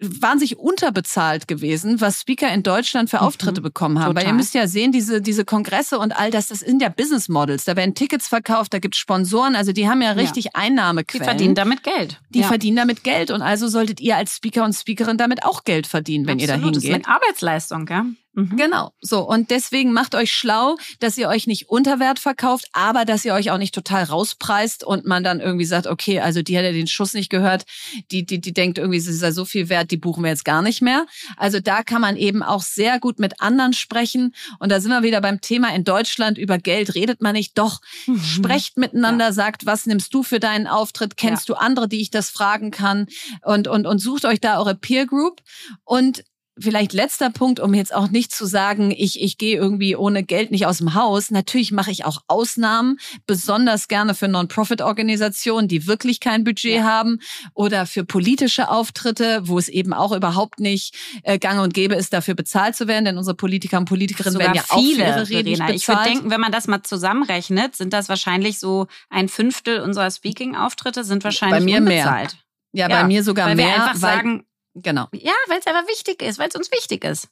wahnsinnig 0.00 0.58
unterbezahlt 0.58 1.48
gewesen, 1.48 2.00
was 2.00 2.20
Speaker 2.20 2.52
in 2.52 2.62
Deutschland 2.62 3.10
für 3.10 3.20
Auftritte 3.20 3.60
mhm, 3.60 3.64
bekommen 3.64 3.98
haben. 3.98 4.10
Total. 4.10 4.22
Weil 4.22 4.30
ihr 4.30 4.34
müsst 4.34 4.54
ja 4.54 4.66
sehen, 4.66 4.92
diese, 4.92 5.20
diese 5.20 5.44
Kongresse 5.44 5.98
und 5.98 6.12
all 6.12 6.30
das, 6.30 6.48
das 6.48 6.60
sind 6.60 6.82
ja 6.82 6.88
Business 6.88 7.28
Models. 7.28 7.64
Da 7.64 7.76
werden 7.76 7.94
Tickets 7.94 8.28
verkauft, 8.28 8.74
da 8.74 8.78
gibt 8.78 8.94
es 8.94 8.98
Sponsoren, 8.98 9.54
also 9.54 9.72
die 9.72 9.88
haben 9.88 10.02
ja 10.02 10.12
richtig 10.12 10.46
ja. 10.46 10.50
Einnahmequellen. 10.54 11.22
Die 11.22 11.30
verdienen 11.30 11.54
damit 11.54 11.82
Geld. 11.82 12.20
Die 12.30 12.40
ja. 12.40 12.48
verdienen 12.48 12.76
damit 12.76 13.04
Geld 13.04 13.30
und 13.30 13.42
also 13.42 13.68
solltet 13.68 14.00
ihr 14.00 14.16
als 14.16 14.36
Speaker 14.36 14.64
und 14.64 14.72
Speakerin 14.72 15.16
damit 15.16 15.44
auch 15.44 15.64
Geld 15.64 15.86
verdienen, 15.86 16.26
wenn 16.26 16.40
Absolut, 16.40 16.48
ihr 16.48 16.56
da 16.56 16.64
hingeht. 16.64 16.76
Das 16.76 16.98
ist 16.98 17.06
eine 17.06 17.14
Arbeitsleistung, 17.14 17.86
ja. 17.88 18.06
Mhm. 18.38 18.56
Genau, 18.56 18.92
so. 19.00 19.28
Und 19.28 19.50
deswegen 19.50 19.92
macht 19.92 20.14
euch 20.14 20.30
schlau, 20.30 20.76
dass 21.00 21.18
ihr 21.18 21.28
euch 21.28 21.48
nicht 21.48 21.68
unter 21.68 21.98
Wert 21.98 22.20
verkauft, 22.20 22.68
aber 22.72 23.04
dass 23.04 23.24
ihr 23.24 23.34
euch 23.34 23.50
auch 23.50 23.58
nicht 23.58 23.74
total 23.74 24.04
rauspreist 24.04 24.84
und 24.84 25.04
man 25.04 25.24
dann 25.24 25.40
irgendwie 25.40 25.64
sagt, 25.64 25.88
okay, 25.88 26.20
also 26.20 26.40
die 26.40 26.56
hat 26.56 26.64
ja 26.64 26.70
den 26.70 26.86
Schuss 26.86 27.14
nicht 27.14 27.30
gehört, 27.30 27.64
die, 28.12 28.24
die, 28.24 28.40
die 28.40 28.52
denkt 28.52 28.78
irgendwie, 28.78 29.00
sie 29.00 29.10
ist 29.10 29.22
ja 29.22 29.32
so 29.32 29.44
viel 29.44 29.68
wert, 29.68 29.90
die 29.90 29.96
buchen 29.96 30.22
wir 30.22 30.30
jetzt 30.30 30.44
gar 30.44 30.62
nicht 30.62 30.82
mehr. 30.82 31.06
Also 31.36 31.58
da 31.58 31.82
kann 31.82 32.00
man 32.00 32.16
eben 32.16 32.44
auch 32.44 32.62
sehr 32.62 33.00
gut 33.00 33.18
mit 33.18 33.40
anderen 33.40 33.72
sprechen. 33.72 34.32
Und 34.60 34.70
da 34.70 34.80
sind 34.80 34.92
wir 34.92 35.02
wieder 35.02 35.20
beim 35.20 35.40
Thema 35.40 35.74
in 35.74 35.82
Deutschland, 35.82 36.38
über 36.38 36.58
Geld 36.58 36.94
redet 36.94 37.20
man 37.20 37.32
nicht. 37.32 37.58
Doch, 37.58 37.80
mhm. 38.06 38.20
sprecht 38.22 38.76
miteinander, 38.76 39.26
ja. 39.26 39.32
sagt, 39.32 39.66
was 39.66 39.84
nimmst 39.86 40.14
du 40.14 40.22
für 40.22 40.38
deinen 40.38 40.68
Auftritt? 40.68 41.16
Kennst 41.16 41.48
ja. 41.48 41.56
du 41.56 41.60
andere, 41.60 41.88
die 41.88 42.00
ich 42.00 42.10
das 42.12 42.30
fragen 42.30 42.70
kann? 42.70 43.08
Und, 43.42 43.66
und, 43.66 43.84
und 43.84 43.98
sucht 43.98 44.24
euch 44.26 44.40
da 44.40 44.60
eure 44.60 44.76
Peer 44.76 45.06
Group. 45.06 45.42
Und 45.82 46.22
vielleicht 46.60 46.92
letzter 46.92 47.30
Punkt, 47.30 47.60
um 47.60 47.74
jetzt 47.74 47.94
auch 47.94 48.08
nicht 48.08 48.32
zu 48.32 48.46
sagen, 48.46 48.90
ich, 48.90 49.20
ich 49.20 49.38
gehe 49.38 49.56
irgendwie 49.56 49.96
ohne 49.96 50.22
Geld 50.22 50.50
nicht 50.50 50.66
aus 50.66 50.78
dem 50.78 50.94
Haus. 50.94 51.30
Natürlich 51.30 51.72
mache 51.72 51.90
ich 51.90 52.04
auch 52.04 52.22
Ausnahmen, 52.26 52.98
besonders 53.26 53.88
gerne 53.88 54.14
für 54.14 54.28
Non-Profit-Organisationen, 54.28 55.68
die 55.68 55.86
wirklich 55.86 56.20
kein 56.20 56.44
Budget 56.44 56.76
ja. 56.76 56.82
haben 56.84 57.20
oder 57.54 57.86
für 57.86 58.04
politische 58.04 58.70
Auftritte, 58.70 59.42
wo 59.44 59.58
es 59.58 59.68
eben 59.68 59.92
auch 59.92 60.12
überhaupt 60.12 60.60
nicht 60.60 60.94
äh, 61.22 61.38
gang 61.38 61.60
und 61.60 61.74
gäbe 61.74 61.94
ist, 61.94 62.12
dafür 62.12 62.34
bezahlt 62.34 62.76
zu 62.76 62.88
werden, 62.88 63.04
denn 63.04 63.18
unsere 63.18 63.36
Politiker 63.36 63.78
und 63.78 63.86
Politikerinnen 63.86 64.34
Sogar 64.34 64.54
werden 64.54 64.64
ja 64.68 64.76
viele, 64.78 65.04
auch 65.04 65.26
für 65.26 65.32
ihre 65.32 65.44
Reden 65.44 65.50
bezahlt. 65.52 65.74
Ich 65.74 65.88
würde 65.88 66.02
denken, 66.04 66.30
wenn 66.30 66.40
man 66.40 66.52
das 66.52 66.66
mal 66.66 66.82
zusammenrechnet, 66.82 67.76
sind 67.76 67.92
das 67.92 68.08
wahrscheinlich 68.08 68.58
so 68.58 68.86
ein 69.10 69.28
Fünftel 69.28 69.80
unserer 69.80 70.10
Speaking-Auftritte 70.10 71.04
sind 71.04 71.24
wahrscheinlich 71.24 71.60
bei 71.60 71.64
mir 71.64 71.78
unbezahlt. 71.78 72.32
Mehr. 72.32 72.42
Ja, 72.72 72.88
ja, 72.88 73.00
bei 73.00 73.06
mir 73.06 73.22
sogar 73.22 73.48
weil 73.48 73.56
mehr. 73.56 73.66
Wir 73.66 73.74
einfach 73.74 74.02
weil 74.02 74.16
sagen, 74.16 74.44
Genau. 74.82 75.08
Ja, 75.12 75.32
weil 75.48 75.58
es 75.58 75.66
einfach 75.66 75.88
wichtig 75.88 76.22
ist, 76.22 76.38
weil 76.38 76.48
es 76.48 76.54
uns 76.54 76.70
wichtig 76.70 77.04
ist. 77.04 77.28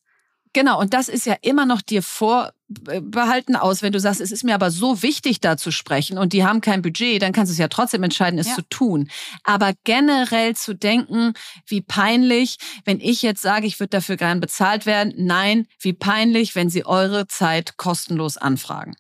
Genau, 0.57 0.81
und 0.81 0.95
das 0.95 1.11
ist 1.11 1.27
ja 1.27 1.37
immer 1.43 1.67
noch 1.67 1.83
dir 1.83 2.03
vorbehalten 2.03 3.57
aus, 3.57 3.83
wenn 3.83 3.93
du 3.93 4.01
sagst, 4.01 4.23
es 4.23 4.33
ist 4.33 4.43
mir 4.43 4.55
aber 4.55 4.71
so 4.71 5.03
wichtig, 5.03 5.41
da 5.41 5.59
zu 5.59 5.71
sprechen 5.71 6.17
und 6.17 6.33
die 6.33 6.47
haben 6.47 6.63
kein 6.63 6.81
Budget, 6.81 7.21
dann 7.21 7.33
kannst 7.33 7.51
du 7.51 7.53
es 7.53 7.59
ja 7.59 7.69
trotzdem 7.69 8.03
entscheiden, 8.03 8.39
es 8.39 8.49
ja. 8.49 8.55
zu 8.55 8.63
tun. 8.63 9.11
Aber 9.45 9.75
generell 9.85 10.57
zu 10.57 10.75
denken, 10.75 11.35
wie 11.67 11.83
peinlich, 11.83 12.57
wenn 12.87 13.01
ich 13.01 13.21
jetzt 13.21 13.43
sage, 13.43 13.67
ich 13.67 13.79
würde 13.81 13.91
dafür 13.91 14.17
gern 14.17 14.41
bezahlt 14.41 14.87
werden, 14.87 15.13
nein, 15.19 15.67
wie 15.79 15.93
peinlich, 15.93 16.55
wenn 16.55 16.71
sie 16.71 16.87
eure 16.87 17.27
Zeit 17.27 17.77
kostenlos 17.77 18.39
anfragen. 18.39 18.97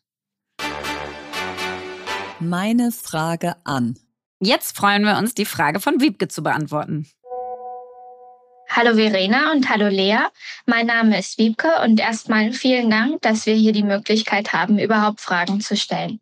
Meine 2.38 2.92
Frage 2.92 3.56
an. 3.64 3.98
Jetzt 4.40 4.76
freuen 4.76 5.04
wir 5.04 5.16
uns, 5.16 5.32
die 5.32 5.46
Frage 5.46 5.80
von 5.80 6.02
Wiebke 6.02 6.28
zu 6.28 6.42
beantworten. 6.42 7.08
Hallo 8.68 8.94
Verena 8.94 9.52
und 9.52 9.68
hallo 9.68 9.88
Lea. 9.88 10.18
Mein 10.66 10.86
Name 10.86 11.18
ist 11.18 11.38
Wiebke 11.38 11.80
und 11.82 12.00
erstmal 12.00 12.52
vielen 12.52 12.90
Dank, 12.90 13.22
dass 13.22 13.46
wir 13.46 13.54
hier 13.54 13.72
die 13.72 13.82
Möglichkeit 13.82 14.52
haben, 14.52 14.78
überhaupt 14.78 15.20
Fragen 15.20 15.60
zu 15.60 15.76
stellen. 15.76 16.20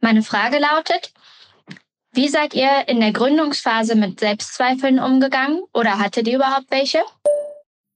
Meine 0.00 0.22
Frage 0.22 0.58
lautet, 0.58 1.12
wie 2.12 2.28
seid 2.28 2.54
ihr 2.54 2.88
in 2.88 3.00
der 3.00 3.12
Gründungsphase 3.12 3.94
mit 3.94 4.20
Selbstzweifeln 4.20 4.98
umgegangen 4.98 5.62
oder 5.72 5.98
hattet 5.98 6.28
ihr 6.28 6.36
überhaupt 6.36 6.70
welche? 6.70 7.00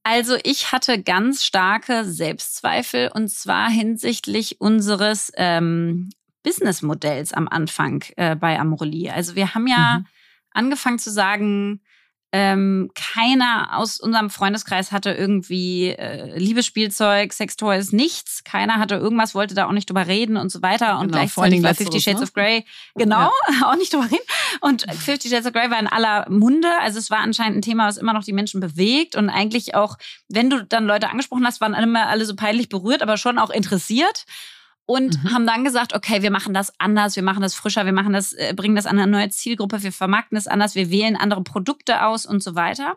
Also 0.04 0.36
ich 0.42 0.72
hatte 0.72 1.02
ganz 1.02 1.44
starke 1.44 2.04
Selbstzweifel 2.04 3.10
und 3.12 3.28
zwar 3.28 3.68
hinsichtlich 3.68 4.60
unseres 4.60 5.32
ähm, 5.36 6.10
Businessmodells 6.42 7.32
am 7.32 7.48
Anfang 7.48 8.04
äh, 8.16 8.34
bei 8.36 8.58
Amorelie. 8.58 9.12
Also 9.12 9.36
wir 9.36 9.54
haben 9.54 9.66
ja 9.66 9.98
mhm. 9.98 10.06
angefangen 10.50 10.98
zu 10.98 11.10
sagen, 11.10 11.80
ähm, 12.34 12.90
keiner 12.94 13.76
aus 13.76 14.00
unserem 14.00 14.30
Freundeskreis 14.30 14.90
hatte 14.90 15.12
irgendwie 15.12 15.88
äh, 15.90 16.38
Liebesspielzeug, 16.38 17.30
Sextoys, 17.30 17.92
nichts. 17.92 18.42
Keiner 18.42 18.78
hatte 18.78 18.94
irgendwas, 18.94 19.34
wollte 19.34 19.54
da 19.54 19.66
auch 19.66 19.72
nicht 19.72 19.90
drüber 19.90 20.06
reden 20.06 20.38
und 20.38 20.50
so 20.50 20.62
weiter. 20.62 20.98
Und 20.98 21.08
genau, 21.08 21.18
gleichzeitig 21.18 21.62
war 21.62 21.74
Fifty 21.74 22.00
Shades 22.00 22.20
ne? 22.20 22.24
of 22.24 22.32
Grey, 22.32 22.64
genau, 22.94 23.30
ja. 23.50 23.66
auch 23.70 23.76
nicht 23.76 23.92
drüber 23.92 24.06
reden. 24.06 24.24
Und 24.62 24.86
Fifty 24.94 25.28
Shades 25.28 25.46
of 25.46 25.52
Grey 25.52 25.70
war 25.70 25.78
in 25.78 25.86
aller 25.86 26.26
Munde. 26.30 26.68
Also 26.80 26.98
es 26.98 27.10
war 27.10 27.18
anscheinend 27.18 27.58
ein 27.58 27.62
Thema, 27.62 27.86
was 27.86 27.98
immer 27.98 28.14
noch 28.14 28.24
die 28.24 28.32
Menschen 28.32 28.60
bewegt. 28.60 29.14
Und 29.14 29.28
eigentlich 29.28 29.74
auch, 29.74 29.98
wenn 30.28 30.48
du 30.48 30.64
dann 30.64 30.86
Leute 30.86 31.10
angesprochen 31.10 31.46
hast, 31.46 31.60
waren 31.60 31.74
immer 31.74 32.08
alle 32.08 32.24
so 32.24 32.34
peinlich 32.34 32.70
berührt, 32.70 33.02
aber 33.02 33.18
schon 33.18 33.38
auch 33.38 33.50
interessiert 33.50 34.24
und 34.84 35.22
mhm. 35.22 35.32
haben 35.32 35.46
dann 35.46 35.64
gesagt, 35.64 35.94
okay, 35.94 36.22
wir 36.22 36.30
machen 36.30 36.54
das 36.54 36.72
anders, 36.78 37.14
wir 37.14 37.22
machen 37.22 37.42
das 37.42 37.54
frischer, 37.54 37.86
wir 37.86 37.92
machen 37.92 38.12
das, 38.12 38.32
äh, 38.32 38.52
bringen 38.54 38.74
das 38.74 38.86
an 38.86 38.98
eine 38.98 39.10
neue 39.10 39.30
Zielgruppe, 39.30 39.82
wir 39.82 39.92
vermarkten 39.92 40.36
es 40.36 40.48
anders, 40.48 40.74
wir 40.74 40.90
wählen 40.90 41.16
andere 41.16 41.42
Produkte 41.42 42.04
aus 42.04 42.26
und 42.26 42.42
so 42.42 42.54
weiter. 42.54 42.96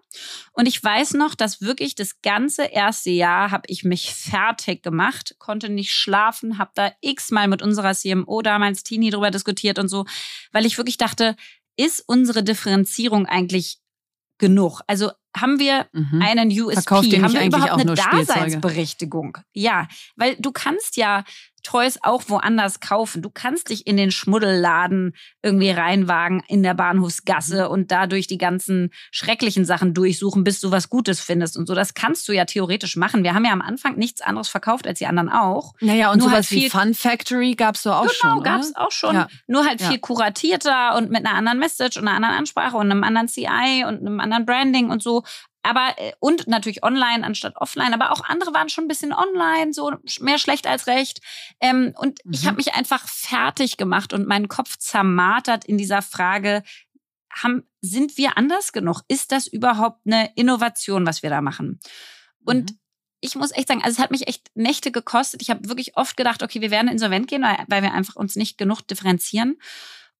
Und 0.52 0.68
ich 0.68 0.84
weiß 0.84 1.14
noch, 1.14 1.36
dass 1.36 1.62
wirklich 1.62 1.96
das 1.96 2.22
ganze 2.22 2.64
erste 2.64 3.12
Jahr 3.12 3.52
habe 3.52 3.64
ich 3.68 3.84
mich 3.84 4.14
fertig 4.14 4.82
gemacht, 4.82 5.36
konnte 5.38 5.70
nicht 5.70 5.92
schlafen, 5.94 6.58
habe 6.58 6.72
da 6.74 6.92
x-mal 7.02 7.48
mit 7.48 7.62
unserer 7.62 7.94
CMO 7.94 8.42
damals 8.42 8.84
Tini 8.84 9.12
drüber 9.12 9.30
diskutiert 9.30 9.78
und 9.78 9.88
so, 9.88 10.06
weil 10.52 10.66
ich 10.66 10.78
wirklich 10.78 10.98
dachte, 10.98 11.36
ist 11.78 12.04
unsere 12.08 12.44
Differenzierung 12.44 13.26
eigentlich 13.26 13.80
genug? 14.38 14.82
Also 14.88 15.12
haben 15.36 15.60
wir 15.60 15.88
mhm. 15.92 16.22
einen 16.22 16.50
USP? 16.50 16.82
Verkauft 16.82 17.14
haben 17.14 17.34
wir 17.34 17.46
überhaupt 17.46 17.82
eine 17.82 17.94
Daseinsberechtigung? 17.94 19.38
Ja, 19.54 19.88
weil 20.16 20.36
du 20.38 20.52
kannst 20.52 20.98
ja 20.98 21.24
Toys 21.66 21.98
auch 22.04 22.24
woanders 22.28 22.80
kaufen. 22.80 23.22
Du 23.22 23.30
kannst 23.30 23.70
dich 23.70 23.88
in 23.88 23.98
den 23.98 24.12
Schmuddelladen 24.12 25.16
irgendwie 25.42 25.72
reinwagen 25.72 26.44
in 26.48 26.62
der 26.62 26.76
Bahnhofsgasse 26.76 27.66
mhm. 27.66 27.72
und 27.72 27.92
dadurch 27.92 28.28
die 28.28 28.38
ganzen 28.38 28.92
schrecklichen 29.12 29.66
Sachen 29.66 29.94
durchsuchen, 29.94 30.44
bis 30.44 30.62
du 30.62 30.72
was 30.72 30.90
Gutes 30.90 31.20
findest 31.20 31.58
und 31.58 31.68
so. 31.68 31.74
Das 31.74 31.96
kannst 31.96 32.28
du 32.28 32.34
ja 32.34 32.46
theoretisch 32.46 32.96
machen. 32.96 33.24
Wir 33.24 33.34
haben 33.34 33.46
ja 33.46 33.52
am 33.52 33.62
Anfang 33.62 33.98
nichts 33.98 34.22
anderes 34.22 34.48
verkauft 34.48 34.86
als 34.86 35.00
die 35.00 35.08
anderen 35.08 35.30
auch. 35.30 35.74
Naja, 35.82 36.12
und 36.12 36.20
Nur 36.20 36.30
sowas 36.30 36.52
halt 36.52 36.62
wie 36.62 36.70
Fun 36.70 36.94
Factory 36.94 37.56
gab's 37.56 37.84
doch 37.84 37.96
auch 37.96 38.02
genau, 38.02 38.14
schon. 38.14 38.44
Genau, 38.44 38.44
gab's 38.44 38.76
auch 38.76 38.92
schon. 38.92 39.16
Ja. 39.16 39.28
Nur 39.48 39.66
halt 39.66 39.82
ja. 39.82 39.90
viel 39.90 40.00
kuratierter 40.00 40.96
und 40.96 41.10
mit 41.10 41.26
einer 41.26 41.36
anderen 41.36 41.58
Message 41.58 41.98
und 41.98 42.08
einer 42.08 42.16
anderen 42.16 42.36
Ansprache 42.36 42.78
und 42.78 42.92
einem 42.92 43.04
anderen 43.04 43.28
CI 43.28 43.84
und 43.88 44.02
einem 44.02 44.20
anderen 44.20 44.46
Branding 44.46 44.92
und 44.92 45.02
so 45.02 45.24
aber 45.66 45.94
äh, 45.98 46.14
und 46.20 46.48
natürlich 46.48 46.84
online 46.84 47.26
anstatt 47.26 47.56
offline, 47.58 47.94
aber 47.94 48.12
auch 48.12 48.24
andere 48.24 48.54
waren 48.54 48.70
schon 48.70 48.86
ein 48.86 48.90
bisschen 48.90 49.14
online, 49.14 49.74
so 49.74 49.92
mehr 50.20 50.38
schlecht 50.38 50.68
als 50.68 50.88
recht. 50.88 51.22
Ähm, 51.60 51.94
und 51.98 52.20
mhm. 52.24 52.34
ich 52.34 52.46
habe 52.46 52.58
mich 52.58 52.76
einfach 52.76 53.08
fertig 53.08 53.78
gemacht 53.78 54.14
und 54.14 54.28
meinen 54.28 54.48
Kopf 54.48 54.78
zermartert 54.78 55.66
in 55.66 55.78
dieser 55.78 56.02
Frage, 56.02 56.64
haben, 57.32 57.64
sind 57.82 58.18
wir 58.18 58.38
anders 58.38 58.72
genug? 58.72 59.02
Ist 59.08 59.32
das 59.32 59.48
überhaupt 59.48 60.02
eine 60.06 60.32
Innovation, 60.36 61.06
was 61.06 61.22
wir 61.22 61.30
da 61.30 61.42
machen? 61.42 61.80
Und 62.46 62.72
mhm. 62.72 62.80
ich 63.20 63.36
muss 63.36 63.52
echt 63.52 63.68
sagen, 63.68 63.84
also 63.84 63.96
es 63.96 64.04
hat 64.04 64.12
mich 64.12 64.28
echt 64.28 64.50
Nächte 64.56 64.92
gekostet. 64.92 65.42
Ich 65.42 65.50
habe 65.50 65.68
wirklich 65.68 65.98
oft 65.98 66.16
gedacht, 66.16 66.44
okay, 66.44 66.62
wir 66.62 66.72
werden 66.72 66.88
insolvent 66.88 67.28
gehen, 67.28 67.44
weil 67.68 67.84
wir 67.84 67.94
einfach 67.94 68.16
uns 68.16 68.36
nicht 68.36 68.58
genug 68.58 68.82
differenzieren. 68.88 69.58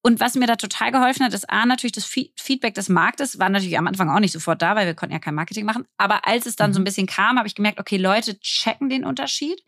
Und 0.06 0.20
was 0.20 0.36
mir 0.36 0.46
da 0.46 0.56
total 0.56 0.92
geholfen 0.92 1.26
hat, 1.26 1.34
ist 1.34 1.50
A, 1.50 1.66
natürlich 1.66 1.94
das 1.94 2.06
Feedback 2.06 2.76
des 2.76 2.90
Marktes, 2.90 3.40
war 3.40 3.50
natürlich 3.50 3.76
am 3.76 3.88
Anfang 3.88 4.12
auch 4.12 4.20
nicht 4.20 4.34
sofort 4.34 4.62
da, 4.62 4.76
weil 4.76 4.86
wir 4.86 4.94
konnten 4.94 5.14
ja 5.14 5.20
kein 5.20 5.34
Marketing 5.34 5.66
machen. 5.66 5.88
Aber 5.98 6.28
als 6.28 6.46
es 6.46 6.56
dann 6.56 6.70
mhm. 6.70 6.74
so 6.76 6.80
ein 6.80 6.82
mhm. 6.82 6.86
bisschen 6.86 7.08
kam, 7.08 7.40
habe 7.40 7.48
ich 7.48 7.56
gemerkt, 7.56 7.80
okay, 7.80 7.98
Leute 7.98 8.40
checken 8.40 8.88
den 8.88 9.04
Unterschied. 9.04 9.64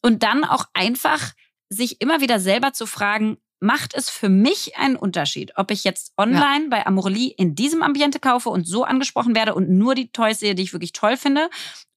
Und 0.00 0.22
dann 0.22 0.44
auch 0.44 0.66
einfach 0.72 1.32
sich 1.68 2.00
immer 2.00 2.20
wieder 2.20 2.38
selber 2.38 2.72
zu 2.72 2.86
fragen, 2.86 3.38
macht 3.58 3.92
es 3.96 4.08
für 4.08 4.28
mich 4.28 4.76
einen 4.76 4.94
Unterschied, 4.94 5.54
ob 5.56 5.72
ich 5.72 5.82
jetzt 5.82 6.12
online 6.16 6.64
ja. 6.64 6.70
bei 6.70 6.86
Amorelie 6.86 7.34
in 7.36 7.56
diesem 7.56 7.82
Ambiente 7.82 8.20
kaufe 8.20 8.50
und 8.50 8.68
so 8.68 8.84
angesprochen 8.84 9.34
werde 9.34 9.52
und 9.52 9.68
nur 9.68 9.96
die 9.96 10.12
Toys 10.12 10.38
sehe, 10.38 10.54
die 10.54 10.62
ich 10.62 10.72
wirklich 10.72 10.92
toll 10.92 11.16
finde, 11.16 11.50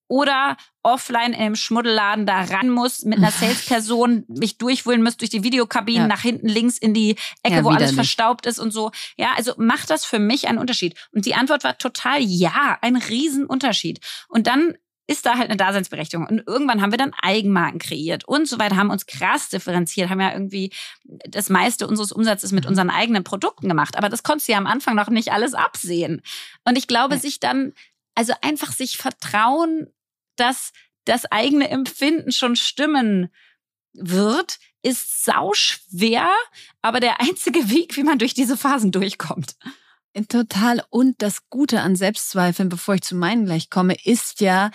oder 0.08 0.58
offline 0.84 1.34
in 1.34 1.40
einem 1.40 1.56
Schmuddelladen 1.56 2.26
da 2.26 2.42
ran 2.44 2.70
muss, 2.70 3.04
mit 3.04 3.18
einer 3.18 3.32
Salesperson 3.40 4.26
mich 4.28 4.58
durchwühlen 4.58 5.04
muss 5.04 5.18
durch 5.18 5.32
die 5.32 5.44
Videokabinen 5.44 6.04
ja. 6.04 6.08
nach 6.08 6.22
hinten 6.22 6.48
links 6.48 6.78
in 6.78 6.94
die 6.94 7.16
Ecke, 7.44 7.58
ja, 7.58 7.64
wo 7.64 7.70
alles 7.70 7.92
verstaubt 7.92 8.46
ist 8.46 8.60
und 8.60 8.72
so. 8.72 8.92
Ja, 9.18 9.34
also 9.36 9.54
macht 9.58 9.90
das 9.90 10.06
für 10.06 10.20
mich 10.20 10.48
einen 10.48 10.60
Unterschied? 10.60 10.96
Und 11.12 11.26
die 11.26 11.36
Antwort 11.36 11.64
war 11.64 11.78
total 11.78 12.20
ja, 12.22 12.78
ein 12.82 12.96
Riesenunterschied. 12.96 14.00
Und 14.30 14.48
dann 14.48 14.76
ist 15.08 15.26
da 15.26 15.38
halt 15.38 15.50
eine 15.50 15.58
Daseinsberechtigung. 15.58 16.26
Und 16.26 16.44
irgendwann 16.48 16.82
haben 16.82 16.92
wir 16.92 16.98
dann 16.98 17.14
Eigenmarken 17.22 17.80
kreiert 17.80 18.28
und 18.28 18.48
so 18.48 18.58
weiter, 18.60 18.76
haben 18.76 18.90
uns 18.90 19.06
krass 19.06 19.50
differenziert, 19.50 20.10
haben 20.10 20.20
ja 20.20 20.34
irgendwie 20.34 20.72
das 21.04 21.50
meiste 21.50 21.88
unseres 21.88 22.12
Umsatzes 22.12 22.52
mit 22.52 22.64
mhm. 22.64 22.70
unseren 22.70 22.90
eigenen 22.90 23.24
Produkten 23.24 23.70
gemacht. 23.70 23.98
Aber 23.98 24.10
das 24.10 24.24
konntest 24.24 24.48
du 24.48 24.54
ja 24.54 24.58
am 24.58 24.68
Anfang 24.68 24.96
noch 24.96 25.10
nicht 25.10 25.32
alles 25.32 25.54
absehen. 25.54 26.22
Und 26.64 26.78
ich 26.78 26.88
glaube, 26.88 27.18
sich 27.18 27.40
dann, 27.40 27.74
also 28.16 28.34
einfach 28.42 28.72
sich 28.72 28.98
vertrauen, 28.98 29.88
dass 30.36 30.72
das 31.06 31.26
eigene 31.26 31.70
Empfinden 31.70 32.32
schon 32.32 32.56
stimmen 32.56 33.30
wird, 33.94 34.58
ist 34.82 35.24
sau 35.24 35.54
schwer, 35.54 36.30
aber 36.82 37.00
der 37.00 37.22
einzige 37.22 37.70
Weg, 37.70 37.96
wie 37.98 38.04
man 38.04 38.20
durch 38.20 38.34
diese 38.34 38.58
Phasen 38.58 38.92
durchkommt. 38.92 39.56
Total. 40.30 40.82
Und 40.90 41.22
das 41.22 41.50
Gute 41.50 41.82
an 41.82 41.96
Selbstzweifeln, 41.96 42.70
bevor 42.70 42.96
ich 42.96 43.02
zu 43.02 43.16
meinen 43.16 43.46
gleich 43.46 43.70
komme, 43.70 43.96
ist 44.06 44.40
ja, 44.40 44.72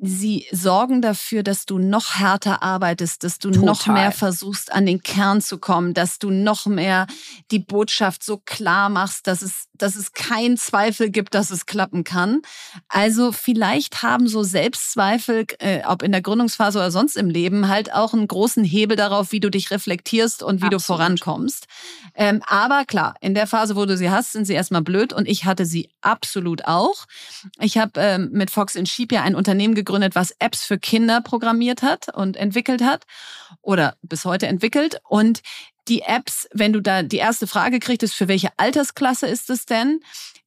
sie 0.00 0.46
sorgen 0.50 1.02
dafür, 1.02 1.42
dass 1.44 1.66
du 1.66 1.78
noch 1.78 2.16
härter 2.16 2.62
arbeitest, 2.62 3.22
dass 3.22 3.38
du 3.38 3.50
Total. 3.50 3.64
noch 3.64 3.86
mehr 3.86 4.10
versuchst, 4.10 4.72
an 4.72 4.86
den 4.86 5.02
Kern 5.02 5.40
zu 5.40 5.58
kommen, 5.58 5.94
dass 5.94 6.18
du 6.18 6.30
noch 6.30 6.66
mehr 6.66 7.06
die 7.52 7.60
Botschaft 7.60 8.24
so 8.24 8.38
klar 8.38 8.88
machst, 8.88 9.28
dass 9.28 9.40
es, 9.40 9.66
dass 9.74 9.94
es 9.94 10.12
keinen 10.12 10.56
Zweifel 10.56 11.10
gibt, 11.10 11.34
dass 11.34 11.50
es 11.50 11.66
klappen 11.66 12.02
kann. 12.02 12.42
Also 12.88 13.30
vielleicht 13.30 14.02
haben 14.02 14.26
so 14.26 14.42
Selbstzweifel, 14.42 15.46
äh, 15.60 15.82
ob 15.86 16.02
in 16.02 16.10
der 16.10 16.22
Gründungsphase 16.22 16.78
oder 16.78 16.90
sonst 16.90 17.16
im 17.16 17.30
Leben, 17.30 17.68
halt 17.68 17.92
auch 17.92 18.14
einen 18.14 18.26
großen 18.26 18.64
Hebel 18.64 18.96
darauf, 18.96 19.30
wie 19.30 19.40
du 19.40 19.50
dich 19.50 19.70
reflektierst 19.70 20.42
und 20.42 20.60
wie 20.60 20.66
Absolut. 20.66 20.80
du 20.80 20.84
vorankommst. 20.84 21.66
Ähm, 22.16 22.42
aber 22.46 22.84
klar, 22.84 23.14
in 23.20 23.34
der 23.34 23.46
Phase, 23.46 23.76
wo 23.76 23.86
du 23.86 23.96
sie 23.96 24.10
hast, 24.10 24.32
sind 24.32 24.44
sie 24.44 24.54
erstmal 24.54 24.82
blöd 24.82 25.12
und 25.12 25.28
ich 25.28 25.44
hatte 25.44 25.66
sie 25.66 25.90
absolut 26.00 26.64
auch. 26.64 27.06
Ich 27.60 27.78
habe 27.78 28.00
ähm, 28.00 28.30
mit 28.32 28.50
Fox 28.50 28.74
in 28.74 28.86
Sheep 28.86 29.12
ja 29.12 29.22
ein 29.22 29.36
Unternehmen 29.36 29.74
gegründet, 29.74 29.83
was 29.86 30.34
Apps 30.38 30.64
für 30.64 30.78
Kinder 30.78 31.20
programmiert 31.20 31.82
hat 31.82 32.14
und 32.14 32.36
entwickelt 32.36 32.82
hat 32.82 33.04
oder 33.62 33.96
bis 34.02 34.24
heute 34.24 34.46
entwickelt. 34.46 35.00
Und 35.08 35.42
die 35.88 36.02
Apps, 36.02 36.48
wenn 36.52 36.72
du 36.72 36.80
da 36.80 37.02
die 37.02 37.18
erste 37.18 37.46
Frage 37.46 37.78
kriegst, 37.78 38.14
für 38.14 38.28
welche 38.28 38.50
Altersklasse 38.56 39.26
ist 39.26 39.50
es 39.50 39.66
denn? 39.66 40.00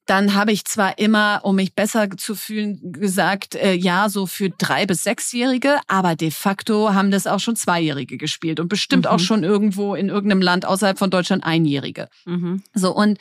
Dann 0.05 0.35
habe 0.35 0.53
ich 0.53 0.63
zwar 0.63 0.97
immer, 0.99 1.41
um 1.43 1.57
mich 1.57 1.75
besser 1.75 2.09
zu 2.15 2.33
fühlen, 2.33 2.93
gesagt, 2.93 3.55
äh, 3.55 3.73
ja, 3.73 4.07
so 4.07 4.25
für 4.25 4.49
drei 4.49 4.85
bis 4.85 5.03
sechsjährige, 5.03 5.79
aber 5.87 6.15
de 6.15 6.31
facto 6.31 6.93
haben 6.93 7.11
das 7.11 7.27
auch 7.27 7.41
schon 7.41 7.57
Zweijährige 7.57 8.17
gespielt 8.17 8.61
und 8.61 8.69
bestimmt 8.69 9.03
mhm. 9.03 9.11
auch 9.11 9.19
schon 9.19 9.43
irgendwo 9.43 9.95
in 9.95 10.07
irgendeinem 10.07 10.41
Land 10.41 10.65
außerhalb 10.65 10.97
von 10.97 11.09
Deutschland 11.09 11.43
Einjährige. 11.43 12.07
Mhm. 12.25 12.63
So 12.73 12.95
und 12.95 13.19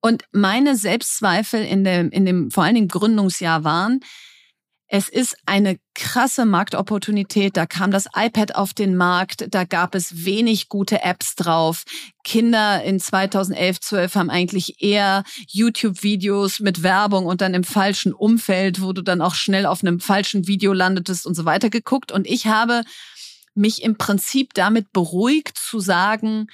und 0.00 0.24
meine 0.32 0.76
Selbstzweifel 0.76 1.64
in 1.64 1.84
dem, 1.84 2.10
in 2.10 2.24
dem 2.24 2.50
vor 2.50 2.64
allen 2.64 2.76
Dingen 2.76 2.88
Gründungsjahr 2.88 3.64
waren, 3.64 4.00
es 4.90 5.10
ist 5.10 5.36
eine 5.44 5.78
krasse 5.94 6.46
Marktopportunität. 6.46 7.58
Da 7.58 7.66
kam 7.66 7.90
das 7.90 8.06
iPad 8.16 8.54
auf 8.54 8.72
den 8.72 8.96
Markt. 8.96 9.46
Da 9.50 9.64
gab 9.64 9.94
es 9.94 10.24
wenig 10.24 10.70
gute 10.70 11.02
Apps 11.02 11.34
drauf. 11.34 11.84
Kinder 12.24 12.82
in 12.82 12.98
2011, 12.98 13.80
12 13.80 14.14
haben 14.14 14.30
eigentlich 14.30 14.82
eher 14.82 15.24
YouTube-Videos 15.48 16.60
mit 16.60 16.82
Werbung 16.82 17.26
und 17.26 17.42
dann 17.42 17.52
im 17.52 17.64
falschen 17.64 18.14
Umfeld, 18.14 18.80
wo 18.80 18.94
du 18.94 19.02
dann 19.02 19.20
auch 19.20 19.34
schnell 19.34 19.66
auf 19.66 19.82
einem 19.82 20.00
falschen 20.00 20.46
Video 20.46 20.72
landetest 20.72 21.26
und 21.26 21.34
so 21.34 21.44
weiter 21.44 21.68
geguckt. 21.68 22.10
Und 22.10 22.26
ich 22.26 22.46
habe 22.46 22.82
mich 23.54 23.82
im 23.82 23.98
Prinzip 23.98 24.54
damit 24.54 24.92
beruhigt 24.92 25.58
zu 25.58 25.80
sagen, 25.80 26.46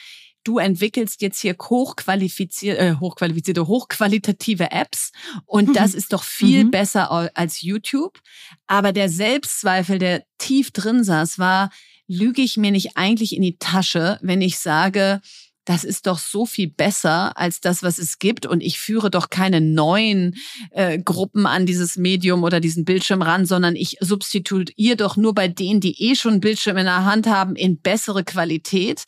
du 0.44 0.58
entwickelst 0.58 1.22
jetzt 1.22 1.40
hier 1.40 1.56
hochqualifizierte, 1.58 2.80
äh, 2.80 2.94
hochqualifizierte, 3.00 3.66
hochqualitative 3.66 4.70
Apps 4.70 5.12
und 5.46 5.70
mhm. 5.70 5.72
das 5.72 5.94
ist 5.94 6.12
doch 6.12 6.22
viel 6.22 6.64
mhm. 6.64 6.70
besser 6.70 7.10
als 7.34 7.62
YouTube. 7.62 8.20
Aber 8.66 8.92
der 8.92 9.08
Selbstzweifel, 9.08 9.98
der 9.98 10.24
tief 10.38 10.70
drin 10.70 11.02
saß, 11.02 11.38
war, 11.38 11.70
lüge 12.06 12.42
ich 12.42 12.56
mir 12.56 12.70
nicht 12.70 12.96
eigentlich 12.96 13.34
in 13.34 13.42
die 13.42 13.56
Tasche, 13.58 14.18
wenn 14.22 14.42
ich 14.42 14.58
sage, 14.58 15.20
das 15.64 15.84
ist 15.84 16.06
doch 16.06 16.18
so 16.18 16.44
viel 16.44 16.68
besser 16.68 17.36
als 17.38 17.60
das, 17.60 17.82
was 17.82 17.98
es 17.98 18.18
gibt. 18.18 18.44
Und 18.44 18.60
ich 18.60 18.78
führe 18.78 19.10
doch 19.10 19.30
keine 19.30 19.60
neuen 19.60 20.36
äh, 20.70 20.98
Gruppen 20.98 21.46
an 21.46 21.64
dieses 21.66 21.96
Medium 21.96 22.42
oder 22.42 22.60
diesen 22.60 22.84
Bildschirm 22.84 23.22
ran, 23.22 23.46
sondern 23.46 23.74
ich 23.74 23.96
substituiere 24.00 24.96
doch 24.96 25.16
nur 25.16 25.34
bei 25.34 25.48
denen, 25.48 25.80
die 25.80 26.10
eh 26.10 26.16
schon 26.16 26.40
Bildschirm 26.40 26.76
in 26.76 26.84
der 26.84 27.04
Hand 27.04 27.26
haben, 27.26 27.56
in 27.56 27.80
bessere 27.80 28.24
Qualität 28.24 29.04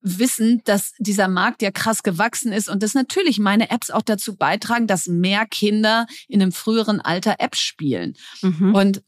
wissen, 0.00 0.62
dass 0.64 0.92
dieser 0.98 1.28
Markt 1.28 1.62
ja 1.62 1.70
krass 1.70 2.02
gewachsen 2.02 2.52
ist 2.52 2.68
und 2.68 2.82
dass 2.82 2.94
natürlich 2.94 3.38
meine 3.38 3.70
Apps 3.70 3.90
auch 3.90 4.02
dazu 4.02 4.36
beitragen, 4.36 4.86
dass 4.86 5.06
mehr 5.06 5.46
Kinder 5.46 6.06
in 6.28 6.40
einem 6.40 6.52
früheren 6.52 7.00
Alter 7.00 7.36
Apps 7.38 7.60
spielen. 7.60 8.14
Mhm. 8.42 8.74
Und 8.74 9.02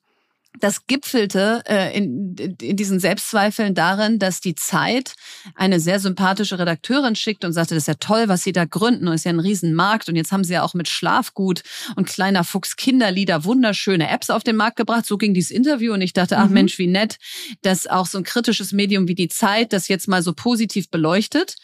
das 0.58 0.86
gipfelte 0.86 1.62
äh, 1.66 1.96
in, 1.96 2.34
in 2.60 2.76
diesen 2.76 2.98
Selbstzweifeln 2.98 3.74
darin, 3.74 4.18
dass 4.18 4.40
die 4.40 4.54
Zeit 4.54 5.14
eine 5.54 5.78
sehr 5.78 6.00
sympathische 6.00 6.58
Redakteurin 6.58 7.14
schickt 7.14 7.44
und 7.44 7.52
sagte, 7.52 7.74
das 7.74 7.84
ist 7.84 7.88
ja 7.88 7.94
toll, 7.94 8.28
was 8.28 8.42
sie 8.42 8.52
da 8.52 8.64
gründen 8.64 9.06
und 9.06 9.14
ist 9.14 9.24
ja 9.24 9.32
ein 9.32 9.40
Riesenmarkt 9.40 10.08
und 10.08 10.16
jetzt 10.16 10.32
haben 10.32 10.42
sie 10.42 10.54
ja 10.54 10.62
auch 10.62 10.74
mit 10.74 10.88
Schlafgut 10.88 11.62
und 11.94 12.06
kleiner 12.08 12.42
Fuchs 12.42 12.76
Kinderlieder 12.76 13.44
wunderschöne 13.44 14.08
Apps 14.10 14.28
auf 14.28 14.42
den 14.42 14.56
Markt 14.56 14.76
gebracht. 14.76 15.06
So 15.06 15.18
ging 15.18 15.34
dieses 15.34 15.52
Interview 15.52 15.92
und 15.92 16.02
ich 16.02 16.12
dachte, 16.12 16.36
ach 16.36 16.48
mhm. 16.48 16.54
Mensch, 16.54 16.78
wie 16.78 16.88
nett, 16.88 17.18
dass 17.62 17.86
auch 17.86 18.06
so 18.06 18.18
ein 18.18 18.24
kritisches 18.24 18.72
Medium 18.72 19.06
wie 19.06 19.14
die 19.14 19.28
Zeit 19.28 19.72
das 19.72 19.88
jetzt 19.88 20.08
mal 20.08 20.22
so 20.22 20.32
positiv 20.32 20.90
beleuchtet. 20.90 21.56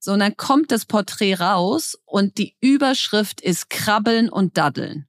So, 0.00 0.12
und 0.12 0.18
dann 0.18 0.36
kommt 0.36 0.72
das 0.72 0.84
Porträt 0.84 1.34
raus 1.34 1.96
und 2.04 2.38
die 2.38 2.56
Überschrift 2.60 3.40
ist 3.40 3.70
Krabbeln 3.70 4.28
und 4.28 4.58
Daddeln. 4.58 5.06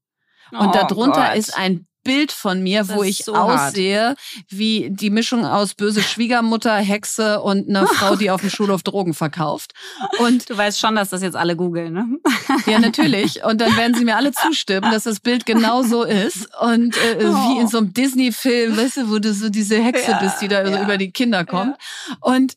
Und 0.51 0.67
oh 0.67 0.71
darunter 0.71 1.29
Gott. 1.29 1.37
ist 1.37 1.57
ein 1.57 1.87
Bild 2.03 2.31
von 2.31 2.61
mir, 2.61 2.79
das 2.79 2.95
wo 2.95 3.03
ich 3.03 3.19
so 3.19 3.33
aussehe 3.33 4.09
hart. 4.09 4.19
wie 4.49 4.89
die 4.91 5.09
Mischung 5.09 5.45
aus 5.45 5.73
böse 5.73 6.01
Schwiegermutter, 6.01 6.75
Hexe 6.75 7.41
und 7.41 7.69
eine 7.69 7.87
Frau, 7.93 8.15
die 8.15 8.29
auf 8.29 8.41
dem 8.41 8.49
Schulhof 8.49 8.83
Drogen 8.83 9.13
verkauft. 9.13 9.73
Und 10.19 10.49
du 10.49 10.57
weißt 10.57 10.79
schon, 10.79 10.95
dass 10.95 11.09
das 11.09 11.21
jetzt 11.21 11.35
alle 11.35 11.55
googeln, 11.55 11.93
ne? 11.93 12.19
Ja, 12.65 12.79
natürlich. 12.79 13.43
Und 13.43 13.61
dann 13.61 13.75
werden 13.77 13.95
sie 13.95 14.05
mir 14.05 14.15
alle 14.15 14.31
zustimmen, 14.31 14.91
dass 14.91 15.03
das 15.03 15.19
Bild 15.19 15.45
genau 15.45 15.83
so 15.83 16.03
ist. 16.03 16.49
Und 16.59 16.95
äh, 16.97 17.25
oh. 17.25 17.33
wie 17.33 17.59
in 17.59 17.67
so 17.67 17.79
einem 17.79 17.93
Disney-Film, 17.93 18.77
weißt 18.77 18.97
du, 18.97 19.09
wo 19.09 19.19
du 19.19 19.33
so 19.33 19.49
diese 19.49 19.81
Hexe 19.81 20.11
ja, 20.11 20.19
bist, 20.19 20.41
die 20.41 20.47
da 20.47 20.63
ja. 20.67 20.83
über 20.83 20.97
die 20.97 21.11
Kinder 21.11 21.45
kommt. 21.45 21.77
Ja. 22.09 22.15
Und 22.21 22.55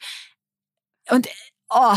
und 1.09 1.29
oh, 1.71 1.97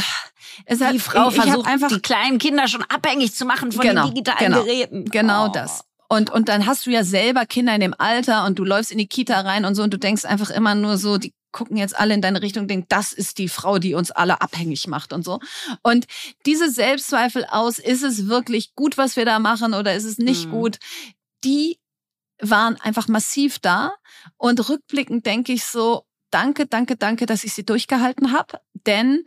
es 0.66 0.82
hat, 0.82 0.94
die 0.94 1.00
Frau 1.00 1.30
versucht, 1.32 1.68
einfach 1.68 1.90
die 1.90 2.00
kleinen 2.00 2.38
Kinder 2.38 2.68
schon 2.68 2.84
abhängig 2.84 3.34
zu 3.34 3.46
machen 3.46 3.72
von 3.72 3.82
genau, 3.82 4.06
den 4.06 4.16
digitalen 4.16 4.52
genau, 4.52 4.64
Geräten. 4.64 5.06
Genau 5.06 5.46
oh. 5.48 5.52
das. 5.52 5.84
Und, 6.12 6.32
und 6.32 6.50
dann 6.50 6.66
hast 6.66 6.86
du 6.86 6.90
ja 6.90 7.04
selber 7.04 7.46
Kinder 7.46 7.74
in 7.76 7.82
dem 7.82 7.96
Alter 7.98 8.46
und 8.46 8.58
du 8.58 8.66
läufst 8.66 8.92
in 8.92 8.98
die 8.98 9.08
Kita 9.08 9.40
rein 9.42 9.64
und 9.64 9.76
so 9.76 9.84
und 9.84 9.94
du 9.94 10.00
denkst 10.00 10.26
einfach 10.26 10.50
immer 10.50 10.74
nur 10.74 10.98
so, 10.98 11.20
die 11.20 11.34
gucken 11.52 11.78
jetzt 11.78 11.98
alle 11.98 12.14
in 12.14 12.22
deine 12.22 12.42
Richtung, 12.42 12.68
denken, 12.68 12.88
das 12.90 13.14
ist 13.14 13.38
die 13.38 13.48
Frau, 13.48 13.80
die 13.80 13.94
uns 13.94 14.12
alle 14.12 14.42
abhängig 14.42 14.88
macht 14.88 15.14
und 15.14 15.24
so. 15.24 15.40
Und 15.84 16.06
diese 16.46 16.70
Selbstzweifel 16.70 17.46
aus, 17.46 17.80
ist 17.80 18.04
es 18.04 18.28
wirklich 18.28 18.76
gut, 18.76 18.98
was 18.98 19.16
wir 19.16 19.26
da 19.26 19.40
machen 19.40 19.74
oder 19.74 19.94
ist 19.94 20.04
es 20.04 20.18
nicht 20.18 20.48
mhm. 20.48 20.52
gut, 20.52 20.80
die 21.44 21.80
waren 22.42 22.80
einfach 22.82 23.08
massiv 23.08 23.60
da. 23.60 23.94
Und 24.38 24.68
rückblickend 24.70 25.26
denke 25.26 25.54
ich 25.54 25.64
so, 25.66 26.06
danke, 26.32 26.66
danke, 26.66 26.96
danke, 26.96 27.26
dass 27.26 27.44
ich 27.44 27.54
sie 27.54 27.66
durchgehalten 27.66 28.32
habe. 28.32 28.60
Denn 28.74 29.24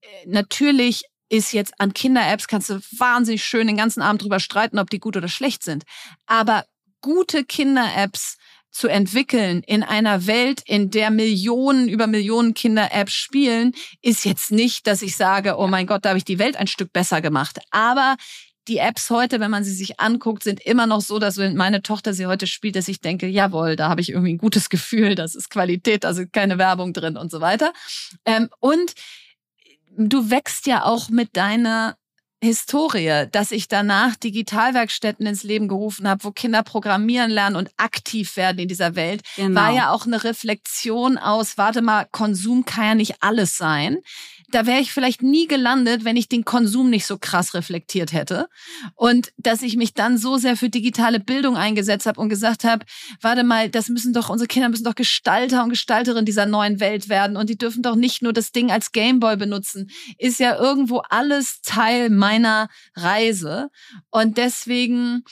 äh, 0.00 0.06
natürlich 0.26 1.04
ist 1.28 1.52
jetzt 1.52 1.72
an 1.78 1.94
Kinder-Apps, 1.94 2.48
kannst 2.48 2.70
du 2.70 2.80
wahnsinnig 2.98 3.44
schön 3.44 3.66
den 3.66 3.76
ganzen 3.76 4.02
Abend 4.02 4.22
drüber 4.22 4.40
streiten, 4.40 4.78
ob 4.78 4.90
die 4.90 5.00
gut 5.00 5.16
oder 5.16 5.28
schlecht 5.28 5.62
sind. 5.62 5.84
Aber 6.26 6.64
gute 7.00 7.44
Kinder-Apps 7.44 8.36
zu 8.74 8.88
entwickeln 8.88 9.62
in 9.66 9.84
einer 9.84 10.26
Welt, 10.26 10.62
in 10.66 10.90
der 10.90 11.10
Millionen 11.10 11.88
über 11.88 12.08
Millionen 12.08 12.54
Kinder 12.54 12.90
Apps 12.92 13.12
spielen, 13.12 13.72
ist 14.02 14.24
jetzt 14.24 14.50
nicht, 14.50 14.88
dass 14.88 15.00
ich 15.00 15.16
sage, 15.16 15.56
oh 15.58 15.68
mein 15.68 15.86
Gott, 15.86 16.04
da 16.04 16.10
habe 16.10 16.18
ich 16.18 16.24
die 16.24 16.40
Welt 16.40 16.56
ein 16.56 16.66
Stück 16.66 16.92
besser 16.92 17.20
gemacht. 17.20 17.60
Aber 17.70 18.16
die 18.66 18.78
Apps 18.78 19.10
heute, 19.10 19.38
wenn 19.40 19.50
man 19.50 19.62
sie 19.62 19.74
sich 19.74 20.00
anguckt, 20.00 20.42
sind 20.42 20.60
immer 20.60 20.86
noch 20.86 21.02
so, 21.02 21.18
dass 21.20 21.36
wenn 21.36 21.54
meine 21.54 21.82
Tochter 21.82 22.14
sie 22.14 22.26
heute 22.26 22.46
spielt, 22.46 22.74
dass 22.74 22.88
ich 22.88 23.00
denke, 23.00 23.28
jawohl, 23.28 23.76
da 23.76 23.88
habe 23.88 24.00
ich 24.00 24.10
irgendwie 24.10 24.34
ein 24.34 24.38
gutes 24.38 24.68
Gefühl, 24.70 25.14
das 25.14 25.34
ist 25.34 25.50
Qualität, 25.50 26.02
da 26.02 26.12
sind 26.12 26.32
keine 26.32 26.58
Werbung 26.58 26.92
drin 26.92 27.16
und 27.16 27.30
so 27.30 27.40
weiter. 27.40 27.72
Ähm, 28.24 28.48
und 28.60 28.94
du 29.96 30.30
wächst 30.30 30.66
ja 30.66 30.84
auch 30.84 31.08
mit 31.08 31.36
deiner 31.36 31.96
Historie, 32.42 33.26
dass 33.32 33.50
ich 33.50 33.68
danach 33.68 34.16
Digitalwerkstätten 34.16 35.26
ins 35.26 35.42
Leben 35.42 35.66
gerufen 35.66 36.06
habe, 36.06 36.24
wo 36.24 36.30
Kinder 36.30 36.62
programmieren 36.62 37.30
lernen 37.30 37.56
und 37.56 37.70
aktiv 37.78 38.36
werden 38.36 38.58
in 38.58 38.68
dieser 38.68 38.94
Welt, 38.94 39.22
genau. 39.36 39.60
war 39.60 39.70
ja 39.70 39.90
auch 39.90 40.06
eine 40.06 40.22
Reflexion 40.22 41.16
aus, 41.16 41.56
warte 41.56 41.80
mal, 41.80 42.06
Konsum 42.12 42.64
kann 42.64 42.84
ja 42.84 42.94
nicht 42.94 43.16
alles 43.20 43.56
sein 43.56 43.98
da 44.54 44.66
wäre 44.66 44.80
ich 44.80 44.92
vielleicht 44.92 45.20
nie 45.20 45.48
gelandet, 45.48 46.04
wenn 46.04 46.16
ich 46.16 46.28
den 46.28 46.44
Konsum 46.44 46.88
nicht 46.88 47.06
so 47.06 47.18
krass 47.18 47.54
reflektiert 47.54 48.12
hätte. 48.12 48.48
Und 48.94 49.32
dass 49.36 49.62
ich 49.62 49.76
mich 49.76 49.94
dann 49.94 50.16
so 50.16 50.36
sehr 50.36 50.56
für 50.56 50.70
digitale 50.70 51.18
Bildung 51.18 51.56
eingesetzt 51.56 52.06
habe 52.06 52.20
und 52.20 52.28
gesagt 52.28 52.62
habe, 52.62 52.86
warte 53.20 53.42
mal, 53.42 53.68
das 53.68 53.88
müssen 53.88 54.12
doch, 54.12 54.28
unsere 54.28 54.46
Kinder 54.46 54.68
müssen 54.68 54.84
doch 54.84 54.94
Gestalter 54.94 55.64
und 55.64 55.70
Gestalterin 55.70 56.24
dieser 56.24 56.46
neuen 56.46 56.78
Welt 56.78 57.08
werden. 57.08 57.36
Und 57.36 57.50
die 57.50 57.58
dürfen 57.58 57.82
doch 57.82 57.96
nicht 57.96 58.22
nur 58.22 58.32
das 58.32 58.52
Ding 58.52 58.70
als 58.70 58.92
Gameboy 58.92 59.36
benutzen. 59.36 59.90
Ist 60.18 60.38
ja 60.38 60.56
irgendwo 60.56 60.98
alles 61.08 61.60
Teil 61.62 62.08
meiner 62.08 62.68
Reise. 62.94 63.70
Und 64.10 64.38
deswegen 64.38 65.24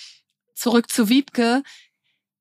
zurück 0.52 0.90
zu 0.90 1.08
Wiebke. 1.08 1.62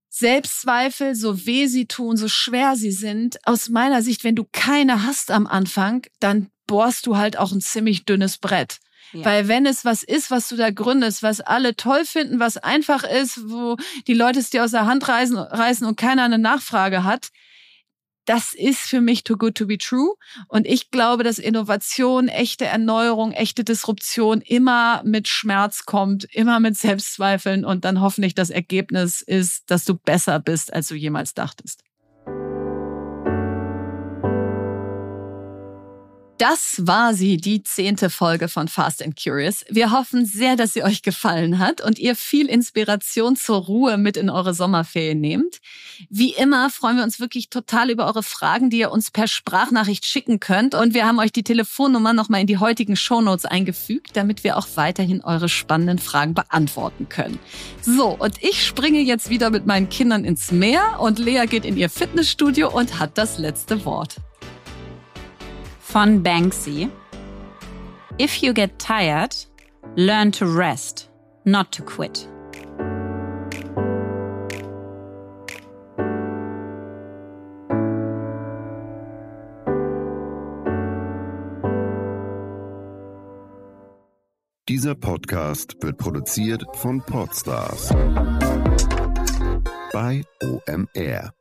Selbstzweifel, 0.09 1.15
so 1.15 1.45
weh 1.45 1.67
sie 1.67 1.85
tun, 1.85 2.17
so 2.17 2.27
schwer 2.27 2.75
sie 2.75 2.91
sind, 2.91 3.37
aus 3.47 3.69
meiner 3.69 4.01
Sicht, 4.01 4.25
wenn 4.25 4.35
du 4.35 4.45
keine 4.51 5.05
hast 5.05 5.31
am 5.31 5.47
Anfang, 5.47 6.05
dann 6.19 6.49
bohrst 6.71 7.05
du 7.05 7.17
halt 7.17 7.37
auch 7.37 7.51
ein 7.51 7.59
ziemlich 7.59 8.05
dünnes 8.05 8.37
Brett. 8.37 8.77
Ja. 9.11 9.25
Weil 9.25 9.47
wenn 9.49 9.65
es 9.65 9.83
was 9.83 10.03
ist, 10.03 10.31
was 10.31 10.47
du 10.47 10.55
da 10.55 10.69
gründest, 10.69 11.21
was 11.21 11.41
alle 11.41 11.75
toll 11.75 12.05
finden, 12.05 12.39
was 12.39 12.55
einfach 12.55 13.03
ist, 13.03 13.49
wo 13.49 13.75
die 14.07 14.13
Leute 14.13 14.39
es 14.39 14.51
dir 14.51 14.63
aus 14.63 14.71
der 14.71 14.85
Hand 14.85 15.05
reißen, 15.05 15.37
reißen 15.37 15.85
und 15.85 15.97
keiner 15.97 16.23
eine 16.23 16.37
Nachfrage 16.37 17.03
hat, 17.03 17.27
das 18.23 18.53
ist 18.53 18.79
für 18.79 19.01
mich 19.01 19.25
too 19.25 19.35
good 19.35 19.55
to 19.55 19.67
be 19.67 19.77
true. 19.77 20.13
Und 20.47 20.65
ich 20.65 20.91
glaube, 20.91 21.25
dass 21.25 21.39
Innovation, 21.39 22.29
echte 22.29 22.65
Erneuerung, 22.65 23.33
echte 23.33 23.65
Disruption 23.65 24.39
immer 24.39 25.01
mit 25.03 25.27
Schmerz 25.27 25.83
kommt, 25.85 26.23
immer 26.33 26.61
mit 26.61 26.77
Selbstzweifeln 26.77 27.65
und 27.65 27.83
dann 27.83 27.99
hoffentlich 27.99 28.33
das 28.33 28.49
Ergebnis 28.49 29.21
ist, 29.21 29.69
dass 29.69 29.83
du 29.83 29.95
besser 29.95 30.39
bist, 30.39 30.71
als 30.71 30.87
du 30.87 30.95
jemals 30.95 31.33
dachtest. 31.33 31.83
Das 36.41 36.87
war 36.87 37.13
sie, 37.13 37.37
die 37.37 37.61
zehnte 37.61 38.09
Folge 38.09 38.47
von 38.47 38.67
Fast 38.67 39.03
and 39.03 39.15
Curious. 39.15 39.63
Wir 39.69 39.91
hoffen 39.91 40.25
sehr, 40.25 40.55
dass 40.55 40.73
sie 40.73 40.83
euch 40.83 41.03
gefallen 41.03 41.59
hat 41.59 41.81
und 41.81 41.99
ihr 41.99 42.15
viel 42.15 42.47
Inspiration 42.47 43.35
zur 43.35 43.57
Ruhe 43.57 43.99
mit 43.99 44.17
in 44.17 44.27
eure 44.27 44.55
Sommerferien 44.55 45.21
nehmt. 45.21 45.59
Wie 46.09 46.33
immer 46.33 46.71
freuen 46.71 46.97
wir 46.97 47.03
uns 47.03 47.19
wirklich 47.19 47.51
total 47.51 47.91
über 47.91 48.07
eure 48.07 48.23
Fragen, 48.23 48.71
die 48.71 48.79
ihr 48.79 48.91
uns 48.91 49.11
per 49.11 49.27
Sprachnachricht 49.27 50.03
schicken 50.03 50.39
könnt. 50.39 50.73
Und 50.73 50.95
wir 50.95 51.05
haben 51.05 51.19
euch 51.19 51.31
die 51.31 51.43
Telefonnummer 51.43 52.11
nochmal 52.11 52.41
in 52.41 52.47
die 52.47 52.57
heutigen 52.57 52.95
Shownotes 52.95 53.45
eingefügt, 53.45 54.17
damit 54.17 54.43
wir 54.43 54.57
auch 54.57 54.67
weiterhin 54.73 55.21
eure 55.23 55.47
spannenden 55.47 55.99
Fragen 55.99 56.33
beantworten 56.33 57.07
können. 57.07 57.37
So, 57.83 58.17
und 58.17 58.41
ich 58.41 58.65
springe 58.65 59.01
jetzt 59.01 59.29
wieder 59.29 59.51
mit 59.51 59.67
meinen 59.67 59.89
Kindern 59.89 60.25
ins 60.25 60.51
Meer 60.51 60.99
und 61.01 61.19
Lea 61.19 61.45
geht 61.45 61.65
in 61.65 61.77
ihr 61.77 61.91
Fitnessstudio 61.91 62.75
und 62.75 62.97
hat 62.97 63.19
das 63.19 63.37
letzte 63.37 63.85
Wort 63.85 64.15
von 65.91 66.23
Banksy. 66.23 66.89
If 68.17 68.41
you 68.41 68.53
get 68.53 68.79
tired, 68.79 69.35
learn 69.97 70.31
to 70.31 70.45
rest, 70.45 71.09
not 71.43 71.71
to 71.73 71.83
quit. 71.83 72.27
Dieser 84.69 84.95
Podcast 84.95 85.75
wird 85.81 85.97
produziert 85.97 86.63
von 86.75 87.01
Podstars 87.01 87.89
bei 89.91 90.23
OMR. 90.41 91.33